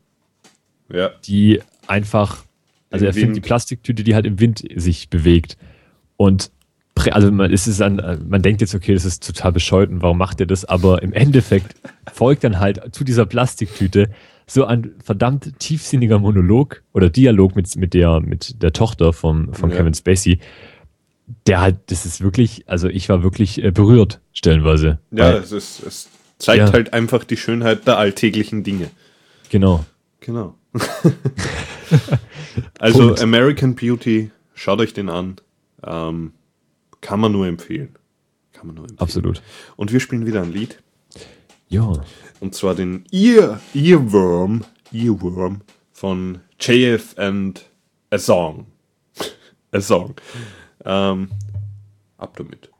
[0.92, 2.44] Ja, die einfach,
[2.90, 3.36] also Im er Wind.
[3.36, 5.56] die Plastiktüte, die halt im Wind sich bewegt.
[6.16, 6.50] Und
[7.10, 7.96] also man, es ist ein,
[8.28, 10.64] man denkt jetzt, okay, das ist total bescheuert und warum macht er das?
[10.64, 11.74] Aber im Endeffekt
[12.12, 14.08] folgt dann halt zu dieser Plastiktüte
[14.46, 19.70] so ein verdammt tiefsinniger Monolog oder Dialog mit, mit, der, mit der Tochter vom, von
[19.70, 19.76] Ja.
[19.76, 20.38] Kevin Spacey,
[21.46, 24.98] der halt, das ist wirklich, also ich war wirklich äh, berührt, stellenweise.
[25.10, 26.08] Ja, es, ist, es
[26.38, 26.72] zeigt Ja.
[26.72, 28.90] halt einfach die Schönheit der alltäglichen Dinge.
[29.50, 29.84] genau.
[30.20, 30.54] Genau.
[32.78, 33.22] also Punkt.
[33.22, 35.36] American Beauty, schaut euch den an.
[35.84, 36.32] Ähm,
[37.00, 37.94] kann man nur empfehlen.
[38.52, 39.00] Kann man nur empfehlen.
[39.00, 39.42] Absolut.
[39.76, 40.82] Und wir spielen wieder ein Lied.
[41.68, 41.92] Ja.
[42.40, 45.62] Und zwar den Ear, Earworm, Earworm
[45.92, 47.68] von JF and
[48.10, 48.66] a Song.
[49.72, 50.14] a Song.
[50.84, 51.30] Ähm,
[52.18, 52.70] ab damit.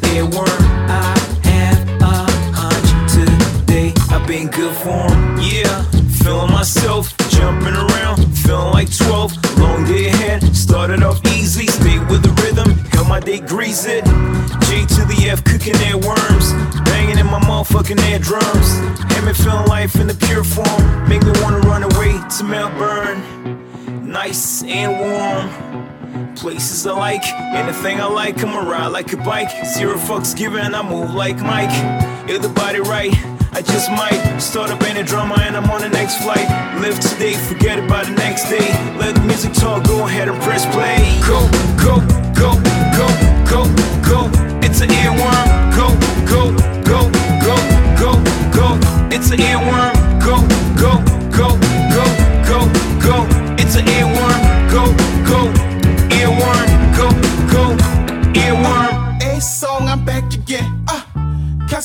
[0.00, 0.60] The earworm.
[0.88, 1.16] I
[1.48, 3.92] have a hunch today.
[4.10, 5.38] I've been good form.
[5.40, 5.82] Yeah,
[6.22, 9.58] feeling myself, jumping around, feeling like 12.
[9.58, 14.04] Long day ahead, started off easy, stayed with the rhythm, held my day grease it.
[14.66, 16.52] J to the F, cooking their worms,
[16.84, 18.68] banging in my motherfucking eardrums.
[19.12, 23.22] Had me feeling life in the pure form, make me wanna run away to Melbourne.
[24.06, 25.87] Nice and warm.
[26.36, 29.50] Places I like, anything I like, I'ma ride like a bike.
[29.66, 31.70] Zero fucks given, I move like Mike.
[32.28, 33.12] If the body right,
[33.52, 36.46] I just might start up any drama and I'm on the next flight.
[36.80, 38.68] Live today, forget about the next day.
[38.98, 40.98] Let the music talk, go ahead and press play.
[41.26, 41.40] Go,
[41.82, 42.00] go,
[42.34, 42.54] go,
[42.98, 43.08] go,
[43.50, 43.60] go,
[44.06, 44.30] go.
[44.62, 45.46] It's an earworm.
[45.74, 45.88] Go,
[46.26, 46.52] go,
[46.84, 47.10] go,
[47.42, 47.56] go,
[47.98, 48.12] go,
[48.54, 48.78] go.
[49.10, 49.94] It's an earworm.
[50.24, 50.36] Go,
[50.76, 51.07] go, go, go,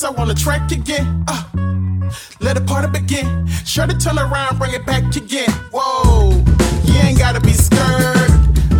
[0.01, 1.23] I wanna track again.
[1.27, 1.43] Uh,
[2.39, 3.45] let the party begin.
[3.63, 5.51] Sure to turn around, bring it back again.
[5.71, 6.31] Whoa,
[6.83, 8.31] you ain't gotta be scared.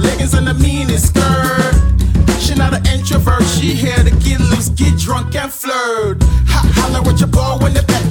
[0.01, 1.75] Leggings and the meanest skirt.
[2.41, 6.23] She not an introvert, she here to get loose, get drunk and flirt.
[6.47, 8.03] Ha holla with your ball when the back,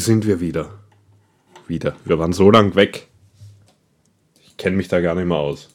[0.00, 0.70] Hier sind wir wieder.
[1.68, 1.94] Wieder.
[2.06, 3.08] Wir waren so lang weg.
[4.42, 5.68] Ich kenne mich da gar nicht mehr aus.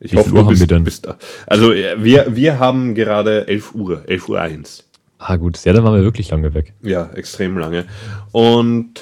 [0.00, 1.18] Ich Wie viel Uhr du bist, wir bist da.
[1.46, 4.88] Also äh, wir, wir haben gerade 11 Uhr, 11 Uhr 1.
[5.18, 5.62] Ah, gut.
[5.62, 6.72] Ja, dann waren wir wirklich lange weg.
[6.80, 7.84] Ja, extrem lange.
[8.30, 8.94] Und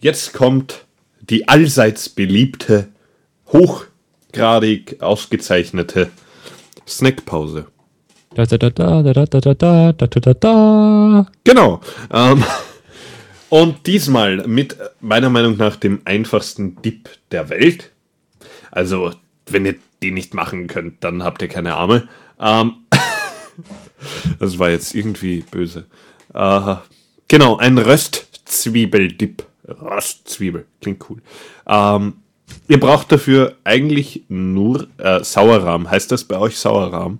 [0.00, 0.84] jetzt kommt
[1.20, 2.88] die allseits beliebte,
[3.52, 6.10] hochgradig ausgezeichnete
[6.88, 7.68] Snackpause.
[8.34, 11.26] Da, da, da, da, da, da, da, da, da, da, da, da.
[11.44, 11.80] Genau.
[12.12, 12.42] Ähm,
[13.48, 17.92] und diesmal mit äh, meiner Meinung nach dem einfachsten Dip der Welt.
[18.70, 19.12] Also,
[19.46, 22.08] wenn ihr die nicht machen könnt, dann habt ihr keine Arme.
[22.38, 22.74] Ähm,
[24.38, 25.86] das war jetzt irgendwie böse.
[26.34, 26.76] Äh,
[27.28, 29.44] genau, ein Röstzwiebeldip.
[29.68, 31.22] Röstzwiebel, klingt cool.
[31.66, 32.14] Ähm,
[32.68, 35.90] ihr braucht dafür eigentlich nur äh, Sauerrahm.
[35.90, 37.18] Heißt das bei euch Sauerrahm?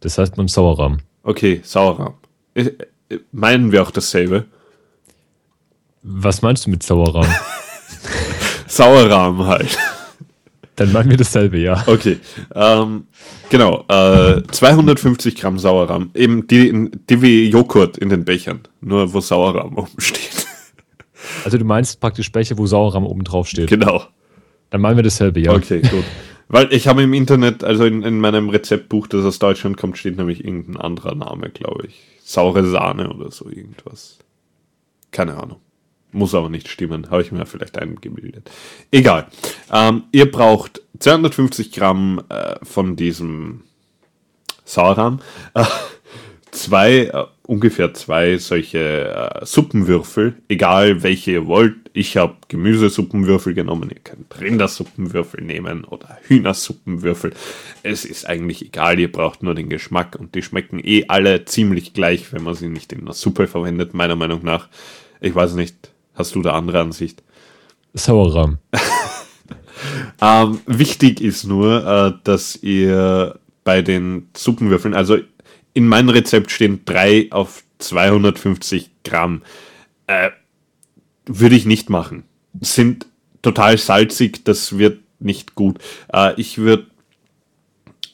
[0.00, 0.98] Das heißt man Sauerrahm.
[1.22, 2.14] Okay, Sauerrahm.
[2.54, 2.70] Äh,
[3.08, 4.46] äh, Meinen wir auch dasselbe?
[6.04, 7.26] Was meinst du mit Sauerrahm?
[8.66, 9.78] Sauerrahm halt.
[10.76, 11.82] Dann meinen wir dasselbe, ja.
[11.86, 12.18] Okay.
[12.54, 13.06] Ähm,
[13.48, 13.84] genau.
[13.88, 16.10] Äh, 250 Gramm Sauerrahm.
[16.14, 18.60] Eben die, die wie Joghurt in den Bechern.
[18.82, 20.46] Nur wo Sauerrahm oben steht.
[21.44, 23.68] Also du meinst praktisch Becher, wo Sauerrahm oben drauf steht.
[23.68, 24.02] Genau.
[24.68, 25.52] Dann meinen wir dasselbe, ja.
[25.52, 26.04] Okay, gut.
[26.48, 30.18] Weil ich habe im Internet, also in, in meinem Rezeptbuch, das aus Deutschland kommt, steht
[30.18, 32.02] nämlich irgendein anderer Name, glaube ich.
[32.22, 34.18] Saure Sahne oder so irgendwas.
[35.10, 35.60] Keine Ahnung.
[36.14, 38.48] Muss aber nicht stimmen, habe ich mir vielleicht eingebildet.
[38.92, 39.26] Egal.
[39.72, 43.62] Ähm, ihr braucht 250 Gramm äh, von diesem
[44.64, 45.20] Sauerrahm.
[45.54, 45.64] Äh,
[46.52, 51.74] zwei, äh, ungefähr zwei solche äh, Suppenwürfel, egal welche ihr wollt.
[51.92, 57.32] Ich habe Gemüsesuppenwürfel genommen, ihr könnt Rindersuppenwürfel nehmen oder Hühnersuppenwürfel.
[57.82, 61.92] Es ist eigentlich egal, ihr braucht nur den Geschmack und die schmecken eh alle ziemlich
[61.92, 64.68] gleich, wenn man sie nicht in der Suppe verwendet, meiner Meinung nach.
[65.20, 67.22] Ich weiß nicht, hast du da andere Ansicht?
[67.92, 68.58] Sauerrahm.
[70.20, 75.18] Ähm, wichtig ist nur, äh, dass ihr bei den Suppenwürfeln, also
[75.72, 79.42] in meinem Rezept stehen 3 auf 250 Gramm.
[80.06, 80.30] Äh,
[81.26, 82.24] würde ich nicht machen.
[82.60, 83.06] Sind
[83.42, 85.78] total salzig, das wird nicht gut.
[86.12, 86.86] Äh, ich würde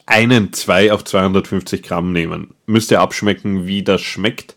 [0.05, 2.53] einen 2 auf 250 Gramm nehmen.
[2.65, 4.55] Müsst ihr abschmecken, wie das schmeckt.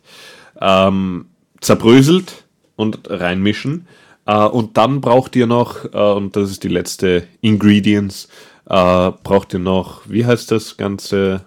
[0.61, 1.26] Ähm,
[1.61, 2.43] zerbröselt
[2.77, 3.87] und reinmischen.
[4.27, 8.29] Äh, und dann braucht ihr noch, äh, und das ist die letzte Ingredients,
[8.66, 11.45] äh, braucht ihr noch, wie heißt das Ganze?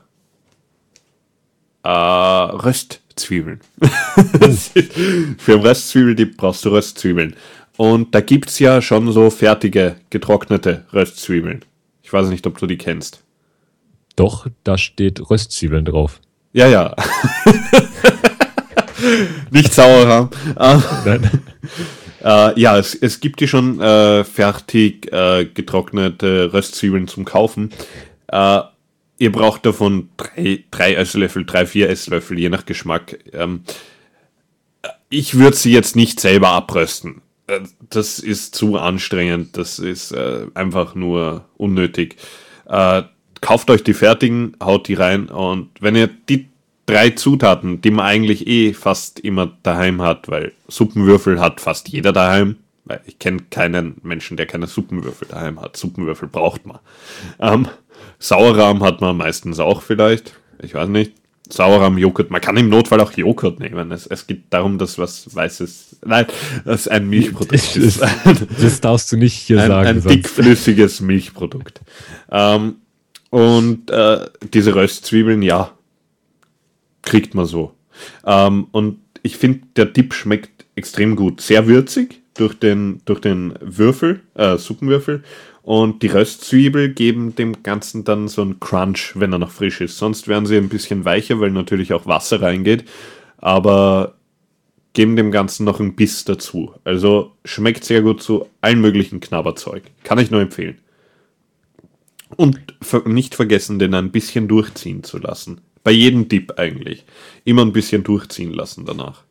[1.86, 3.62] Röstzwiebeln.
[5.38, 7.34] Für einen Röstzwiebeldip brauchst du Röstzwiebeln.
[7.78, 11.64] Und da gibt es ja schon so fertige, getrocknete Röstzwiebeln.
[12.04, 13.24] Ich weiß nicht, ob du die kennst.
[14.18, 16.20] Doch, da steht Röstzwiebeln drauf.
[16.52, 16.94] Ja, ja.
[19.52, 20.30] nicht Sauerrahm.
[20.60, 21.30] Ähm, Nein.
[22.24, 27.72] Äh, ja, es, es gibt die schon äh, fertig äh, getrocknete Röstzwiebeln zum Kaufen.
[28.28, 28.62] Äh,
[29.20, 33.20] ihr braucht davon drei, drei Esslöffel, drei, vier Esslöffel, je nach Geschmack.
[33.34, 33.62] Ähm,
[35.10, 37.22] ich würde sie jetzt nicht selber abrösten.
[37.46, 37.60] Äh,
[37.92, 39.56] Das ist zu anstrengend.
[39.56, 42.18] Das ist äh, einfach nur unnötig.
[43.40, 46.50] Kauft euch die fertigen, haut die rein und wenn ihr die
[46.88, 52.12] drei Zutaten, die man eigentlich eh fast immer daheim hat, weil Suppenwürfel hat fast jeder
[52.12, 52.56] daheim.
[52.86, 55.76] Weil ich kenne keinen Menschen, der keine Suppenwürfel daheim hat.
[55.76, 56.80] Suppenwürfel braucht man.
[57.40, 57.68] Ähm,
[58.18, 60.34] Sauerrahm hat man meistens auch vielleicht.
[60.64, 61.12] Ich weiß nicht.
[61.50, 62.32] Sauerrahm, Joghurt.
[62.32, 63.92] Man kann im Notfall auch Joghurt nehmen.
[63.92, 65.98] Es, es geht darum, dass was Weißes.
[66.06, 66.28] Nein,
[66.64, 68.02] das ist ein Milchprodukt ist.
[68.62, 69.88] Das darfst du nicht hier ein, sagen.
[69.88, 71.82] ein sonst- dickflüssiges Milchprodukt.
[72.32, 72.76] Ähm,
[73.30, 75.72] und äh, diese Röstzwiebeln, ja,
[77.08, 77.74] kriegt man so.
[78.26, 81.42] Ähm, und ich finde, der Dip schmeckt extrem gut.
[81.42, 85.24] Sehr würzig durch den, durch den Würfel, äh, Suppenwürfel.
[85.64, 89.98] Und die Röstzwiebel geben dem Ganzen dann so einen Crunch, wenn er noch frisch ist.
[89.98, 92.86] Sonst wären sie ein bisschen weicher, weil natürlich auch Wasser reingeht.
[93.38, 94.16] Aber
[94.94, 96.74] geben dem Ganzen noch einen Biss dazu.
[96.84, 99.84] Also schmeckt sehr gut zu allen möglichen Knabberzeug.
[100.04, 100.78] Kann ich nur empfehlen.
[102.36, 102.60] Und
[103.06, 105.62] nicht vergessen, den ein bisschen durchziehen zu lassen.
[105.88, 107.06] Bei jedem Dip eigentlich.
[107.46, 109.24] Immer ein bisschen durchziehen lassen danach.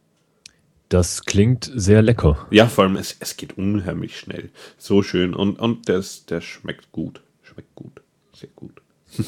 [0.89, 2.47] Das klingt sehr lecker.
[2.51, 4.49] Ja, vor allem, es, es geht unheimlich schnell.
[4.79, 5.35] So schön.
[5.35, 7.21] Und, und der, ist- der schmeckt gut.
[7.43, 8.01] Schmeckt gut.
[8.33, 8.81] Sehr gut.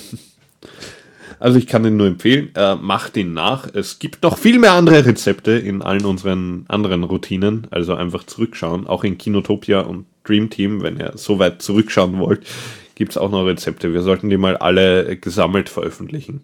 [1.39, 2.49] also ich kann den nur empfehlen.
[2.55, 3.69] Äh, macht ihn nach.
[3.75, 7.67] Es gibt noch viel mehr andere Rezepte in allen unseren anderen Routinen.
[7.71, 8.87] Also einfach zurückschauen.
[8.87, 12.47] Auch in Kinotopia und Dream Team, wenn ihr so weit zurückschauen wollt,
[12.95, 13.93] gibt es auch noch Rezepte.
[13.93, 16.41] Wir sollten die mal alle gesammelt veröffentlichen,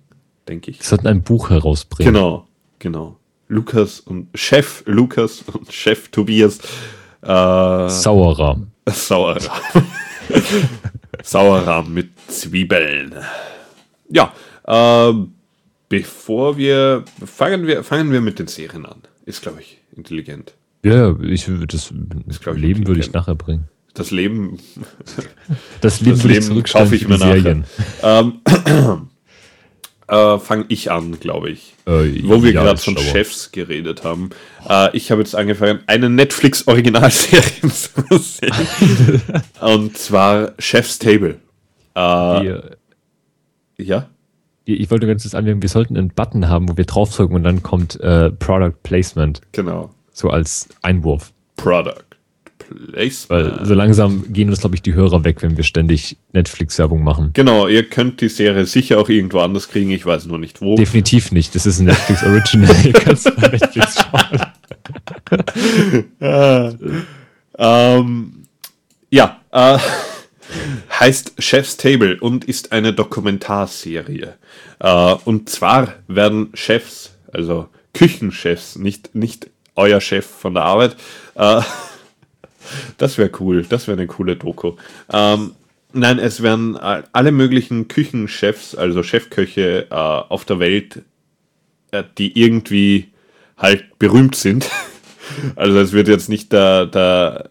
[0.48, 0.80] denke ich.
[0.80, 2.12] Wir sollten ein Buch herausbringen.
[2.12, 2.46] Genau,
[2.78, 3.16] genau.
[3.48, 6.58] Lukas und Chef Lukas und Chef Tobias
[7.22, 8.68] äh, Sauerrahm.
[8.88, 9.86] Sauerrahm.
[11.22, 13.14] Sauerrahm mit Zwiebeln.
[14.10, 14.32] Ja,
[14.66, 15.34] ähm,
[15.88, 19.02] bevor wir fangen wir fangen wir mit den Serien an.
[19.26, 20.54] Ist glaube ich intelligent.
[20.82, 21.92] Ja, ich, das
[22.42, 23.68] glaub ich, Leben würde ich nachher bringen.
[23.94, 24.58] Das Leben,
[25.80, 27.62] Das Leben, das Leben kaufe ich mir nachher.
[28.02, 28.40] Ähm,
[30.08, 31.74] äh, fange ich an, glaube ich.
[31.86, 32.96] Äh, Wo wir ja, gerade von.
[32.96, 34.30] Chefs geredet haben.
[34.68, 39.22] Äh, ich habe jetzt angefangen, eine Netflix-Originalserie zu sehen.
[39.60, 41.40] Und zwar Chef's Table.
[41.94, 42.76] Äh, Wir,
[43.78, 44.08] ja?
[44.64, 47.62] ich wollte ganz kurz anmerken, wir sollten einen Button haben, wo wir draufdrücken und dann
[47.62, 49.90] kommt äh, Product Placement, Genau.
[50.12, 51.32] so als Einwurf.
[51.56, 52.02] Product
[52.92, 53.28] Placement.
[53.28, 57.30] Weil so langsam gehen uns, glaube ich, die Hörer weg, wenn wir ständig Netflix-Werbung machen.
[57.34, 60.76] Genau, ihr könnt die Serie sicher auch irgendwo anders kriegen, ich weiß nur nicht wo.
[60.76, 61.54] Definitiv nicht.
[61.54, 62.76] Das ist ein Netflix Original.
[62.84, 64.40] Ihr könnt's bei Netflix schauen.
[67.56, 68.46] Ähm,
[69.10, 69.78] ja, äh,
[70.98, 74.34] heißt Chef's Table und ist eine Dokumentarserie.
[74.80, 80.96] Äh, und zwar werden Chefs, also Küchenchefs, nicht, nicht euer Chef von der Arbeit,
[81.36, 81.60] äh,
[82.98, 84.72] das wäre cool, das wäre eine coole Doku.
[85.12, 85.52] Ähm,
[85.92, 91.02] nein, es werden äh, alle möglichen Küchenchefs, also Chefköche äh, auf der Welt,
[91.90, 93.12] äh, die irgendwie
[93.56, 94.68] halt berühmt sind.
[95.56, 97.48] Also es wird jetzt nicht der, der,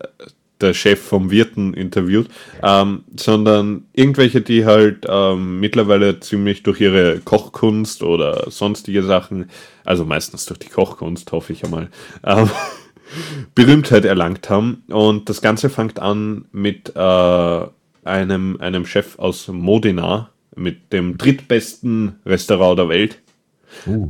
[0.62, 2.28] der Chef vom Wirten interviewt,
[2.62, 9.50] ähm, sondern irgendwelche, die halt ähm, mittlerweile ziemlich durch ihre Kochkunst oder sonstige Sachen,
[9.84, 11.90] also meistens durch die Kochkunst, hoffe ich einmal,
[12.24, 12.50] ähm,
[13.56, 14.84] Berühmtheit erlangt haben.
[14.88, 17.68] Und das Ganze fängt an mit äh,
[18.04, 23.20] einem, einem Chef aus Modena, mit dem drittbesten Restaurant der Welt.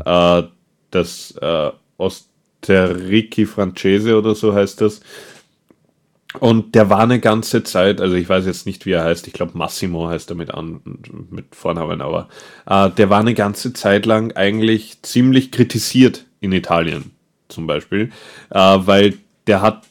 [0.05, 0.43] Äh,
[0.91, 5.01] das äh, Osterrichi Francese oder so heißt das.
[6.39, 9.33] Und der war eine ganze Zeit, also ich weiß jetzt nicht, wie er heißt, ich
[9.33, 10.81] glaube Massimo heißt er mit, an,
[11.29, 12.27] mit Vornamen, aber
[12.65, 17.12] äh, der war eine ganze Zeit lang eigentlich ziemlich kritisiert in Italien
[17.54, 18.12] zum Beispiel,
[18.49, 19.14] äh, weil
[19.47, 19.84] der hat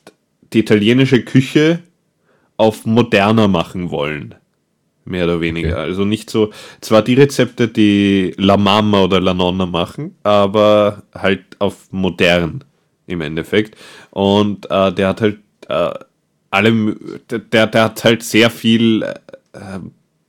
[0.53, 1.81] die italienische Küche
[2.57, 4.35] auf moderner machen wollen.
[5.05, 5.73] Mehr oder weniger.
[5.73, 5.81] Okay.
[5.81, 11.43] Also nicht so, zwar die Rezepte, die La Mama oder La Nonna machen, aber halt
[11.59, 12.63] auf modern
[13.09, 13.77] im Endeffekt.
[14.11, 15.39] Und äh, der hat halt
[15.69, 15.91] äh,
[16.51, 19.81] alle, mö- der, der hat halt sehr viel äh,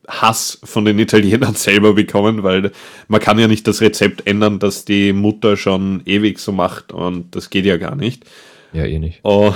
[0.07, 2.71] Hass von den Italienern selber bekommen, weil
[3.07, 7.35] man kann ja nicht das Rezept ändern, das die Mutter schon ewig so macht und
[7.35, 8.25] das geht ja gar nicht.
[8.73, 9.19] Ja, eh nicht.
[9.23, 9.53] Und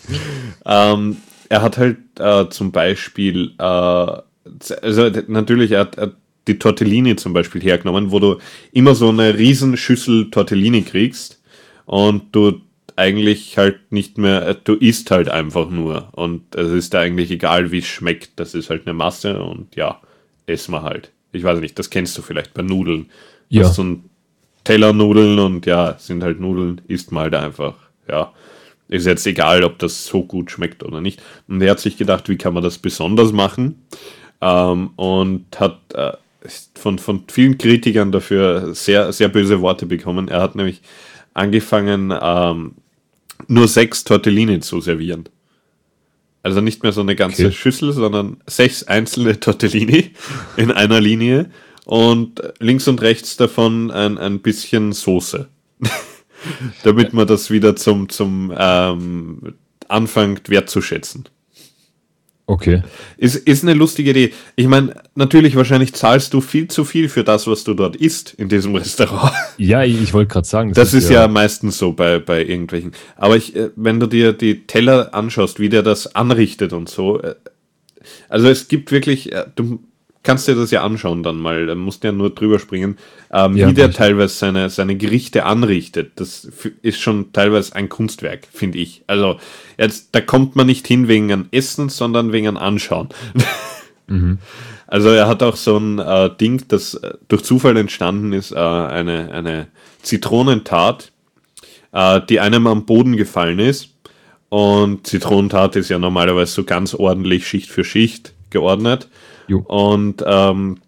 [0.66, 1.18] ähm,
[1.48, 6.16] er hat halt äh, zum Beispiel, äh, also natürlich, er hat, er hat
[6.48, 8.38] die Tortellini zum Beispiel hergenommen, wo du
[8.72, 11.40] immer so eine riesen Schüssel Tortellini kriegst
[11.86, 12.60] und du
[12.96, 17.30] eigentlich halt nicht mehr, äh, du isst halt einfach nur und es ist da eigentlich
[17.30, 20.00] egal, wie es schmeckt, das ist halt eine Masse und ja,
[20.46, 21.12] essen wir halt.
[21.32, 23.10] Ich weiß nicht, das kennst du vielleicht bei Nudeln.
[23.48, 23.64] Ja.
[23.64, 24.04] hast so ein
[24.64, 27.74] Teller Nudeln und ja, sind halt Nudeln, isst mal halt einfach,
[28.08, 28.32] ja.
[28.88, 31.20] Ist jetzt egal, ob das so gut schmeckt oder nicht.
[31.48, 33.82] Und er hat sich gedacht, wie kann man das besonders machen?
[34.40, 36.12] Ähm, und hat äh,
[36.74, 40.28] von, von vielen Kritikern dafür sehr, sehr böse Worte bekommen.
[40.28, 40.82] Er hat nämlich
[41.34, 42.74] angefangen, ähm,
[43.48, 45.28] nur sechs Tortellini zu servieren.
[46.42, 47.54] Also nicht mehr so eine ganze Okay.
[47.54, 50.12] Schüssel, sondern sechs einzelne Tortellini
[50.56, 51.50] in einer Linie
[51.84, 55.48] und links und rechts davon ein, ein bisschen Soße.
[56.84, 59.54] Damit man das wieder zum, zum ähm,
[59.88, 61.28] anfängt wertzuschätzen.
[62.48, 62.82] Okay.
[63.16, 64.32] Ist, ist eine lustige Idee.
[64.54, 68.34] Ich meine, natürlich, wahrscheinlich zahlst du viel zu viel für das, was du dort isst
[68.34, 69.32] in diesem Restaurant.
[69.58, 70.72] Ja, ich, ich wollte gerade sagen.
[70.72, 72.92] Das ist ja meistens so bei, bei irgendwelchen.
[73.16, 77.20] Aber ich, äh, wenn du dir die Teller anschaust, wie der das anrichtet und so,
[77.20, 77.34] äh,
[78.28, 79.80] also es gibt wirklich, äh, du
[80.26, 82.98] kannst dir das ja anschauen dann mal, da musst du ja nur drüber springen,
[83.32, 83.96] ähm, Ja, wie der ich.
[83.96, 86.12] teilweise seine, seine Gerichte anrichtet.
[86.16, 86.46] Das
[86.82, 89.02] ist schon teilweise ein Kunstwerk, finde ich.
[89.06, 89.38] Also
[89.78, 93.08] jetzt, da kommt man nicht hin wegen an Essen, sondern wegen an Anschauen.
[94.86, 98.56] Also er hat auch so ein äh, Ding, das äh, durch Zufall entstanden ist, äh,
[98.56, 99.66] eine, eine
[100.02, 101.10] Zitronentat,
[101.92, 103.88] äh, die einem am Boden gefallen ist.
[104.48, 109.08] Und Zitronentat ist ja normalerweise so ganz ordentlich Schicht für Schicht geordnet.
[109.48, 109.58] Jo.
[109.58, 110.78] Und ähm,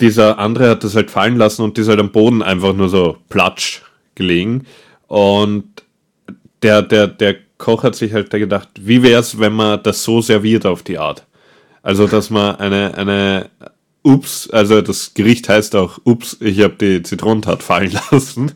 [0.00, 2.88] dieser andere hat das halt fallen lassen und die ist halt am Boden einfach nur
[2.88, 3.82] so platsch
[4.14, 4.66] gelegen.
[5.06, 5.64] Und
[6.62, 10.02] der, der, der Koch hat sich halt da gedacht, wie wäre es, wenn man das
[10.02, 11.26] so serviert auf die Art?
[11.82, 13.50] Also, dass man eine, eine,
[14.02, 18.52] ups, also das Gericht heißt auch, ups, ich habe die Zitronentat fallen lassen,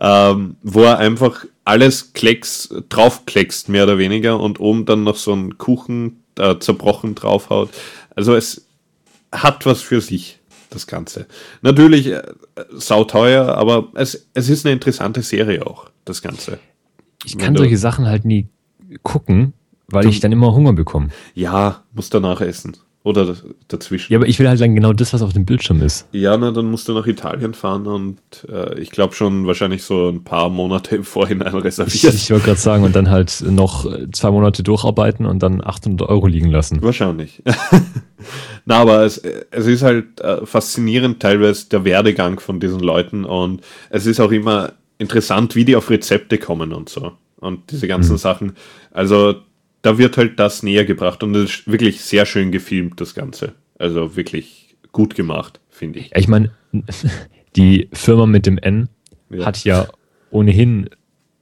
[0.00, 5.32] ähm, wo er einfach alles klecks, draufkleckst, mehr oder weniger, und oben dann noch so
[5.32, 7.70] einen Kuchen äh, zerbrochen draufhaut.
[8.14, 8.66] Also es
[9.32, 10.38] hat was für sich,
[10.70, 11.26] das Ganze.
[11.62, 12.22] Natürlich äh,
[12.72, 16.58] sauteuer, aber es, es ist eine interessante Serie auch, das Ganze.
[17.24, 18.48] Ich kann solche Sachen halt nie
[19.02, 19.52] gucken,
[19.86, 21.08] weil ich dann immer Hunger bekomme.
[21.34, 22.76] Ja, musst danach essen.
[23.04, 23.34] Oder
[23.66, 24.12] dazwischen.
[24.12, 26.06] Ja, aber ich will halt dann genau das, was auf dem Bildschirm ist.
[26.12, 28.18] Ja, na, dann musst du nach Italien fahren und
[28.48, 32.14] äh, ich glaube schon wahrscheinlich so ein paar Monate im Vorhinein Ich, reserviert.
[32.14, 36.08] ich wollte gerade sagen, und dann halt noch äh, zwei Monate durcharbeiten und dann 800
[36.08, 36.80] Euro liegen lassen.
[36.80, 37.42] Wahrscheinlich.
[38.66, 43.62] na, aber es, es ist halt äh, faszinierend teilweise der Werdegang von diesen Leuten und
[43.90, 47.12] es ist auch immer interessant, wie die auf Rezepte kommen und so.
[47.40, 48.52] und diese ganzen Sachen.
[48.92, 49.34] Also
[49.82, 53.52] da wird halt das näher gebracht und es ist wirklich sehr schön gefilmt, das Ganze.
[53.78, 56.10] Also wirklich gut gemacht, finde ich.
[56.10, 56.50] Ja, ich meine,
[57.56, 58.88] die Firma mit dem N
[59.30, 59.46] Ja.
[59.46, 59.88] hat ja
[60.30, 60.88] ohnehin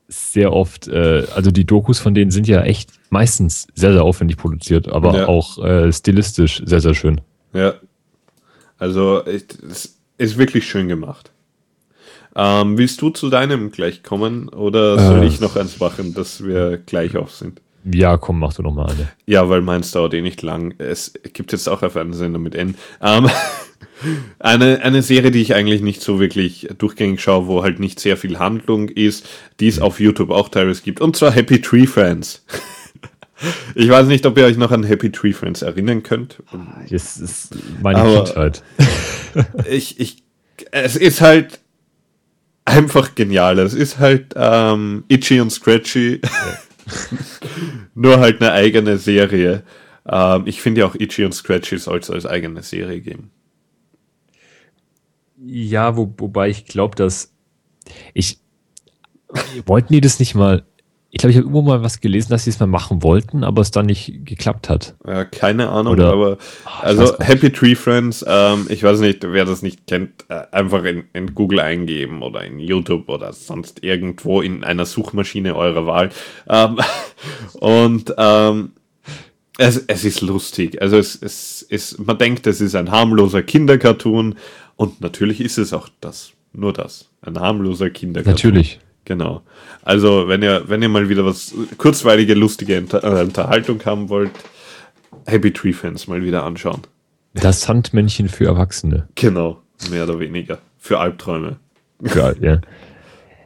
[0.09, 4.37] sehr oft, äh, also die Dokus von denen sind ja echt meistens sehr, sehr aufwendig
[4.39, 5.29] produziert, aber Ja.
[5.29, 7.21] auch äh, stilistisch sehr, sehr schön.
[7.53, 7.75] Ja.
[8.79, 11.31] Also es ist wirklich schön gemacht.
[12.35, 15.27] Ähm, willst du zu deinem gleich kommen oder soll Äh.
[15.27, 17.61] ich noch eins machen, dass wir gleich auf sind?
[17.85, 19.09] Ja, komm, mach du nochmal eine.
[19.27, 20.75] Ja, weil meins dauert eh nicht lang.
[20.79, 22.75] Es gibt jetzt auch auf einen Sender mit N.
[23.01, 23.31] Ähm,
[24.39, 28.17] eine, eine Serie, die ich eigentlich nicht so wirklich durchgängig schaue, wo halt nicht sehr
[28.17, 29.27] viel Handlung ist,
[29.61, 31.01] die es auf YouTube auch teilweise gibt.
[31.01, 32.45] Und zwar Happy Tree Friends.
[33.75, 36.43] Ich weiß nicht, ob ihr euch noch an Happy Tree Friends erinnern könnt.
[36.91, 38.63] Das ist meine Aber- Kindheit.
[39.71, 40.23] ich, ich,
[40.73, 41.59] es ist halt
[42.67, 43.59] einfach genial.
[43.59, 46.21] Es ist halt ähm, Itchy und Scratchy.
[47.95, 49.65] Nur halt eine eigene Serie.
[50.07, 53.31] Ähm, ich finde ja auch Itchy und Scratchy soll es als eigene Serie geben.
[55.43, 57.33] Ja, wo, wobei ich glaube, dass
[58.15, 58.41] ich
[59.67, 60.65] wollten die das nicht mal.
[61.13, 63.63] Ich glaube, ich habe irgendwo mal was gelesen, dass sie es mal machen wollten, aber
[63.63, 64.95] es dann nicht geklappt hat.
[65.05, 69.45] Äh, keine Ahnung, Oder- aber ich also Happy Tree Friends, ähm, ich weiß nicht, wer
[69.45, 74.41] das nicht kennt, äh, einfach in, in Google eingeben oder in YouTube oder sonst irgendwo
[74.41, 76.11] in einer Suchmaschine eurer Wahl.
[76.49, 76.79] Ähm,
[77.55, 78.73] und ähm,
[79.59, 80.81] es, es ist lustig.
[80.81, 84.37] Also es, es ist, man denkt, es ist ein harmloser Kindercartoon
[84.77, 86.33] und natürlich ist es auch das.
[86.53, 87.11] Nur das.
[87.23, 88.35] Ein harmloser Kindercartoon.
[88.55, 88.81] Natürlich.
[89.05, 89.43] Genau.
[89.83, 94.31] Also, wenn ihr, wenn ihr mal wieder was kurzweilige, lustige Inter äh, Unterhaltung haben wollt,
[95.27, 96.83] Happy Tree Fans mal wieder anschauen.
[97.35, 99.09] Das Sandmännchen für Erwachsene.
[99.15, 99.61] Genau,
[99.91, 100.59] mehr oder weniger.
[100.79, 101.57] Für Albträume.
[102.03, 102.61] Geil, ja.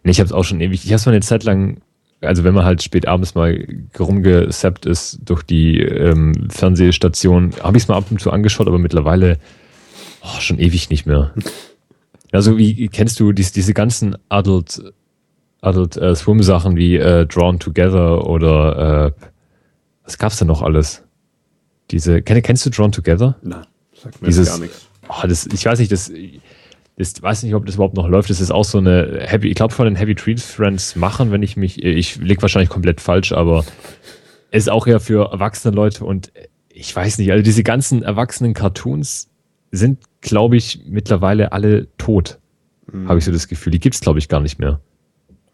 [0.03, 0.85] Nee, ich habe es auch schon ewig.
[0.85, 1.81] Ich habe es mal eine Zeit lang,
[2.21, 3.67] also wenn man halt spät abends mal
[3.99, 8.79] rumgesappt ist durch die ähm, Fernsehstation, habe ich es mal ab und zu angeschaut, aber
[8.79, 9.39] mittlerweile
[10.23, 11.35] oh, schon ewig nicht mehr.
[12.33, 14.93] Also wie kennst du dies, diese ganzen Adult,
[15.65, 19.25] Adult äh, Swim Sachen wie äh, Drawn Together oder äh,
[20.05, 21.03] was gab's denn noch alles?
[21.91, 23.37] Diese kenn, kennst du Drawn Together?
[23.43, 24.89] Na, sagt mir Dieses- gar nichts.
[25.09, 26.11] Oh, das, ich weiß nicht, das,
[26.97, 28.31] das weiß nicht, ob das überhaupt noch läuft.
[28.31, 31.43] Das ist auch so eine Happy, ich glaube von den Heavy Trees Friends machen, wenn
[31.43, 33.65] ich mich, ich lieg wahrscheinlich komplett falsch, aber
[34.51, 36.33] es ist auch eher für erwachsene Leute und
[36.71, 39.29] ich weiß nicht, also diese ganzen erwachsenen Cartoons
[39.71, 42.39] sind, glaube ich, mittlerweile alle tot.
[43.07, 43.73] Habe ich so das Gefühl.
[43.73, 44.81] Die gibt's glaube ich, gar nicht mehr.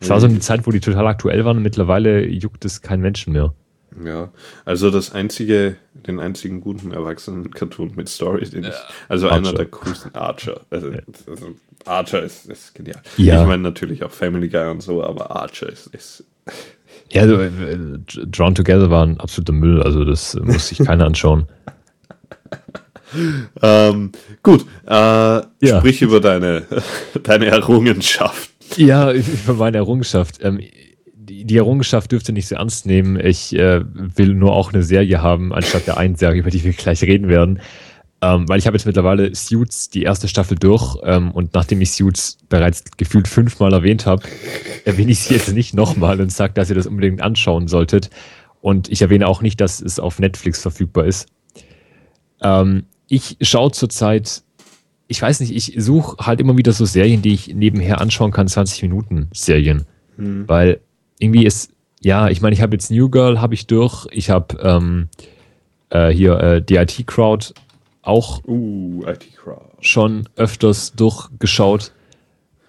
[0.00, 3.32] Es war so eine Zeit, wo die total aktuell waren mittlerweile juckt es kein Menschen
[3.32, 3.54] mehr.
[4.04, 4.30] Ja,
[4.64, 8.74] also das einzige, den einzigen guten Erwachsenen-Cartoon mit Story, den ich,
[9.08, 9.56] also einer Archer.
[9.58, 10.60] der coolsten Archer.
[10.70, 10.92] Also,
[11.26, 11.46] also
[11.84, 13.02] Archer ist, ist genial.
[13.16, 13.42] Ja.
[13.42, 16.24] Ich meine natürlich auch Family Guy und so, aber Archer ist, ist
[17.12, 17.38] Ja, also,
[18.26, 21.48] Drawn Together war ein absoluter Müll, also das muss sich keiner anschauen.
[23.62, 24.12] ähm,
[24.42, 24.64] gut.
[24.86, 26.64] Äh, Sprich über deine,
[27.22, 28.49] deine Errungenschaft.
[28.76, 30.38] Ja, über meine Errungenschaft.
[30.42, 30.60] Ähm,
[31.30, 33.18] die, die Errungenschaft dürfte nicht so ernst nehmen.
[33.18, 36.72] Ich äh, will nur auch eine Serie haben, anstatt der einen Serie, über die wir
[36.72, 37.60] gleich reden werden.
[38.22, 41.92] Ähm, weil ich habe jetzt mittlerweile Suits die erste Staffel durch ähm, und nachdem ich
[41.92, 44.24] Suits bereits gefühlt fünfmal erwähnt habe,
[44.84, 48.10] erwähne ich sie jetzt nicht nochmal und sage, dass ihr das unbedingt anschauen solltet.
[48.60, 51.28] Und ich erwähne auch nicht, dass es auf Netflix verfügbar ist.
[52.42, 54.42] Ähm, ich schaue zurzeit
[55.10, 58.46] ich weiß nicht, ich suche halt immer wieder so Serien, die ich nebenher anschauen kann,
[58.48, 59.84] 20 Minuten Serien.
[60.16, 60.80] Weil
[61.18, 64.56] irgendwie ist, ja, ich meine, ich habe jetzt New Girl, habe ich durch, ich habe
[64.62, 65.08] ähm,
[65.90, 67.54] äh, hier äh, die IT Crowd
[68.02, 69.64] auch Uh, IT Crowd.
[69.80, 71.92] schon öfters durchgeschaut.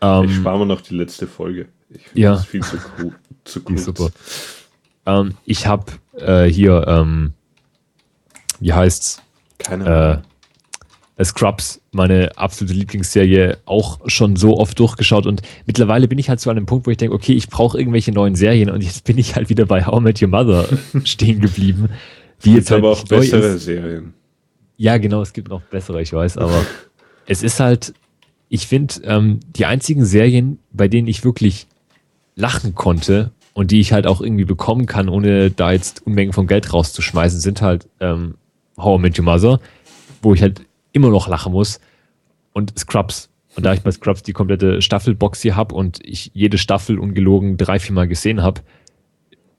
[0.01, 1.67] Ich Ähm, spare mir noch die letzte Folge.
[1.89, 2.31] Ich finde Ja.
[2.35, 3.13] das viel zu, cool,
[3.43, 3.85] zu kurz.
[3.85, 4.09] super.
[5.05, 5.85] Ähm, ich habe
[6.17, 7.33] äh, hier, ähm,
[8.59, 9.21] wie heißt's?
[9.57, 10.23] Keine äh, Ahnung.
[11.23, 16.57] Scrubs, meine absolute Lieblingsserie, auch schon so oft durchgeschaut und mittlerweile bin ich halt an
[16.57, 19.35] einem Punkt, wo ich denke, okay, ich brauche irgendwelche neuen Serien und jetzt bin ich
[19.35, 20.67] halt wieder bei How I Met Your Mother
[21.03, 21.89] stehen geblieben,
[22.43, 23.65] die Gibt jetzt halt aber auch nicht neu bessere ist.
[23.65, 24.13] Serien.
[24.77, 26.65] Ja, genau, es gibt noch bessere, ich weiß, aber
[27.27, 27.93] es ist halt,
[28.49, 31.67] ich finde, ähm, die einzigen Serien, bei denen ich wirklich
[32.35, 36.47] lachen konnte und die ich halt auch irgendwie bekommen kann, ohne da jetzt Unmengen von
[36.47, 38.35] Geld rauszuschmeißen, sind halt ähm,
[38.77, 39.59] How I Met Your Mother,
[40.21, 40.61] wo ich halt
[40.91, 41.79] immer noch lachen muss
[42.53, 43.29] und Scrubs.
[43.55, 47.57] Und da ich bei Scrubs die komplette Staffelbox hier habe und ich jede Staffel ungelogen
[47.57, 48.61] drei, vier Mal gesehen habe,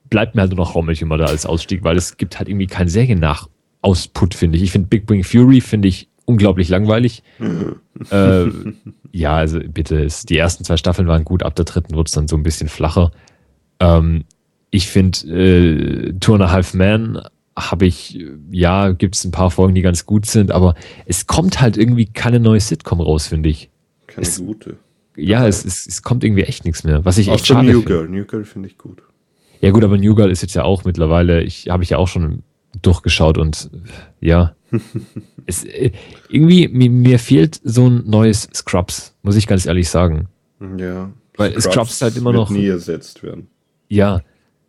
[0.09, 2.89] bleibt mir halt nur noch Your Mother als Ausstieg, weil es gibt halt irgendwie keinen
[2.89, 4.63] Seriennach-Output, finde ich.
[4.63, 7.21] Ich finde Big Bang Fury finde ich unglaublich langweilig.
[8.09, 8.45] äh,
[9.11, 12.27] ja, also bitte, die ersten zwei Staffeln waren gut, ab der dritten wird es dann
[12.27, 13.11] so ein bisschen flacher.
[13.79, 14.25] Ähm,
[14.71, 17.21] Ich finde, äh, Two and a Half Man
[17.57, 18.19] habe ich,
[18.51, 20.75] ja, gibt es ein paar Folgen, die ganz gut sind, aber
[21.05, 23.69] es kommt halt irgendwie keine neue Sitcom raus, finde ich.
[24.07, 24.77] Keine Es- gute.
[25.15, 27.81] Ja, es, es, es kommt irgendwie echt nichts mehr, was ich echt Außer schade New
[27.81, 27.85] finde.
[27.85, 28.09] Girl.
[28.09, 29.03] New Girl finde ich gut.
[29.61, 32.07] Ja gut, aber New Girl ist jetzt ja auch mittlerweile, ich habe ich ja auch
[32.07, 32.41] schon
[32.81, 33.69] durchgeschaut und
[34.19, 34.55] ja,
[35.45, 35.91] es, äh,
[36.29, 40.27] irgendwie mir, mir fehlt so ein neues Scrubs, muss ich ganz ehrlich sagen.
[40.79, 41.11] Ja.
[41.37, 43.47] Weil Scrubs halt immer noch- nie ersetzt werden.
[43.89, 44.21] Ja,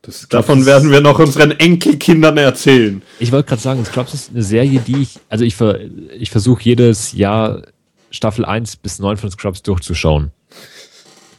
[0.06, 3.01] Das, davon werden wir noch unseren Enkelkindern erzählen.
[3.18, 5.81] ich wollte gerade sagen, Scrubs ist eine Serie, die ich, also ich, ver,
[6.18, 7.62] ich versuche jedes Jahr
[8.10, 10.31] Staffel 1 bis 9 von Scrubs durchzuschauen.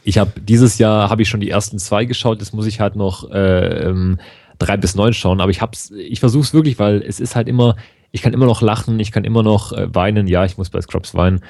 [0.02, 2.96] Ich habe dieses Jahr habe ich schon die ersten zwei geschaut, jetzt muss ich halt
[2.96, 4.18] noch äh, ähm,
[4.58, 7.48] drei bis neun schauen, aber ich hab's, ich versuche es wirklich, weil es ist halt
[7.48, 7.76] immer,
[8.10, 10.80] ich kann immer noch lachen, ich kann immer noch äh, weinen, ja, ich muss bei
[10.80, 11.40] Scrubs weinen.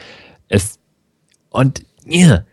[0.48, 0.78] Es
[1.50, 2.44] und ja,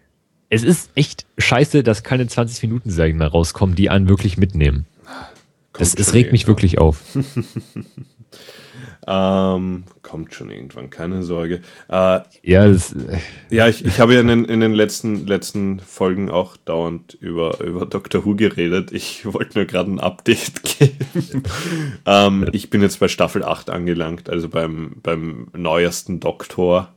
[0.53, 4.85] es ist echt scheiße, dass keine 20 Minuten Serien mehr rauskommen, die einen wirklich mitnehmen.
[5.77, 7.01] Es, Kommt es regt mich wirklich auf.
[9.05, 11.55] Ähm, kommt schon irgendwann, keine Sorge.
[11.89, 13.17] Äh, Ja, das, äh,
[13.49, 17.59] ja, ich, ich habe ja in den, in den letzten, letzten Folgen auch dauernd über,
[17.59, 18.93] über Doctor Who geredet.
[18.93, 21.43] Ich wollte nur gerade ein Update geben.
[22.05, 26.93] ähm, ich bin jetzt bei Staffel 8 angelangt, also beim, beim neuesten Doktor.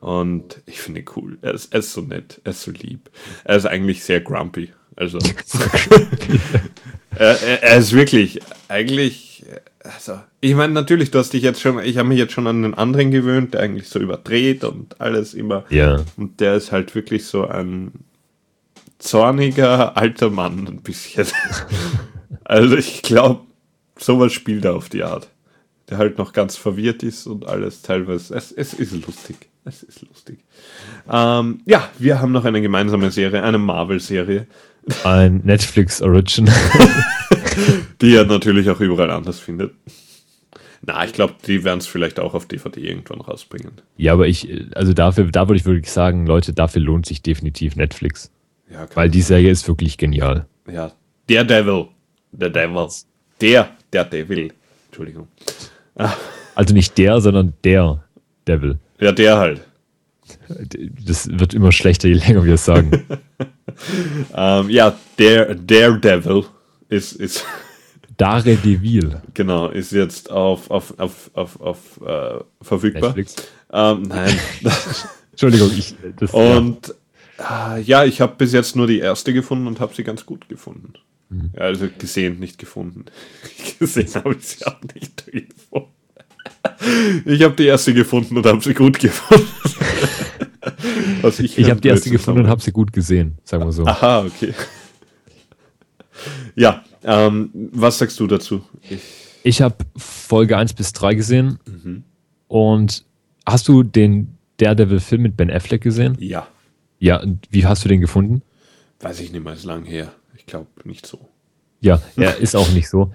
[0.00, 1.38] Und ich finde ihn cool.
[1.42, 3.10] Er ist, er ist so nett, er ist so lieb.
[3.44, 4.72] Er ist eigentlich sehr grumpy.
[4.96, 5.18] Also,
[7.16, 9.44] er, er, er ist wirklich, eigentlich,
[9.80, 12.62] also, ich meine, natürlich, du hast dich jetzt schon, ich habe mich jetzt schon an
[12.62, 15.64] den anderen gewöhnt, der eigentlich so überdreht und alles immer.
[15.70, 16.04] ja.
[16.16, 17.92] Und der ist halt wirklich so ein
[18.98, 21.26] zorniger alter Mann, ein bisschen.
[22.44, 23.42] also, ich glaube,
[23.96, 25.28] sowas spielt er auf die Art.
[25.90, 28.34] Der halt noch ganz verwirrt ist und alles teilweise.
[28.34, 29.47] Es, es ist lustig.
[29.68, 30.38] Es ist lustig.
[31.12, 34.46] Ähm, ja, wir haben noch eine gemeinsame Serie, eine Marvel-Serie,
[35.04, 36.48] Ein Netflix Origin.
[38.00, 39.74] die ihr natürlich auch überall anders findet.
[40.80, 43.72] Na, ich glaube, die werden es vielleicht auch auf DVD irgendwann rausbringen.
[43.98, 47.76] ja, aber ich, also dafür, da würde ich wirklich sagen, Leute, dafür lohnt sich definitiv
[47.76, 48.30] Netflix.
[48.72, 50.46] Ja, Weil die Serie ist wirklich genial.
[50.70, 50.92] Ja,
[51.28, 51.88] der Devil.
[52.32, 52.86] Der Devil.
[53.40, 54.52] Der, der Devil.
[54.86, 55.28] Entschuldigung.
[56.54, 58.04] Also nicht der, sondern der
[58.46, 58.78] Devil.
[59.00, 59.60] Ja, der halt.
[61.06, 63.04] Das wird immer schlechter, je länger wir es sagen.
[64.34, 66.44] Ähm, ja, der, der Devil
[66.88, 67.44] ist, ist,
[68.16, 69.22] Dare Devil.
[69.34, 73.14] genau, ist jetzt auf, auf, auf, auf, auf äh, verfügbar.
[73.70, 74.36] Ähm, nein.
[75.30, 75.94] Entschuldigung, ich.
[76.16, 76.94] Das, und
[77.38, 80.48] äh, ja, ich habe bis jetzt nur die erste gefunden und habe sie ganz gut
[80.48, 80.94] gefunden.
[81.54, 83.04] Ja, also gesehen, nicht gefunden.
[83.78, 85.92] gesehen habe ich sie auch nicht gefunden.
[87.24, 89.46] Ich habe die erste gefunden und habe sie gut gefunden.
[91.22, 93.84] Was ich habe die erste gefunden und habe sie gut gesehen, sagen wir so.
[93.86, 94.54] Aha, okay.
[96.54, 98.62] Ja, ähm, was sagst du dazu?
[98.88, 99.00] Ich,
[99.44, 101.58] Ich habe Folge 1 bis 3 gesehen.
[102.48, 103.04] Und
[103.46, 106.16] hast du den Daredevil-Film mit Ben Affleck gesehen?
[106.20, 106.46] ja,
[106.98, 108.42] Ja, und wie hast du den gefunden?
[109.00, 110.12] weiß ich nicht mal, ist lang her.
[110.36, 111.28] Ich glaube nicht so.
[111.80, 113.12] Ja, er ist auch nicht so.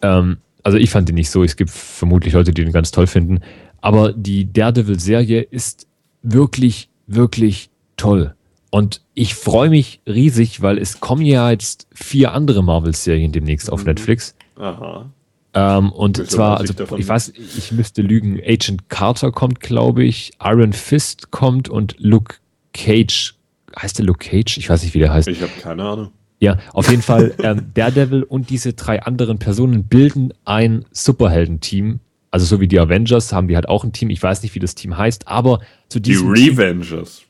[0.00, 1.42] Ähm, also ich fand ihn nicht so.
[1.42, 3.40] Es gibt vermutlich Leute, die ihn ganz toll finden.
[3.80, 5.86] Aber die Daredevil-Serie ist
[6.22, 8.34] wirklich, wirklich toll.
[8.70, 13.84] Und ich freue mich riesig, weil es kommen ja jetzt vier andere Marvel-Serien demnächst auf
[13.84, 14.34] Netflix.
[14.56, 15.10] Aha.
[15.54, 19.60] Ähm, und zwar, weiß ich also davon ich weiß, ich müsste lügen, Agent Carter kommt,
[19.60, 22.36] glaube ich, Iron Fist kommt und Luke
[22.74, 23.34] Cage.
[23.80, 24.58] Heißt der Luke Cage?
[24.58, 25.28] Ich weiß nicht, wie der heißt.
[25.28, 26.10] Ich habe keine Ahnung.
[26.40, 32.00] Ja, auf jeden Fall, ähm, Daredevil und diese drei anderen Personen bilden ein Superheldenteam.
[32.30, 34.10] Also so wie die Avengers haben die halt auch ein Team.
[34.10, 37.22] Ich weiß nicht, wie das Team heißt, aber zu Die diesem Revengers.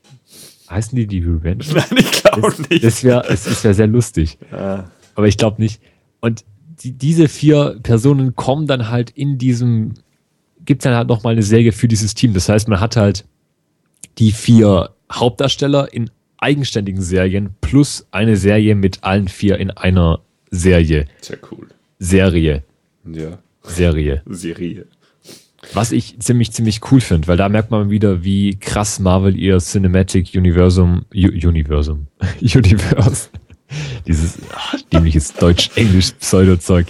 [0.68, 1.64] heißen die die Revenge?
[1.72, 2.84] Nein, ich glaube nicht.
[2.84, 4.38] Das wäre wär sehr lustig.
[4.50, 5.80] Aber ich glaube nicht.
[6.20, 6.44] Und
[6.82, 9.94] die, diese vier Personen kommen dann halt in diesem,
[10.64, 12.34] gibt es dann halt nochmal eine Serie für dieses Team.
[12.34, 13.24] Das heißt, man hat halt
[14.18, 20.20] die vier Hauptdarsteller in eigenständigen Serien plus eine Serie mit allen vier in einer
[20.50, 21.06] Serie.
[21.20, 21.68] Sehr cool.
[21.98, 22.62] Serie.
[23.04, 23.38] Ja.
[23.62, 24.22] Serie.
[24.26, 24.86] Serie.
[25.74, 29.58] Was ich ziemlich, ziemlich cool finde, weil da merkt man wieder, wie krass Marvel ihr
[29.58, 32.06] Cinematic Universum, U Universum,
[32.40, 33.28] Universe,
[34.06, 36.86] dieses ach, dämliches Deutsch-Englisch-Pseudo-Zeug,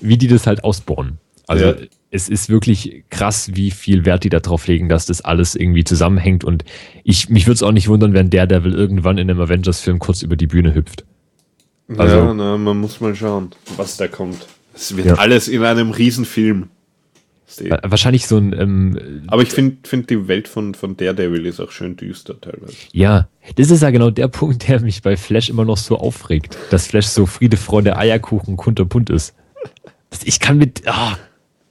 [0.00, 1.18] wie die das halt ausbauen.
[1.48, 1.74] Also Ja.
[2.10, 5.84] es ist wirklich krass, wie viel Wert die da drauf legen, dass das alles irgendwie
[5.84, 6.64] zusammenhängt und
[7.04, 10.36] ich, mich würde es auch nicht wundern, wenn Daredevil irgendwann in einem Avengers-Film kurz über
[10.36, 11.04] die Bühne hüpft.
[11.96, 14.46] Also- ja, na, man muss mal schauen, was da kommt.
[14.74, 15.14] Es wird Ja.
[15.16, 16.68] alles in einem Riesenfilm.
[17.68, 21.60] Wa- Wahrscheinlich so ein, ähm, Aber ich finde find die Welt von, von Daredevil ist
[21.60, 22.72] auch schön düster teilweise.
[22.92, 26.56] ja, das ist ja genau der Punkt, der mich bei Flash immer noch so aufregt.
[26.70, 29.34] Dass Flash so Friede, Freude, Eierkuchen, kunterbunt ist.
[30.24, 31.18] Ich kann mit, ah,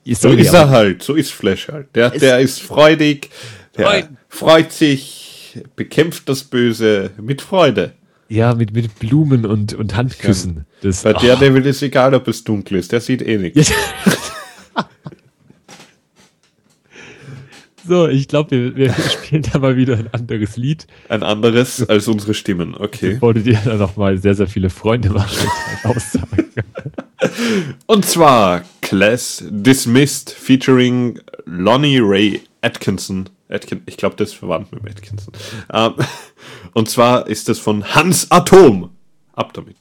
[0.04, 1.88] die So Story, ist er halt, so ist Flash halt.
[1.94, 3.30] Der, der ist freudig,
[3.76, 4.18] der Freuden.
[4.28, 7.92] freut sich, bekämpft das Böse mit Freude.
[8.28, 10.64] Ja, mit, mit Blumen und, und Handküssen.
[10.80, 11.20] Das, Bei ah.
[11.20, 13.72] Daredevil ist egal, ob es dunkel ist, der sieht eh nichts.
[17.86, 22.08] So, ich glaube, wir, wir spielen da mal wieder ein anderes Lied, Ein anderes als
[22.08, 23.14] unsere Stimmen, okay.
[23.14, 26.52] bevor du dir dann nochmal sehr, sehr viele Freunde mit deinen Aussagen.
[27.86, 33.28] Und zwar Class Dismissed featuring Lonnie Ray Atkinson.
[33.48, 35.32] Atkin ich glaube, das ist verwandt mit dem Atkinson.
[35.72, 35.94] Ähm,
[36.74, 38.90] und zwar ist das von Hans Atom.
[39.34, 39.76] Ab damit.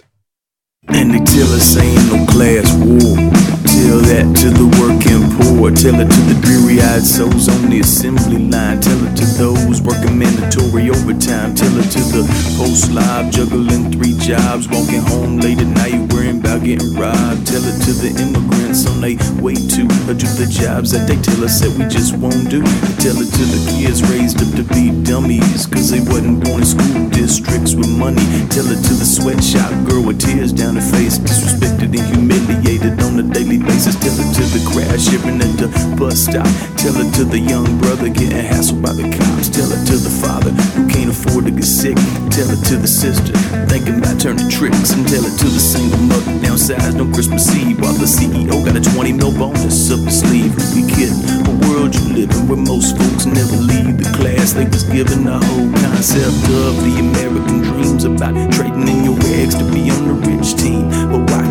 [0.88, 3.51] And they tell us ain't no class war.
[3.82, 5.74] Tell that to the working poor.
[5.74, 8.78] Tell it to the dreary eyed souls on the assembly line.
[8.80, 11.58] Tell it to those working mandatory overtime.
[11.58, 12.22] Tell it to the
[12.62, 14.70] post live juggling three jobs.
[14.70, 17.42] Walking home late at night worrying about getting robbed.
[17.50, 21.18] Tell it to the immigrants on their way to or to the jobs that they
[21.18, 22.62] tell us that we just won't do.
[23.02, 25.66] Tell it to the kids raised up to be dummies.
[25.66, 28.30] Cause they wasn't born in school districts with money.
[28.54, 31.18] Tell it to the sweatshop girl with tears down her face.
[31.18, 33.71] Disrespected and humiliated on a daily basis.
[33.72, 36.50] Tell it to the crash shipping at the bus stop.
[36.76, 39.48] Tell it to the young brother getting hassled by the cops.
[39.48, 41.96] Tell it to the father who can't afford to get sick.
[42.34, 43.32] Tell it to the sister
[43.72, 44.92] thinking about turning tricks.
[44.92, 47.80] And tell it to the single mother downsized on Christmas Eve.
[47.80, 50.52] While the CEO got a 20 mil bonus up his sleeve.
[50.76, 51.22] We kidding?
[51.48, 55.24] A world you live in where most folks never leave the class they was given.
[55.24, 60.04] The whole concept of the American dreams about trading in your eggs to be on
[60.10, 60.90] the rich team.
[60.90, 61.51] But why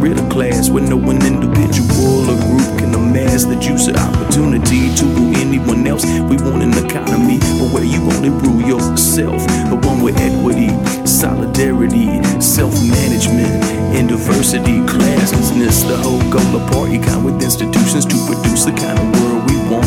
[0.00, 4.94] rid of class when no one individual or group can amass the juice of opportunity
[4.94, 6.04] to rule anyone else?
[6.04, 10.70] We want an economy but where you only rule yourself, but one with equity,
[11.06, 13.64] solidarity, self-management,
[13.96, 15.86] and diversity, classlessness.
[15.88, 19.56] The whole goal of party kind with institutions to produce the kind of world we
[19.70, 19.86] want.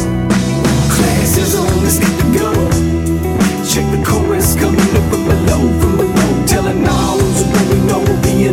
[0.92, 2.52] Class is on, let's get to go.
[3.72, 6.46] Check the chorus coming up from below, from below.
[6.46, 7.11] Telling all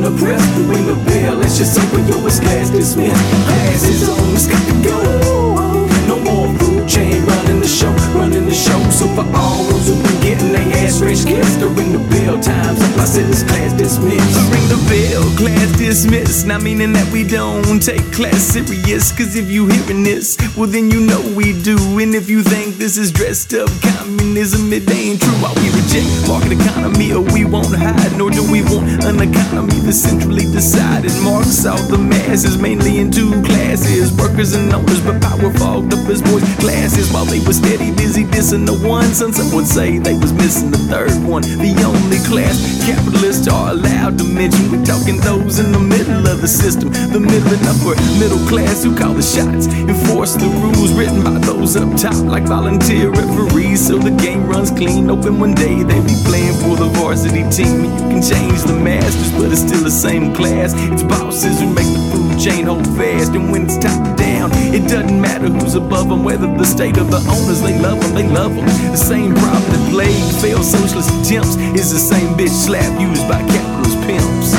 [0.09, 0.55] oppressed.
[0.57, 3.15] The ring the bell, let's just open yours, class dismissed.
[3.47, 5.87] Class is on, let's get to go.
[6.07, 8.81] No more food chain running the show, running the show.
[8.91, 12.79] So for all those been getting their ass rich kids to ring the bell, times
[13.09, 14.37] said it's class dismissed.
[14.53, 16.47] Ring the bell, class dismissed.
[16.47, 19.11] Not meaning that we don't take class serious.
[19.17, 21.77] Cause if you hearing this, well then you know we do.
[21.99, 25.39] And if you think this is dressed up communism, it ain't true.
[25.41, 29.81] While we reject market economy, or we won't hide, nor do we want an economy
[29.81, 31.13] that's centrally decided.
[31.25, 36.05] Marks out the masses mainly in two classes, workers and owners, but power fogged up
[36.13, 37.11] as boys' classes.
[37.13, 40.71] While they were steady busy dissing the one, some some would say they was missing
[40.71, 41.43] the third one.
[41.43, 44.71] The only class capitalists are allowed to mention.
[44.71, 48.83] We're talking those in the middle of the system, the middle and upper middle class
[48.85, 53.87] who call the shots, enforce the rules written by those up top, like volunteer referees.
[53.87, 55.11] So the game runs clean.
[55.11, 59.33] Open one day they be playing for the varsity team, you can change the masters,
[59.33, 60.75] but it's still the same class.
[60.77, 64.89] It's bosses who make the food chain hold fast, and when it's top down, it
[64.89, 67.61] doesn't matter who's above them, whether the state or the owners.
[67.63, 68.67] They love them, they love them.
[68.67, 73.41] The same problem that plagued failed socialist attempts is the same bitch slap used by
[73.53, 74.51] capitalist pimps.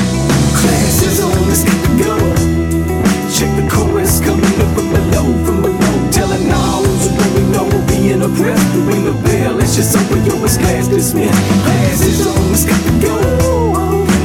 [0.60, 1.64] Class is on, let's
[1.98, 2.14] go.
[3.34, 5.96] Check the chorus coming up from below, from below.
[6.10, 6.84] Telling all
[7.34, 8.68] who know we're being oppressed.
[8.74, 11.34] The ring the bell, let's just open yours, class dismissed.
[11.64, 12.64] Class is on, let's
[13.02, 13.16] go.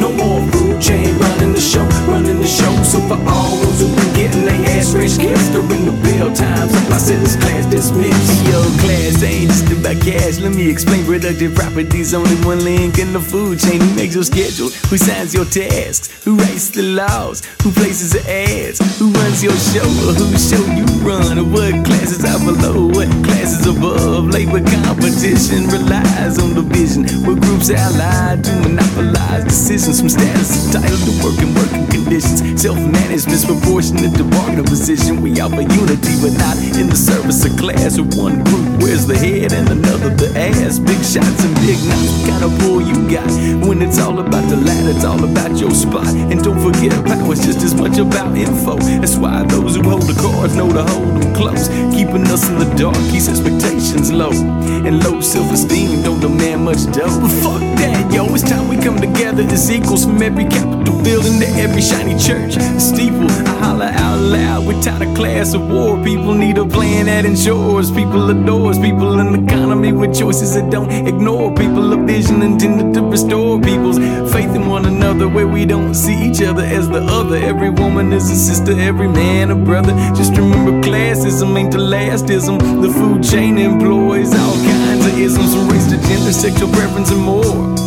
[0.01, 2.83] No more food chain running the show, running the show.
[2.83, 6.33] So for all those who been getting their ass rich kids, to ring the bell
[6.33, 8.45] times said this class dismissed.
[8.49, 10.39] Yo, class ain't just about cash.
[10.39, 12.15] Let me explain productive properties.
[12.15, 13.79] Only one link in the food chain.
[13.79, 14.69] Who makes your schedule?
[14.89, 16.09] Who signs your tasks?
[16.25, 17.45] Who writes the laws?
[17.61, 18.81] Who places the ads?
[18.97, 19.85] Who runs your show?
[20.09, 21.37] Or whose show you run?
[21.37, 22.87] Or what classes are below?
[22.87, 24.33] What classes above?
[24.33, 27.05] Labor competition relies on the vision.
[27.21, 31.84] Where groups allied to monopolize decisions from status entitled to work and working
[32.15, 32.61] conditions.
[32.61, 35.21] Self-management proportionate to bargaining position.
[35.21, 37.97] We offer unity, but not in the service of class.
[37.97, 40.79] With one group wears the head and another the ass.
[40.79, 41.79] Big shots and big
[42.27, 43.27] kind of pull you got?
[43.67, 46.07] When it's all about the ladder, it's all about your spot.
[46.07, 48.77] And don't forget, power's just as much about info.
[48.77, 51.67] That's why those who hold the cards know to hold them close.
[51.93, 54.31] Keeping us in the dark keeps expectations low.
[54.31, 57.19] And low self esteem don't demand much dough.
[57.19, 61.39] But fuck that, yo, it's time we come together as equals from every capital building
[61.39, 62.53] to every shiny church.
[62.79, 64.67] Steeple, I holler out loud.
[64.67, 66.01] We're tired of class of war.
[66.03, 70.69] People need a plan that ensures people adores people in the economy with choices that
[70.69, 71.91] don't ignore people.
[71.93, 73.97] A vision intended to restore people's
[74.31, 77.37] faith in one another where we don't see each other as the other.
[77.37, 79.93] Every woman is a sister, every man a brother.
[80.15, 82.57] Just remember classism ain't the lastism.
[82.81, 87.21] The food chain employs all kinds of isms from race to gender, sexual preference, and
[87.21, 87.84] more.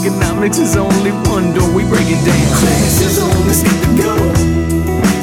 [0.00, 2.46] Economics is only one door, we break it down.
[2.60, 4.14] Class is on, let's get to go.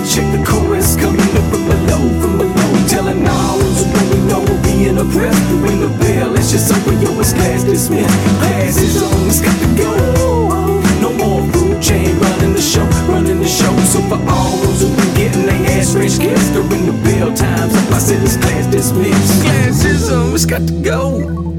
[0.03, 2.71] Check the chorus coming up from below, from below.
[2.87, 5.39] Telling all those who we know we're being oppressed.
[5.63, 8.09] Ring the bell, it's just over, yo, it's class dismissed.
[8.39, 9.93] Class is on, it's got to go.
[10.99, 13.73] No more food chain running the show, running the show.
[13.87, 17.73] So for all those who been getting their ass rich kids during the bell times,
[17.93, 19.43] I said it's class dismissed.
[19.43, 21.52] Class is on, it's got to go.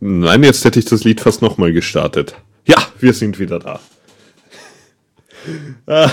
[0.00, 2.36] Nein, jetzt hätte ich das Lied fast nochmal gestartet.
[2.66, 3.80] Ja, wir sind wieder da.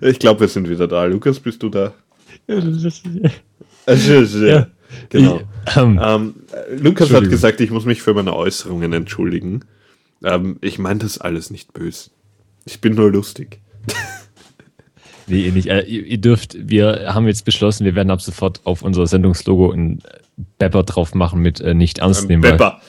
[0.00, 1.04] Ich glaube, wir sind wieder da.
[1.04, 1.94] Lukas, bist du da?
[4.48, 4.66] Ja.
[5.10, 5.42] Genau.
[5.66, 9.66] Ich, ähm, Ähm, äh, Lukas hat gesagt, ich muss mich für meine Äußerungen entschuldigen.
[10.24, 12.10] Ähm, ich meine das alles nicht böse.
[12.64, 13.60] Ich bin nur lustig.
[15.28, 15.68] Nee, ihr nicht.
[15.68, 19.70] Äh, ihr, ihr dürft, wir haben jetzt beschlossen, wir werden ab sofort auf unser Sendungslogo
[19.72, 20.00] ein
[20.58, 22.42] Pepper drauf machen mit äh, nicht ernst Ein nehmen.
[22.42, 22.80] Pepper.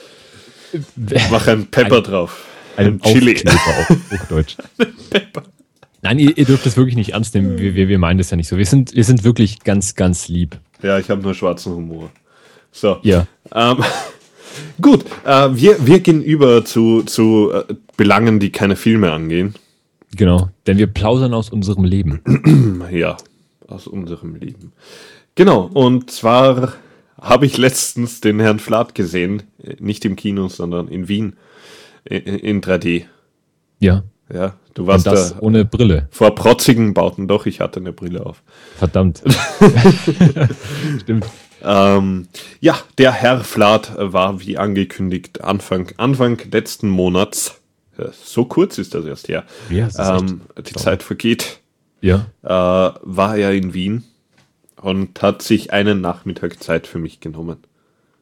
[1.30, 2.44] Mach einen Pepper drauf.
[2.76, 3.42] Einem Ein Chili.
[3.46, 4.56] Auf Hochdeutsch.
[6.02, 7.58] Nein, ihr, ihr dürft das wirklich nicht ernst nehmen.
[7.58, 8.56] Wir, wir, wir meinen das ja nicht so.
[8.56, 10.58] Wir sind, wir sind wirklich ganz, ganz lieb.
[10.82, 12.10] Ja, ich habe nur schwarzen Humor.
[12.72, 12.98] So.
[13.02, 13.26] Ja.
[13.54, 13.84] Ähm,
[14.80, 19.54] gut, äh, wir, wir gehen über zu, zu äh, Belangen, die keine Filme angehen.
[20.16, 20.50] Genau.
[20.66, 22.20] Denn wir plaudern aus unserem Leben.
[22.90, 23.16] Ja,
[23.68, 24.72] aus unserem Leben.
[25.36, 26.72] Genau, und zwar
[27.20, 31.36] habe ich letztens den Herrn Flath gesehen, äh, nicht im Kino, sondern in Wien,
[32.04, 33.04] in 3D.
[33.78, 34.02] Ja.
[34.32, 36.08] Ja, du Und warst das da ohne Brille.
[36.10, 38.42] vor protzigen Bauten, doch, ich hatte eine Brille auf.
[38.78, 39.22] Verdammt.
[41.00, 41.26] Stimmt.
[41.62, 42.28] Ähm,
[42.60, 47.59] ja, der Herr Flath war wie angekündigt Anfang, Anfang letzten Monats,
[48.12, 51.60] so kurz ist das erst her, Ja, ähm, die Zeit vergeht,
[52.00, 52.26] Ja.
[52.42, 52.48] äh,
[53.02, 54.04] war er in Wien
[54.80, 57.58] und hat sich einen Nachmittag Zeit für mich genommen.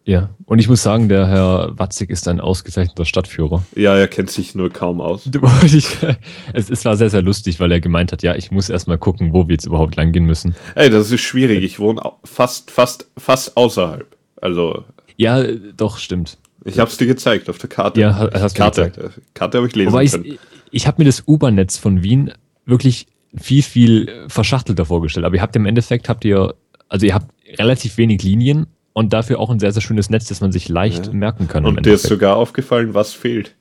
[0.05, 0.31] Ja.
[0.47, 3.63] Und ich muss sagen, der Herr Watzig ist ein ausgezeichneter Stadtführer.
[3.77, 5.29] Ja, er kennt sich nur kaum aus.
[6.55, 9.35] Es, es war sehr, sehr lustig, weil er gemeint hat, ja, ich muss erstmal gucken,
[9.35, 10.55] wo wir jetzt überhaupt lang gehen müssen.
[10.75, 11.63] Ey, das ist schwierig.
[11.63, 14.07] Ich wohne fast, fast, fast außerhalb.
[14.41, 14.85] Also,
[15.17, 16.39] Ja, äh, doch, stimmt.
[16.65, 18.01] Ich habe es dir gezeigt auf der Karte.
[18.01, 18.91] Ja, ha- hast Karte.
[18.91, 19.21] gezeigt.
[19.35, 20.39] Karte habe ich lesen Wobei ich, können.
[20.71, 22.33] ich habe mir das U-Bahn-Netz von Wien
[22.67, 23.07] wirklich
[23.37, 25.25] viel, viel äh, verschachtelter vorgestellt.
[25.27, 26.55] Aber ihr habt im Endeffekt, habt ihr,
[26.89, 30.41] also ihr habt relativ wenig Linien und dafür auch ein sehr, sehr schönes Netz, das
[30.41, 31.65] man sich leicht merken kann.
[31.65, 33.55] Und dir ist sogar aufgefallen, was fehlt.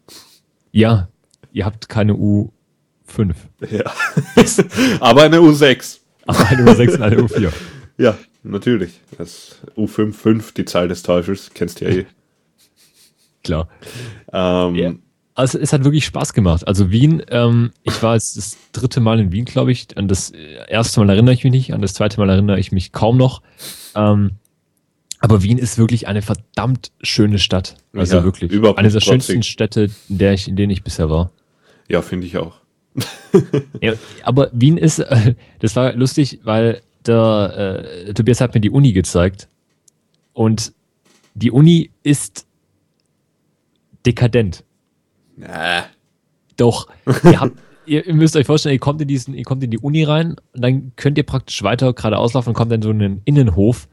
[0.71, 1.09] Ja,
[1.51, 3.33] ihr habt keine U5.
[3.69, 3.91] Ja.
[4.99, 5.99] Aber eine U6.
[6.25, 7.51] Aber eine U6 und eine U4.
[7.99, 8.91] Ja, natürlich.
[9.17, 12.05] Das U55, die Zahl des Teufels, kennst du ja eh.
[13.43, 13.67] Klar.
[14.31, 14.93] Ähm, Ja.
[15.35, 16.67] Also es hat wirklich Spaß gemacht.
[16.67, 19.95] Also Wien, ähm, ich war jetzt das dritte Mal in Wien, glaube ich.
[19.95, 22.71] An das äh, erste Mal erinnere ich mich nicht, an das zweite Mal erinnere ich
[22.71, 23.43] mich kaum noch.
[23.93, 24.31] Ähm,
[25.19, 27.75] aber Wien ist wirklich eine verdammt schöne Stadt.
[27.93, 28.51] Also Ja, wirklich.
[28.51, 31.29] überhaupt Eine der schönsten Städte, in, der ich, in denen ich bisher war.
[31.87, 32.55] Ja, finde ich auch.
[33.79, 33.93] Ja,
[34.23, 38.91] aber Wien ist, äh, das war lustig, weil der äh, Tobias hat mir die Uni
[38.91, 39.49] gezeigt.
[40.33, 40.73] Und
[41.35, 42.46] die Uni ist
[44.07, 44.63] dekadent.
[45.41, 45.83] Äh,
[46.55, 46.87] Doch,
[47.23, 49.77] ihr, habt, ihr, ihr müsst euch vorstellen, ihr kommt, in diesen, ihr kommt in die
[49.77, 53.21] Uni rein und dann könnt ihr praktisch weiter geradeaus laufen und kommt in so einen
[53.25, 53.87] Innenhof.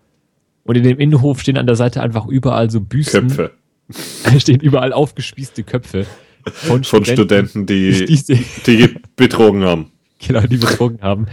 [0.62, 3.28] Und in dem Innenhof stehen an der Seite einfach überall so Büsten.
[3.28, 3.50] Köpfe
[4.38, 6.06] stehen überall aufgespießte Köpfe
[6.52, 9.92] von, von Studenten, die, die, die betrogen haben.
[10.26, 11.26] genau, die betrogen haben.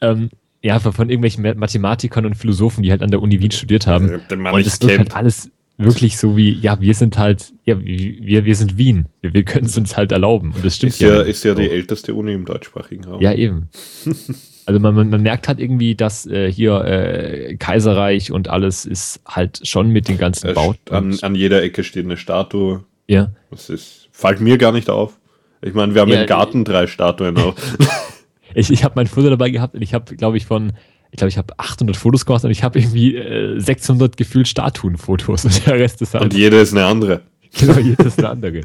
[0.00, 0.30] Ähm,
[0.62, 4.20] ja, von, irgendwelchen Mathematikern und Philosophen, die halt an der Uni Wien studiert haben.
[4.28, 5.14] Äh, man Und es wird kennt.
[5.14, 9.06] halt alles wirklich so wie, ja, wir sind halt, ja, wir, wir sind Wien.
[9.20, 10.52] Wir, wir können es uns halt erlauben.
[10.52, 11.60] Und das stimmt Ist ja, nicht ist ja so.
[11.60, 13.22] die älteste Uni im deutschsprachigen Raum.
[13.22, 13.68] Ja, eben.
[14.66, 19.22] Also man, man, man merkt halt irgendwie, dass äh, hier äh, Kaiserreich und alles ist
[19.26, 20.94] halt schon mit den ganzen Äh, Bauten.
[20.94, 22.84] an, an jeder Ecke steht eine Statue.
[23.06, 25.18] ja, Das ist, fällt mir gar nicht auf.
[25.62, 27.54] Ich meine, wir haben Ja, im Garten drei Statuen auch.
[28.54, 30.72] Ich, ich habe mein Foto dabei gehabt und ich habe, glaube ich, von,
[31.10, 35.44] ich glaube, ich habe 800 Fotos gemacht und ich habe irgendwie äh, 600 gefühlt Statuenfotos
[35.44, 37.22] und der Rest ist Und halt jede ist eine andere.
[37.58, 38.60] genau jedes eine andere.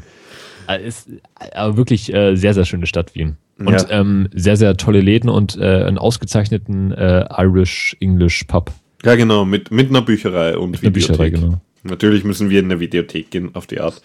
[0.66, 1.08] Also ist
[1.54, 3.36] aber wirklich äh, sehr, sehr schöne Stadt Wien.
[3.58, 3.90] Und Ja.
[3.90, 8.72] ähm, sehr, sehr tolle Läden und äh, einen ausgezeichneten äh, Irish-English Pub.
[9.04, 11.60] Ja, genau, mit, mit einer Bücherei und Mit einer Bücherei, genau.
[11.82, 14.00] Natürlich müssen wir in eine Videothek gehen, auf die Art.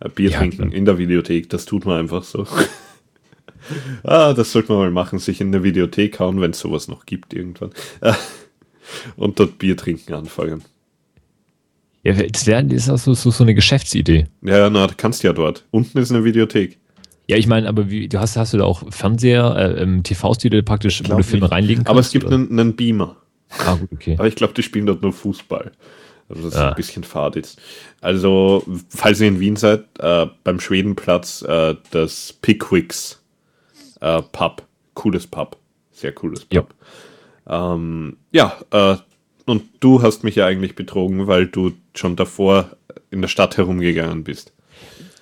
[0.00, 0.72] Äh, Bier Ja, trinken klar.
[0.72, 2.46] in der Videothek, das tut man einfach so.
[4.04, 7.06] ah, das sollte man mal machen, sich in eine Videothek hauen, wenn es sowas noch
[7.06, 7.70] gibt irgendwann.
[9.16, 10.62] Und dort Bier trinken anfangen.
[12.04, 14.26] Ja, das wäre das ist auch so, so, so eine Geschäftsidee.
[14.42, 15.64] Ja, ja, na, du kannst ja dort.
[15.72, 16.78] Unten ist eine Videothek.
[17.28, 20.38] Ja, ich meine, aber wie, du hast, hast du da auch Fernseher, äh, ähm, TVs,
[20.38, 21.52] die du praktisch, wo du Filme nicht.
[21.52, 21.90] reinlegen kannst?
[21.90, 22.36] Aber es gibt oder?
[22.36, 23.16] einen, einen Beamer.
[23.66, 24.14] Ah, gut, okay.
[24.18, 25.72] Aber ich glaube, die spielen dort nur Fußball.
[26.28, 26.68] Also das ist Ja.
[26.68, 27.60] ein bisschen fad jetzt.
[28.00, 33.20] Also, falls ihr in Wien seid, äh, beim Schwedenplatz äh, das Pickwicks
[34.00, 34.66] äh, Pub.
[34.94, 35.56] Cooles Pub.
[35.92, 36.74] Sehr cooles Pub.
[37.48, 38.96] Ähm, ja, äh,
[39.46, 42.70] und du hast mich ja eigentlich betrogen, weil du schon davor
[43.10, 44.52] in der Stadt herumgegangen bist.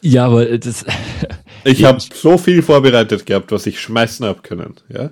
[0.00, 0.84] Ja, aber das,
[1.64, 4.74] Ich Ja, habe so viel vorbereitet gehabt, was ich schmeißen hab können.
[4.88, 5.10] Ja?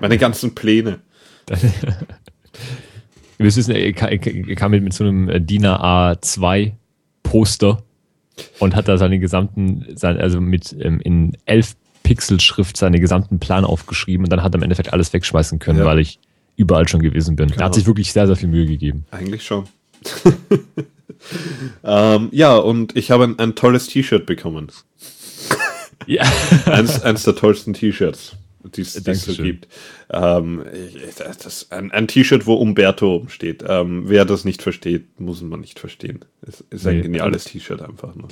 [0.00, 0.98] Meine ganzen Pläne.
[3.38, 6.72] wir wissen, er kam, mit, so einem äh, DIN A2
[7.22, 7.82] Poster
[8.58, 13.64] und hat da seine gesamten, also mit ähm, in 11 Pixel Schrift seine gesamten Plan
[13.64, 15.84] aufgeschrieben und dann hat er im Endeffekt alles wegschmeißen können, Ja.
[15.84, 16.20] weil ich
[16.56, 17.48] überall schon gewesen bin.
[17.48, 17.64] Er Genau.
[17.66, 19.04] hat sich wirklich sehr, sehr viel Mühe gegeben.
[19.10, 19.64] Eigentlich schon.
[21.84, 24.68] ähm, ja, und ich habe ein, ein tolles T-Shirt bekommen.
[26.06, 26.22] Ja.
[26.66, 29.68] Eins, eins der tollsten T-Shirts, die es so gibt.
[30.10, 33.64] Ähm, ich- ich- das, ein ein T-Shirt, wo Umberto steht.
[33.66, 36.24] Ähm, wer das nicht versteht, muss man nicht verstehen.
[36.42, 37.02] Es ist ein Nee.
[37.02, 38.28] geniales T-Shirt einfach nur.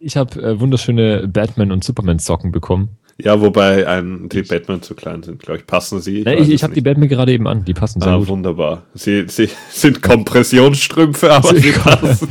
[0.00, 2.90] Ich habe äh, wunderschöne Batman- und Superman-Socken bekommen.
[3.20, 5.66] Ja, wobei ein, die Batman zu klein sind, glaube ich.
[5.66, 6.20] Passen sie?
[6.20, 6.80] Ich, weiß ich, es habe die.
[6.82, 8.28] Batman gerade eben an, die passen sehr Ah, gut.
[8.28, 8.84] wunderbar.
[8.94, 12.28] Sie, sie sind Kompressionsstrümpfe, aber sie passen.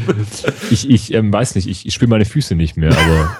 [0.71, 3.37] Ich, ich ähm, weiß nicht, ich, ich spüre meine Füße nicht mehr, aber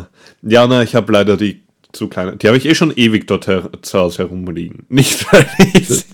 [0.00, 0.04] Äh,
[0.42, 1.62] ja, na, ich habe leider die
[1.92, 2.36] zu kleine.
[2.36, 4.86] Die habe ich eh schon ewig dort her zu Hause herumliegen.
[4.88, 6.04] Nicht, weil ich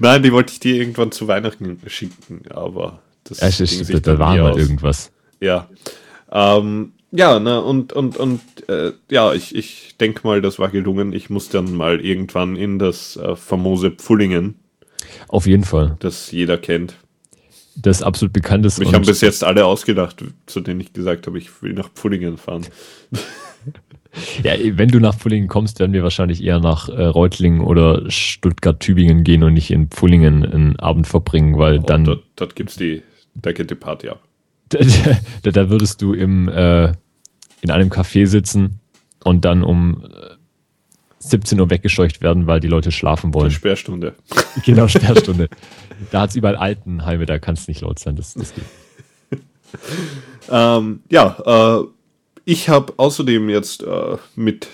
[0.00, 4.36] Nein, die wollte ich dir irgendwann zu Weihnachten schicken, aber das ja, sich da war
[4.36, 5.10] mal irgendwas.
[5.40, 5.68] Ja.
[6.30, 11.12] Ähm, ja, na, und, und, und äh, ja, ich, ich denke mal, das war gelungen.
[11.12, 14.54] Ich muss dann mal irgendwann in das äh, famose Pfullingen,
[15.28, 15.96] Auf jeden Fall.
[16.00, 16.96] das jeder kennt.
[17.74, 18.78] Das ist absolut bekanntes.
[18.78, 22.36] Mich haben bis jetzt alle ausgedacht, zu denen ich gesagt habe, ich will nach Pfullingen
[22.36, 22.66] fahren.
[24.42, 29.24] Ja, wenn du nach Pfullingen kommst, werden wir wahrscheinlich eher nach äh, Reutlingen oder Stuttgart-Tübingen
[29.24, 33.02] gehen und nicht in Pfullingen einen Abend verbringen, weil Und dann, dort, dort gibt's die,
[33.34, 34.22] da geht die Party ab.
[34.68, 36.92] da, da würdest du im, äh,
[37.62, 38.80] in einem Café sitzen
[39.24, 40.34] und dann um äh,
[41.18, 43.50] 17 Uhr weggescheucht werden, weil die Leute schlafen wollen.
[43.50, 44.14] Sperrstunde.
[44.64, 45.48] genau, Sperrstunde.
[46.10, 48.16] da hat es überall Altenheime, da kann es nicht laut sein.
[48.16, 48.64] Das, das geht.
[50.50, 51.84] Ähm, ja, äh,
[52.44, 54.68] ich habe außerdem jetzt äh, mit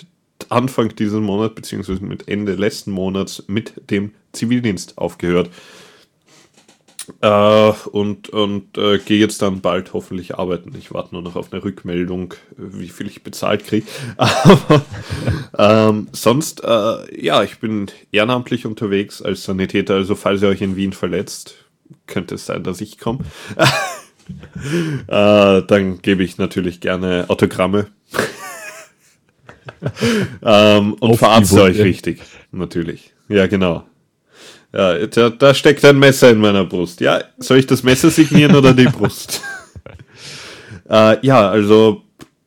[0.48, 5.50] Anfang diesen Monat, beziehungsweise mit Ende letzten Monats, mit dem Zivildienst aufgehört.
[7.22, 10.74] Äh, und und äh, gehe jetzt dann bald hoffentlich arbeiten.
[10.78, 13.86] Ich warte nur noch auf eine Rückmeldung, wie viel ich bezahlt kriege.
[15.60, 19.94] Ähm, sonst, äh, ja, ich bin ehrenamtlich unterwegs als Sanitäter.
[19.94, 21.56] Also falls ihr euch in Wien verletzt,
[22.06, 23.24] könnte es sein, dass ich komme.
[25.06, 27.86] Äh, dann gebe ich natürlich gerne Autogramme.
[30.42, 33.14] ähm, und Auf verarzte euch richtig, natürlich.
[33.28, 33.84] Ja, genau.
[34.72, 37.00] Ja, da, da steckt ein Messer in meiner Brust.
[37.00, 39.42] Ja, soll ich das Messer signieren oder die Brust?
[40.90, 42.02] äh, ja, also,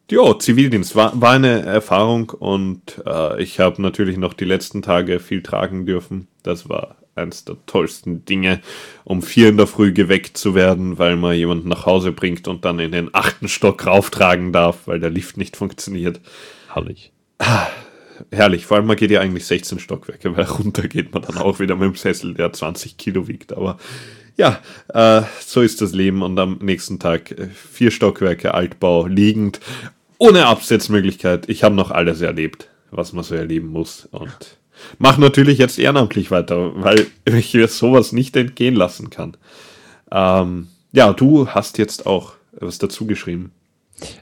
[0.09, 5.19] jo, Zivildienst war, war eine Erfahrung und äh, ich habe natürlich noch die letzten Tage
[5.19, 6.27] viel tragen dürfen.
[6.43, 8.61] Das war eines der tollsten Dinge,
[9.03, 12.65] um vier in der Früh geweckt zu werden, weil man jemanden nach Hause bringt und
[12.65, 16.19] dann in den achten Stock rauftragen darf, weil der Lift nicht funktioniert.
[16.73, 17.11] Herrlich.
[18.31, 21.59] Herrlich, vor allem man geht ja eigentlich 16 Stockwerke, weil runter geht man dann auch
[21.59, 23.53] wieder mit dem Sessel, der 20 Kilo wiegt.
[23.53, 23.77] Aber
[24.37, 29.59] ja, äh, so ist das Leben und am nächsten Tag äh, vier Stockwerke Altbau liegend,
[30.17, 31.49] ohne Absetzmöglichkeit.
[31.49, 34.57] Ich habe noch alles erlebt, was man so erleben muss und
[34.99, 39.37] mache natürlich jetzt ehrenamtlich weiter, weil ich mir sowas nicht entgehen lassen kann.
[40.11, 43.51] Ähm, ja, du hast jetzt auch was dazu geschrieben.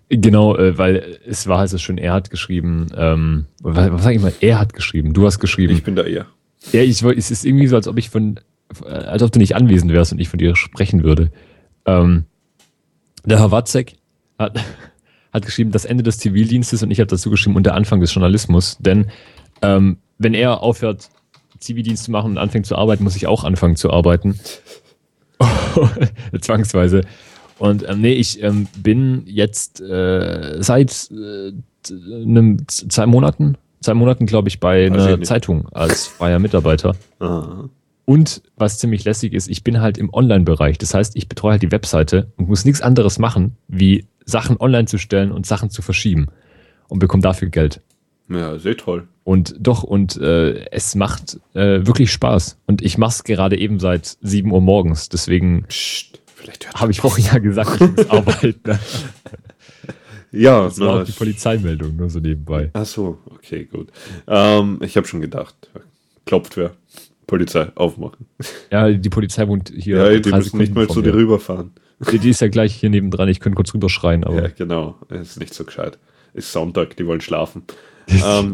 [0.09, 4.21] Genau, äh, weil es war also schon, er hat geschrieben, ähm, was, was sag ich
[4.21, 5.73] mal, er hat geschrieben, du hast geschrieben.
[5.73, 6.25] Ich bin da eher.
[6.71, 8.39] Ja, ich, es ist irgendwie so, als ob ich von,
[8.83, 11.31] äh, als ob du nicht anwesend wärst und ich von dir sprechen würde.
[11.85, 12.25] Ähm,
[13.23, 13.93] der Herr Watzek
[14.37, 14.59] hat,
[15.33, 18.13] hat geschrieben, das Ende des Zivildienstes und ich habe dazu geschrieben, und der Anfang des
[18.13, 18.77] Journalismus.
[18.79, 19.07] Denn
[19.61, 21.09] ähm, wenn er aufhört,
[21.59, 24.39] Zivildienst zu machen und anfängt zu arbeiten, muss ich auch anfangen zu arbeiten.
[26.41, 27.01] Zwangsweise.
[27.57, 31.51] Und ähm, nee, ich ähm, bin jetzt äh, seit äh,
[31.91, 35.27] einem, zwei Monaten, zwei Monaten, glaube ich, bei ich einer nicht.
[35.27, 36.95] Zeitung als freier Mitarbeiter.
[37.19, 37.69] Aha.
[38.05, 40.77] Und was ziemlich lässig ist, ich bin halt im Online-Bereich.
[40.79, 44.85] Das heißt, ich betreue halt die Webseite und muss nichts anderes machen, wie Sachen online
[44.85, 46.27] zu stellen und Sachen zu verschieben
[46.87, 47.81] und bekomme dafür Geld.
[48.29, 49.07] Ja, sehr toll.
[49.23, 52.57] Und doch, und äh, es macht äh, wirklich Spaß.
[52.67, 55.09] Und ich mache es gerade eben seit 7 Uhr morgens.
[55.09, 55.65] Deswegen
[56.75, 58.79] habe ich vorhin ja gesagt, ich muss arbeiten.
[60.31, 62.69] Ja, Das war na, auch die Polizeimeldung, nur so nebenbei.
[62.73, 63.89] Ach so, okay, gut.
[64.27, 65.55] Ähm, ich habe schon gedacht,
[66.25, 66.73] klopft wer.
[67.25, 68.25] Polizei, aufmachen.
[68.71, 69.97] Ja, die Polizei wohnt hier.
[69.97, 71.71] Ja, die müssen nicht mal zu dir rüberfahren.
[72.11, 73.27] Die, die ist ja gleich hier nebendran.
[73.27, 74.43] Ich könnte kurz rüberschreien, aber.
[74.43, 74.97] Ja, genau.
[75.09, 75.97] Ist nicht so gescheit.
[76.33, 77.63] Ist Sonntag, die wollen schlafen.
[78.11, 78.53] Ähm,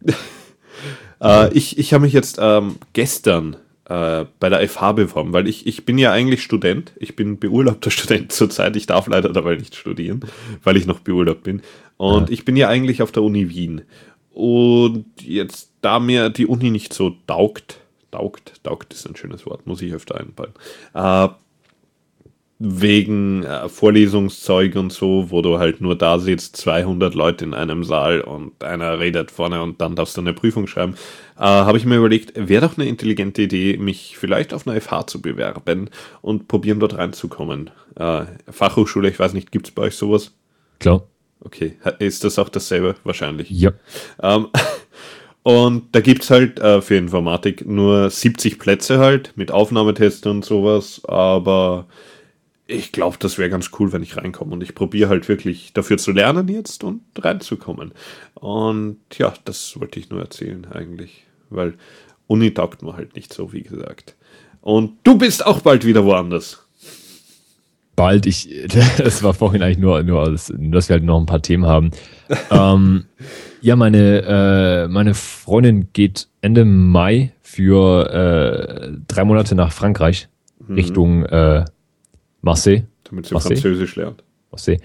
[1.20, 3.56] äh, ich ich habe mich jetzt ähm, gestern
[3.86, 6.92] äh, bei der FH beworben, weil ich, ich bin ja eigentlich Student.
[6.96, 8.76] Ich bin beurlaubter Student zurzeit.
[8.76, 10.20] Ich darf leider dabei nicht studieren,
[10.62, 11.62] weil ich noch beurlaubt bin.
[11.96, 13.82] Und ich bin ja eigentlich auf der Uni Wien.
[14.32, 17.78] Und jetzt, da mir die Uni nicht so taugt,
[18.10, 20.52] taugt, taugt ist ein schönes Wort, muss ich öfter einbauen,
[20.94, 21.28] äh,
[22.66, 27.84] wegen äh, Vorlesungszeug und so, wo du halt nur da sitzt, 200 Leute in einem
[27.84, 30.94] Saal und einer redet vorne und dann darfst du eine Prüfung schreiben,
[31.36, 35.08] äh, habe ich mir überlegt, wäre doch eine intelligente Idee, mich vielleicht auf eine FH
[35.08, 35.90] zu bewerben
[36.22, 37.70] und probieren dort reinzukommen.
[37.96, 40.32] Äh, Fachhochschule, ich weiß nicht, gibt es bei euch sowas?
[40.78, 41.02] Klar.
[41.40, 42.94] Okay, ist das auch dasselbe?
[43.04, 43.50] Wahrscheinlich.
[43.50, 43.72] Ja.
[44.22, 44.48] Ähm,
[45.42, 50.46] und da gibt es halt äh, für Informatik nur 70 Plätze halt mit Aufnahmetests und
[50.46, 51.86] sowas, aber
[52.66, 54.52] ich glaube, das wäre ganz cool, wenn ich reinkomme.
[54.52, 57.92] Und ich probiere halt wirklich dafür zu lernen jetzt und reinzukommen.
[58.34, 61.74] Und ja, das wollte ich nur erzählen eigentlich, weil
[62.26, 64.16] Uni taugt mir halt nicht so, wie gesagt.
[64.60, 66.66] Und du bist auch bald wieder woanders.
[67.96, 68.24] bald.
[68.26, 68.48] Ich,
[68.98, 71.90] das war vorhin eigentlich nur, nur als, dass wir halt noch ein paar Themen haben.
[72.50, 73.04] ähm,
[73.60, 80.28] ja, meine, äh, meine Freundin geht Ende Mai für äh, drei Monate nach Frankreich
[80.68, 81.64] Richtung äh,
[82.44, 82.82] Marseille.
[83.04, 83.56] Damit sie Marseille?
[83.56, 84.22] Französisch lernt.
[84.50, 84.78] Marseille.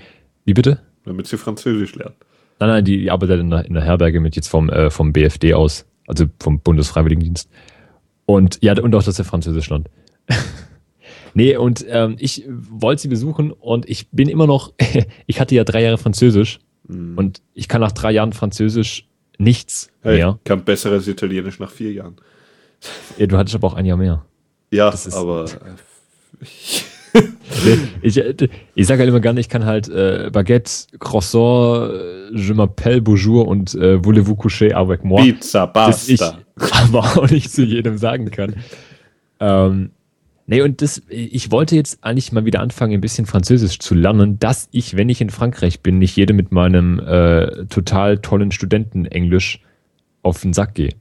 [0.46, 0.80] Wie bitte?
[1.06, 2.16] Damit sie Französisch lernt.
[2.60, 5.14] Nein, nein, die, die arbeitet in der, in der Herberge mit jetzt vom, äh, vom
[5.14, 7.50] BFD aus, also vom Bundesfreiwilligendienst.
[8.26, 9.90] Und ja, und auch das ist Französischland.
[11.34, 14.74] nee, und ähm, ich wollte sie besuchen und ich bin immer noch,
[15.28, 19.08] ich hatte ja drei Jahre Französisch und ich kann nach drei Jahren Französisch
[19.38, 20.40] nichts Hey, mehr.
[20.44, 22.16] kann besseres Italienisch nach vier Jahren.
[23.18, 24.26] Ja, du hattest aber auch ein Jahr mehr.
[24.72, 25.46] Ja, Das ist- aber
[26.42, 32.54] Ich, äh, ich sage halt immer gerne, ich kann halt äh, Baguette, Croissant, äh, Je
[32.54, 35.22] m'appelle, Bonjour und äh, Voulez-vous coucher avec moi?
[35.22, 36.40] Pizza, das ich Pasta.
[36.72, 38.56] aber auch nicht zu jedem sagen kann.
[39.40, 39.92] ähm,
[40.48, 44.38] nee, und das, ich wollte jetzt eigentlich mal wieder anfangen, ein bisschen Französisch zu lernen,
[44.40, 49.62] dass ich, wenn ich in Frankreich bin, nicht jedem mit meinem äh, total tollen Studentenenglisch
[50.22, 50.94] auf den Sack gehe.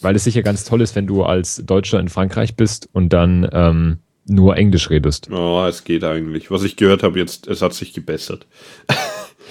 [0.00, 3.46] Weil es sicher ganz toll ist, wenn du als Deutscher in Frankreich bist und dann
[3.52, 5.28] ähm, nur Englisch redest.
[5.30, 6.50] Oh, es geht eigentlich.
[6.50, 8.46] Was ich gehört habe jetzt, es hat sich gebessert.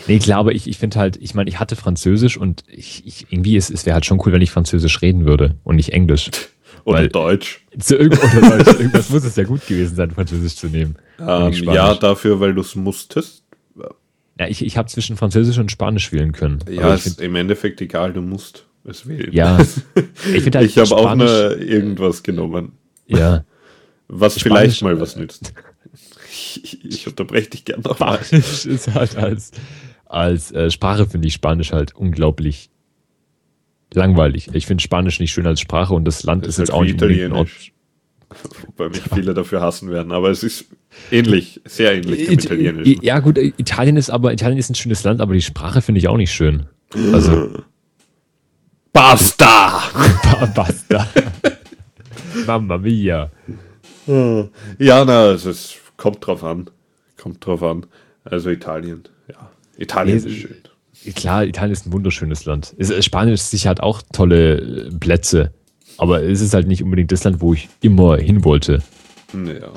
[0.07, 3.27] Nee, klar, aber ich, ich finde halt, ich meine, ich hatte Französisch und ich, ich
[3.31, 6.31] irgendwie, es, es wäre halt schon cool, wenn ich Französisch reden würde und nicht Englisch.
[6.85, 7.65] Oder Weil- Deutsch.
[7.77, 10.95] Zu irgend oder Deutsch, irgendwas muss es ja gut gewesen sein, Französisch zu nehmen.
[11.19, 11.75] Ähm, Nicht Spanisch.
[11.75, 13.43] ja, dafür, weil du es musstest.
[14.39, 16.59] Ja, ich, ich habe zwischen Französisch und Spanisch wählen können.
[16.71, 19.29] Ja, ich ist find, im Endeffekt egal, du musst es wählen.
[19.33, 19.59] ja.
[20.33, 22.71] Ich finde halt ich habe auch nur irgendwas genommen,
[23.05, 23.43] Ja.
[24.10, 25.53] Was Spanisch, vielleicht mal was nützt.
[26.31, 28.19] Ich, ich unterbreche dich gern nochmal.
[28.23, 29.52] Spanisch ist halt als,
[30.06, 32.69] als äh, Sprache finde ich Spanisch halt unglaublich
[33.94, 34.49] langweilig.
[34.53, 36.77] Ich finde Spanisch nicht schön als Sprache und das Land Das ist ist jetzt halt
[36.80, 37.11] auch wie nicht Ort.
[37.11, 37.73] Italienisch.
[38.68, 40.65] Wobei mich viele dafür hassen werden, aber es ist
[41.10, 43.02] ähnlich, sehr ähnlich dem It- Italienischen.
[43.03, 46.07] Ja, gut, Italien ist aber, Italien ist ein schönes Land, aber die Sprache finde ich
[46.07, 46.68] auch nicht schön.
[47.11, 47.49] Also,
[48.94, 49.81] Basta!
[50.23, 51.07] ba- basta.
[52.45, 53.31] Mamma mia.
[54.80, 56.69] Ja, na, es ist, kommt drauf an.
[57.18, 57.86] Kommt drauf an.
[58.23, 59.49] Also Italien, ja.
[59.77, 61.14] Italien Nee, ist schön.
[61.15, 62.76] Klar, Italien ist ein wunderschönes Land.
[62.99, 65.53] Spanien ist sicher hat auch tolle äh, Plätze,
[65.98, 68.84] aber es ist halt nicht unbedingt das Land, wo ich immer hin wollte.
[69.34, 69.72] Ja.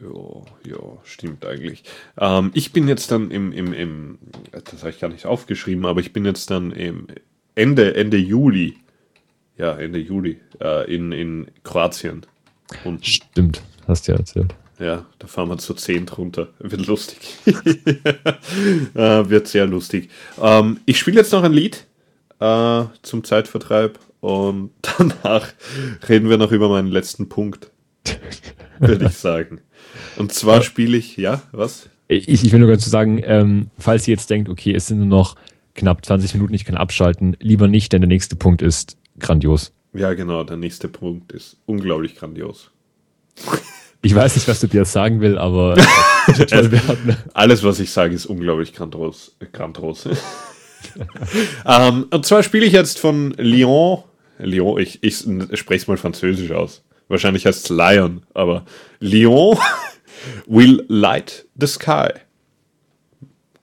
[0.00, 1.84] Ja, ja, stimmt eigentlich.
[2.18, 4.18] Ähm, ich bin jetzt dann im, im, im,
[4.52, 7.08] das habe ich gar nicht aufgeschrieben, aber ich bin jetzt dann im
[7.54, 8.78] Ende, Ende Juli,
[9.58, 12.24] ja, Ende Juli, äh, in, in Kroatien.
[12.84, 14.54] Und Stimmt, hast du ja erzählt.
[14.78, 16.48] Ja, da fahren wir zu 10 drunter.
[16.58, 17.18] Wird lustig.
[17.44, 17.52] äh,
[18.94, 20.08] wird sehr lustig.
[20.40, 21.86] Ähm, ich spiele jetzt noch ein Lied
[22.40, 25.48] äh, zum Zeitvertreib und danach
[26.08, 27.70] reden wir noch über meinen letzten Punkt.
[28.78, 29.60] Würde ich sagen.
[30.16, 31.90] Und zwar spiele ich, ja, was?
[32.08, 35.06] Ich, ich will nur ganz sagen, ähm, falls ihr jetzt denkt, okay, es sind nur
[35.06, 35.36] noch
[35.74, 39.72] knapp 20 Minuten, ich kann abschalten, lieber nicht, denn der nächste Punkt ist grandios.
[39.92, 42.70] Ja, genau, der nächste Punkt ist unglaublich grandios.
[44.02, 45.76] Ich weiß nicht, was du dir sagen will, aber
[47.34, 49.36] alles, was ich sage, ist unglaublich grandios.
[49.52, 50.08] grandios.
[51.66, 54.04] ähm, und zwar spiele ich jetzt von Lyon.
[54.38, 55.16] Lyon, ich, ich
[55.54, 56.82] spreche es mal französisch aus.
[57.08, 58.64] Wahrscheinlich heißt es Lion, aber
[59.00, 59.58] Lyon
[60.46, 62.10] will light the sky.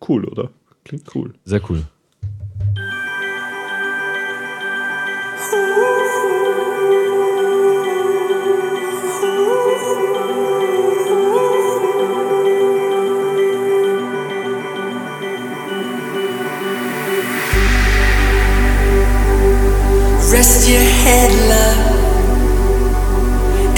[0.08, 0.52] Cool, oder?
[0.84, 1.34] Klingt cool.
[1.46, 1.84] Sehr cool.
[20.30, 21.84] Rest your head, love.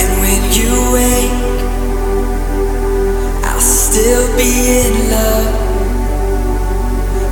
[0.02, 1.38] And when you wake,
[3.46, 5.54] I'll still be in love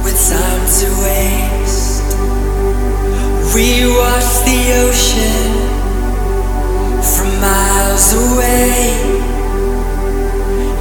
[0.04, 2.04] with time to waste.
[3.56, 5.50] We watch the ocean
[7.02, 8.94] from miles away.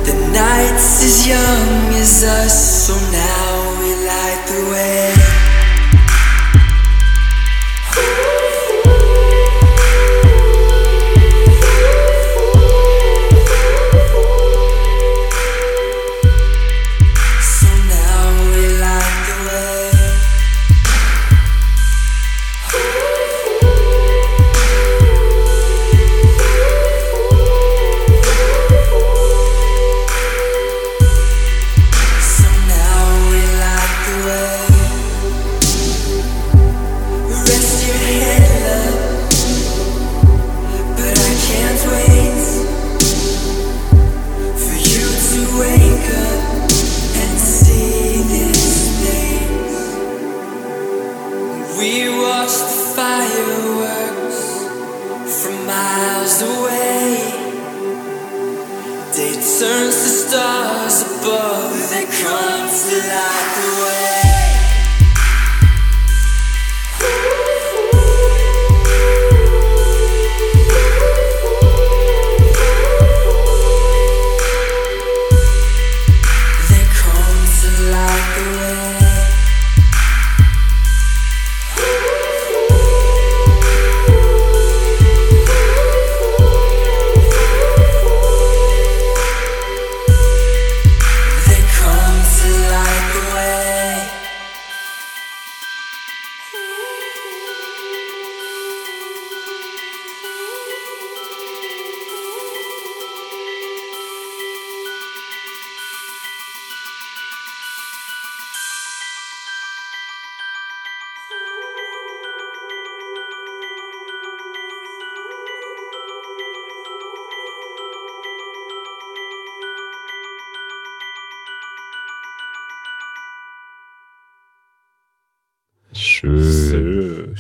[0.05, 5.36] The night's as young as us, so now we light the way.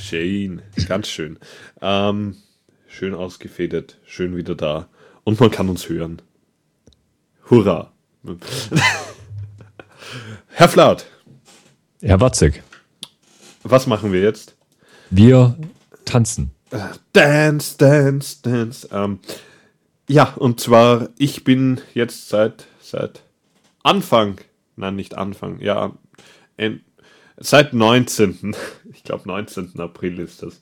[0.08, 0.62] Schön.
[0.86, 1.36] Ganz schön.
[1.82, 2.36] Ähm,
[2.86, 4.88] schön ausgefädelt, schön wieder da.
[5.24, 6.22] Und man kann uns hören.
[7.50, 7.92] Hurra.
[10.46, 11.06] Herr Flaut,
[12.00, 12.62] Herr Watzek,
[13.64, 14.54] was machen wir jetzt?
[15.10, 15.58] wir
[16.04, 16.52] tanzen.
[17.12, 18.88] Dance, dance, dance.
[18.92, 19.18] Ähm,
[20.08, 23.22] ja, und zwar, ich bin jetzt seit, seit
[23.82, 24.40] Anfang,
[24.76, 25.96] nein, nicht Anfang, ja,
[26.56, 26.84] en,
[27.36, 28.54] seit 19.
[28.92, 29.78] Ich glaube, 19.
[29.78, 30.60] April ist das.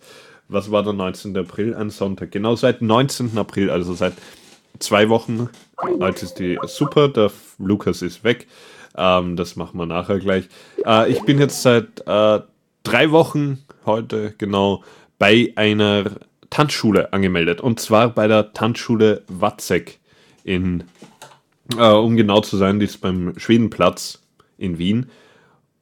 [0.49, 1.37] Was war der 19.
[1.37, 1.75] April?
[1.75, 2.33] Ein Sonntag.
[2.33, 3.39] Genau seit 19.
[3.39, 4.15] April, also seit
[4.81, 5.49] zwei Wochen.
[5.81, 8.47] Heute ist die super, der Lukas ist weg.
[8.97, 10.49] Ähm, das machen wir nachher gleich.
[10.85, 12.41] Äh, ich bin jetzt seit äh,
[12.83, 14.85] drei Wochen heute genau
[15.19, 16.05] bei einer
[16.51, 17.61] Tanzschule angemeldet.
[17.61, 19.99] Und zwar bei der Tanzschule Watzek
[20.45, 20.85] in,
[21.77, 24.23] äh, um genau zu sein, die ist beim Schwedenplatz
[24.59, 25.11] in Wien.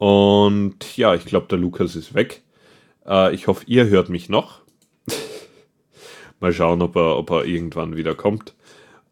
[0.03, 2.43] Und ja, ich glaube, der Lukas ist weg.
[3.07, 4.63] Äh, ich hoffe, ihr hört mich noch.
[6.41, 8.53] Mal schauen, ob er, ob er irgendwann wieder kommt.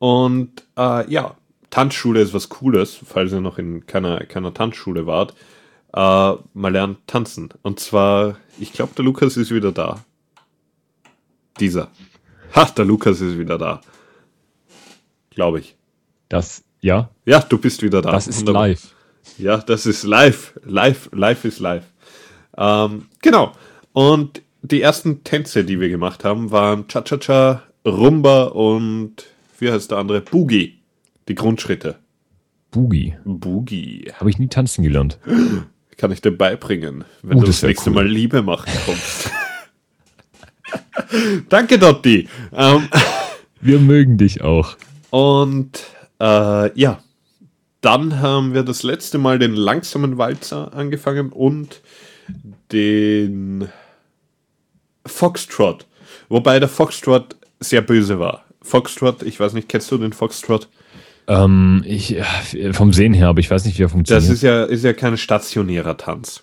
[0.01, 1.37] Und äh, ja,
[1.71, 5.37] Tanzschule ist was Cooles, falls ihr noch in keiner, keiner Tanzschule wart.
[5.95, 7.51] Äh, man lernt tanzen.
[7.63, 10.05] Und zwar, ich glaube, der Lukas ist wieder da.
[11.61, 11.93] Dieser.
[12.57, 13.81] Ha, der Lukas ist wieder da.
[15.31, 15.77] Glaube ich.
[16.29, 18.11] Das, ja, Ja, du bist wieder da.
[18.11, 18.67] das ist Wunderbar.
[18.67, 18.93] live.
[19.39, 20.55] Ja, das ist live.
[20.65, 21.85] Live, live ist live.
[22.57, 23.53] Ähm, genau.
[23.93, 29.27] Und die ersten Tänze, die wir gemacht haben, waren Cha-Cha-Cha, Rumba und
[29.59, 30.21] wie heißt der andere?
[30.21, 30.79] Boogie.
[31.29, 31.97] Die Grundschritte.
[32.71, 33.15] Boogie.
[33.25, 34.13] Boogie.
[34.15, 35.19] Habe ich nie tanzen gelernt.
[35.97, 37.97] Kann ich dir beibringen, wenn Oh, du das das nächste cool.
[37.97, 39.31] Mal Liebe machen kommst.
[41.49, 42.29] Danke, Dotti.
[42.53, 42.89] Ähm,
[43.61, 44.77] Wir mögen dich auch.
[45.11, 45.81] und
[46.21, 47.01] äh, ja,
[47.81, 51.81] dann haben wir das letzte Mal den langsamen Walzer angefangen und
[52.73, 53.69] den
[55.07, 55.87] Foxtrot.
[56.29, 58.45] Wobei der Foxtrot sehr böse war.
[58.63, 60.69] Foxtrot, ich weiß nicht, kennst du den Foxtrot?
[61.27, 62.25] Ähm, ich, ja,
[62.73, 64.25] vom Sehen her, aber ich weiß nicht, wie er funktioniert.
[64.25, 66.43] Das ist ja, ist ja kein stationärer Tanz.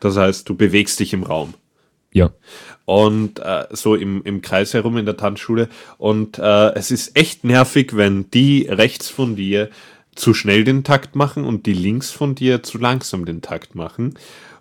[0.00, 1.54] Das heißt, du bewegst dich im Raum.
[2.12, 2.30] ja.
[2.84, 5.68] und äh, so im, im Kreis herum in der Tanzschule.
[5.98, 9.68] Und äh, es ist echt nervig, wenn die rechts von dir
[10.18, 14.14] zu schnell den Takt machen und die links von dir zu langsam den Takt machen.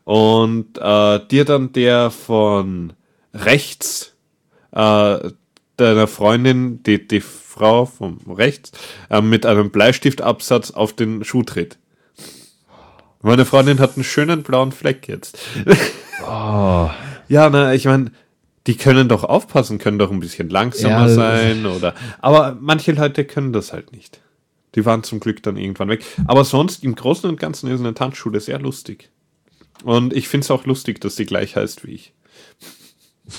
[0.03, 2.93] Und äh, dir dann der von
[3.33, 4.13] rechts
[4.71, 5.31] äh,
[5.77, 8.71] deiner Freundin, die, die Frau von rechts,
[9.09, 11.77] äh, mit einem Bleistiftabsatz auf den Schuh tritt.
[13.21, 15.37] Meine Freundin hat einen schönen blauen Fleck jetzt.
[16.23, 16.89] Oh,
[17.29, 18.11] Ja, na, ich meine,
[18.67, 21.93] die können doch aufpassen, können doch ein bisschen langsamer Ja, sein oder.
[22.19, 24.19] Aber manche Leute können das halt nicht.
[24.75, 26.05] Die waren zum Glück dann irgendwann weg.
[26.25, 29.09] Aber sonst, im Großen und Ganzen ist eine Tanzschule sehr lustig.
[29.83, 32.13] Und ich finde es auch lustig, dass die gleich heißt wie ich.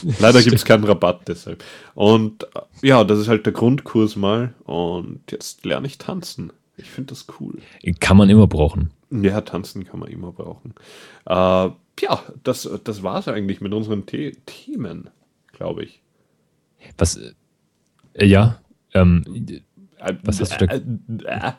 [0.20, 1.64] Leider gibt es keinen Rabatt deshalb.
[1.94, 4.55] Und äh, ja, das ist halt der Grundkurs mal.
[4.64, 6.52] Und jetzt lerne ich tanzen.
[6.76, 7.59] Ich finde das cool.
[7.98, 8.92] kann man immer brauchen.
[9.10, 10.74] Ja, tanzen kann man immer brauchen.
[11.26, 15.10] Äh, ja, das, das war es eigentlich mit unseren The Themen,
[15.52, 16.02] glaube ich.
[16.96, 17.18] Was,
[18.14, 18.60] äh, ja,
[18.94, 19.62] ähm, Äh,
[20.24, 20.78] Was hast du da- äh,
[21.48, 21.52] äh,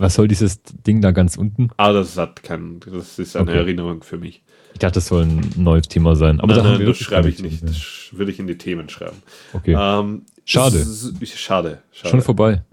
[0.00, 1.70] was soll dieses Ding da ganz unten?
[1.76, 3.58] Ah, das hat kein, das ist eine Okay.
[3.58, 4.42] Erinnerung für mich.
[4.72, 6.40] Ich dachte, das soll ein neues Thema sein.
[6.40, 7.64] Aber nein, nein, das schreibe ich nicht.
[7.64, 9.16] Das würde ich in die Themen schreiben.
[9.52, 10.78] Okay, Ähm, Schade.
[11.24, 11.82] Schade.
[11.92, 12.10] schade.
[12.10, 12.62] schon vorbei.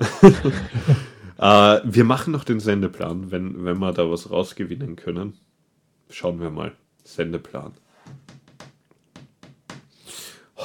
[1.37, 5.33] Äh, wir machen noch den Sendeplan, wenn, wenn wir da was rausgewinnen können.
[6.09, 6.71] Schauen wir mal.
[7.03, 7.73] Sendeplan.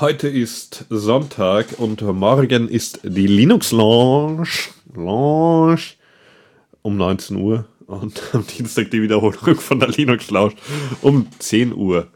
[0.00, 4.48] Heute ist Sonntag und morgen ist die Linux Lounge,
[4.94, 5.82] Lounge
[6.80, 10.54] um 19 Uhr und am Dienstag die Wiederholung von der Linux Lounge
[11.02, 12.08] um 10 Uhr.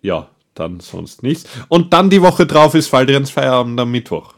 [0.00, 1.46] Ja, dann sonst nichts.
[1.68, 4.32] Und dann die Woche drauf ist Fallrens Feierabend am Mittwoch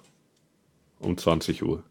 [0.99, 1.85] um 20 Uhr.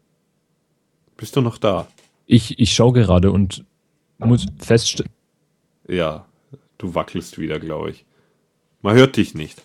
[1.16, 1.88] Bist du noch da?
[2.26, 3.64] Ich, ich schaue gerade und
[4.18, 5.10] muss feststellen,
[5.88, 6.26] Ja,
[6.76, 8.04] du wackelst wieder, glaube ich.
[8.82, 9.62] Man hört dich nicht.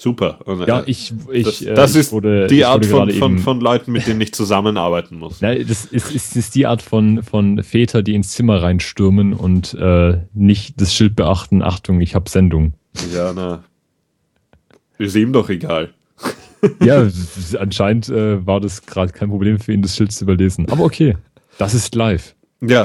[0.00, 0.38] Super.
[0.46, 3.38] Und, ja, äh, ich, ich, das, äh, das ich ist wurde, die Art von, von,
[3.38, 5.42] von Leuten, mit denen ich zusammenarbeiten muss.
[5.42, 9.74] Nein, das ist, ist, ist die Art von, von Väter, die ins Zimmer reinstürmen und
[9.74, 11.60] äh, nicht das Schild beachten.
[11.60, 12.72] Achtung, ich habe Sendung.
[13.14, 13.62] Ja, na.
[14.96, 15.90] Ist ihm doch egal.
[16.84, 17.08] Ja,
[17.58, 20.68] anscheinend äh, war das gerade kein Problem für ihn, das Schild zu überlesen.
[20.68, 21.16] Aber okay,
[21.56, 22.34] das ist live.
[22.60, 22.84] Ja.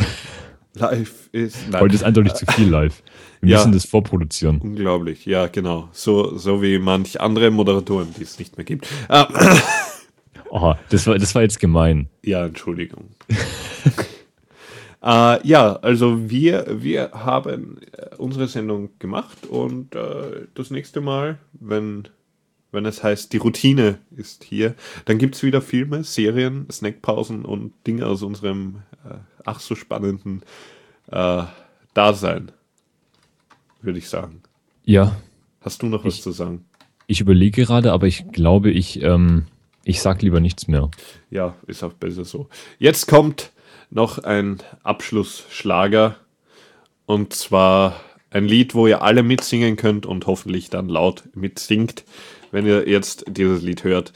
[0.76, 1.58] Live ist.
[1.70, 1.82] Nein.
[1.82, 3.04] Heute ist eindeutig zu viel live.
[3.46, 3.58] Wir Ja.
[3.60, 4.60] müssen das vorproduzieren.
[4.62, 5.90] Unglaublich, ja, genau.
[5.92, 8.88] So, so wie manch andere Moderatoren, die es nicht mehr gibt.
[9.08, 9.28] Ah,
[10.52, 12.08] Oh, das war, das war jetzt gemein.
[12.24, 13.10] Ja, Entschuldigung.
[15.02, 21.40] äh, ja, also wir, wir haben äh, unsere Sendung gemacht und äh, das nächste Mal,
[21.54, 22.08] wenn,
[22.72, 27.74] wenn es heißt, die Routine ist hier, dann gibt es wieder Filme, Serien, Snackpausen und
[27.86, 29.16] Dinge aus unserem äh,
[29.46, 30.42] ach so spannenden
[31.94, 32.52] Dasein,
[33.86, 34.42] würde ich sagen.
[34.84, 35.16] Ja,
[35.62, 36.66] Hast du noch was Ich- zu sagen?
[37.08, 39.46] ich überlege gerade, aber ich glaube, ich, ähm,
[39.84, 40.90] ich sag lieber nichts mehr.
[41.32, 42.50] Ja, ist auch besser so.
[42.78, 43.52] Jetzt kommt
[43.90, 46.18] noch ein Abschlussschlager.
[47.06, 48.00] Und zwar
[48.32, 52.04] ein Lied, wo ihr alle mitsingen könnt und hoffentlich dann laut mitsingt,
[52.52, 54.12] wenn ihr jetzt dieses Lied hört.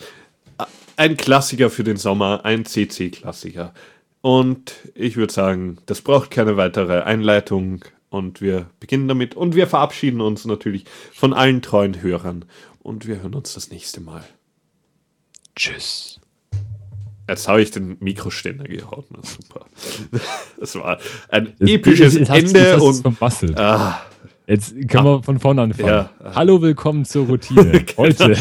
[0.98, 3.74] Ein Klassiker für den Sommer, ein CC-Klassiker.
[4.22, 7.86] Und ich würde sagen, das braucht keine weitere Einleitung.
[8.10, 9.36] Und wir beginnen damit.
[9.36, 12.46] Und wir verabschieden uns natürlich von allen treuen Hörern.
[12.82, 14.24] Und wir hören uns das nächste Mal.
[15.56, 16.20] Tschüss.
[17.28, 19.06] Jetzt habe ich den Mikroständer gehauen.
[19.10, 19.66] Na, super.
[20.60, 20.98] Das war
[21.30, 23.06] ein Das- episches jetzt Ende und
[23.58, 24.02] ah,
[24.48, 25.88] Jetzt können wir von vorne anfangen.
[25.90, 26.10] Ja.
[26.34, 27.86] Hallo, willkommen zur Routine.
[27.98, 28.36] Heute.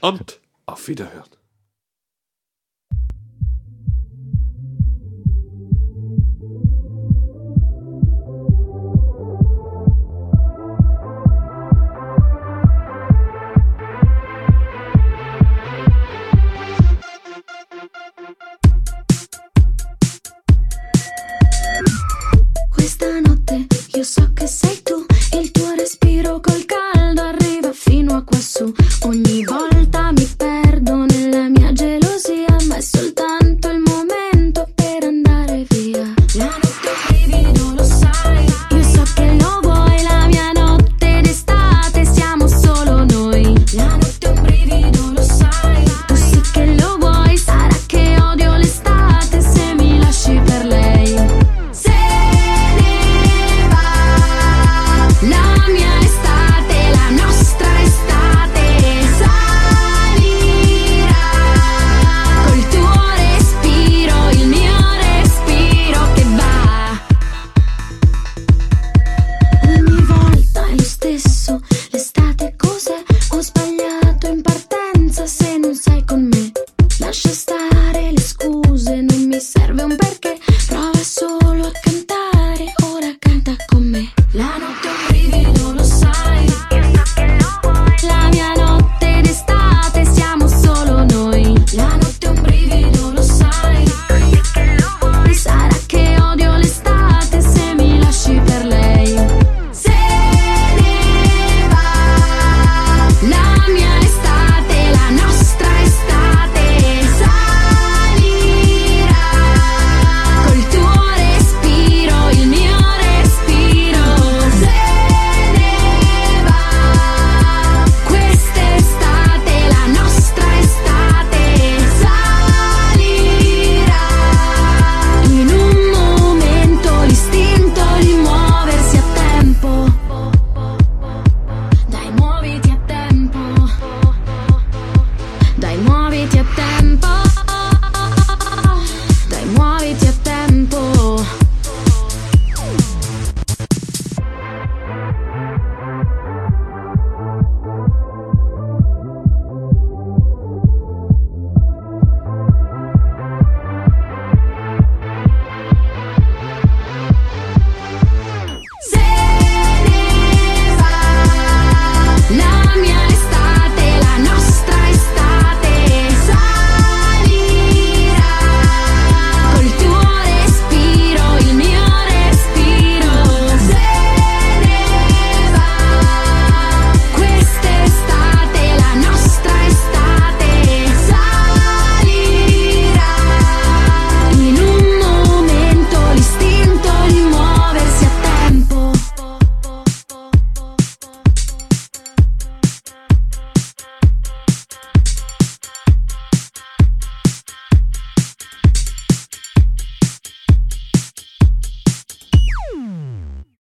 [0.00, 1.28] und auf Wiederhören.
[22.82, 25.06] questa notte io so che sei tu,
[25.38, 28.72] il tuo respiro col caldo arriva fino a quassù
[29.02, 29.71] ogni volta.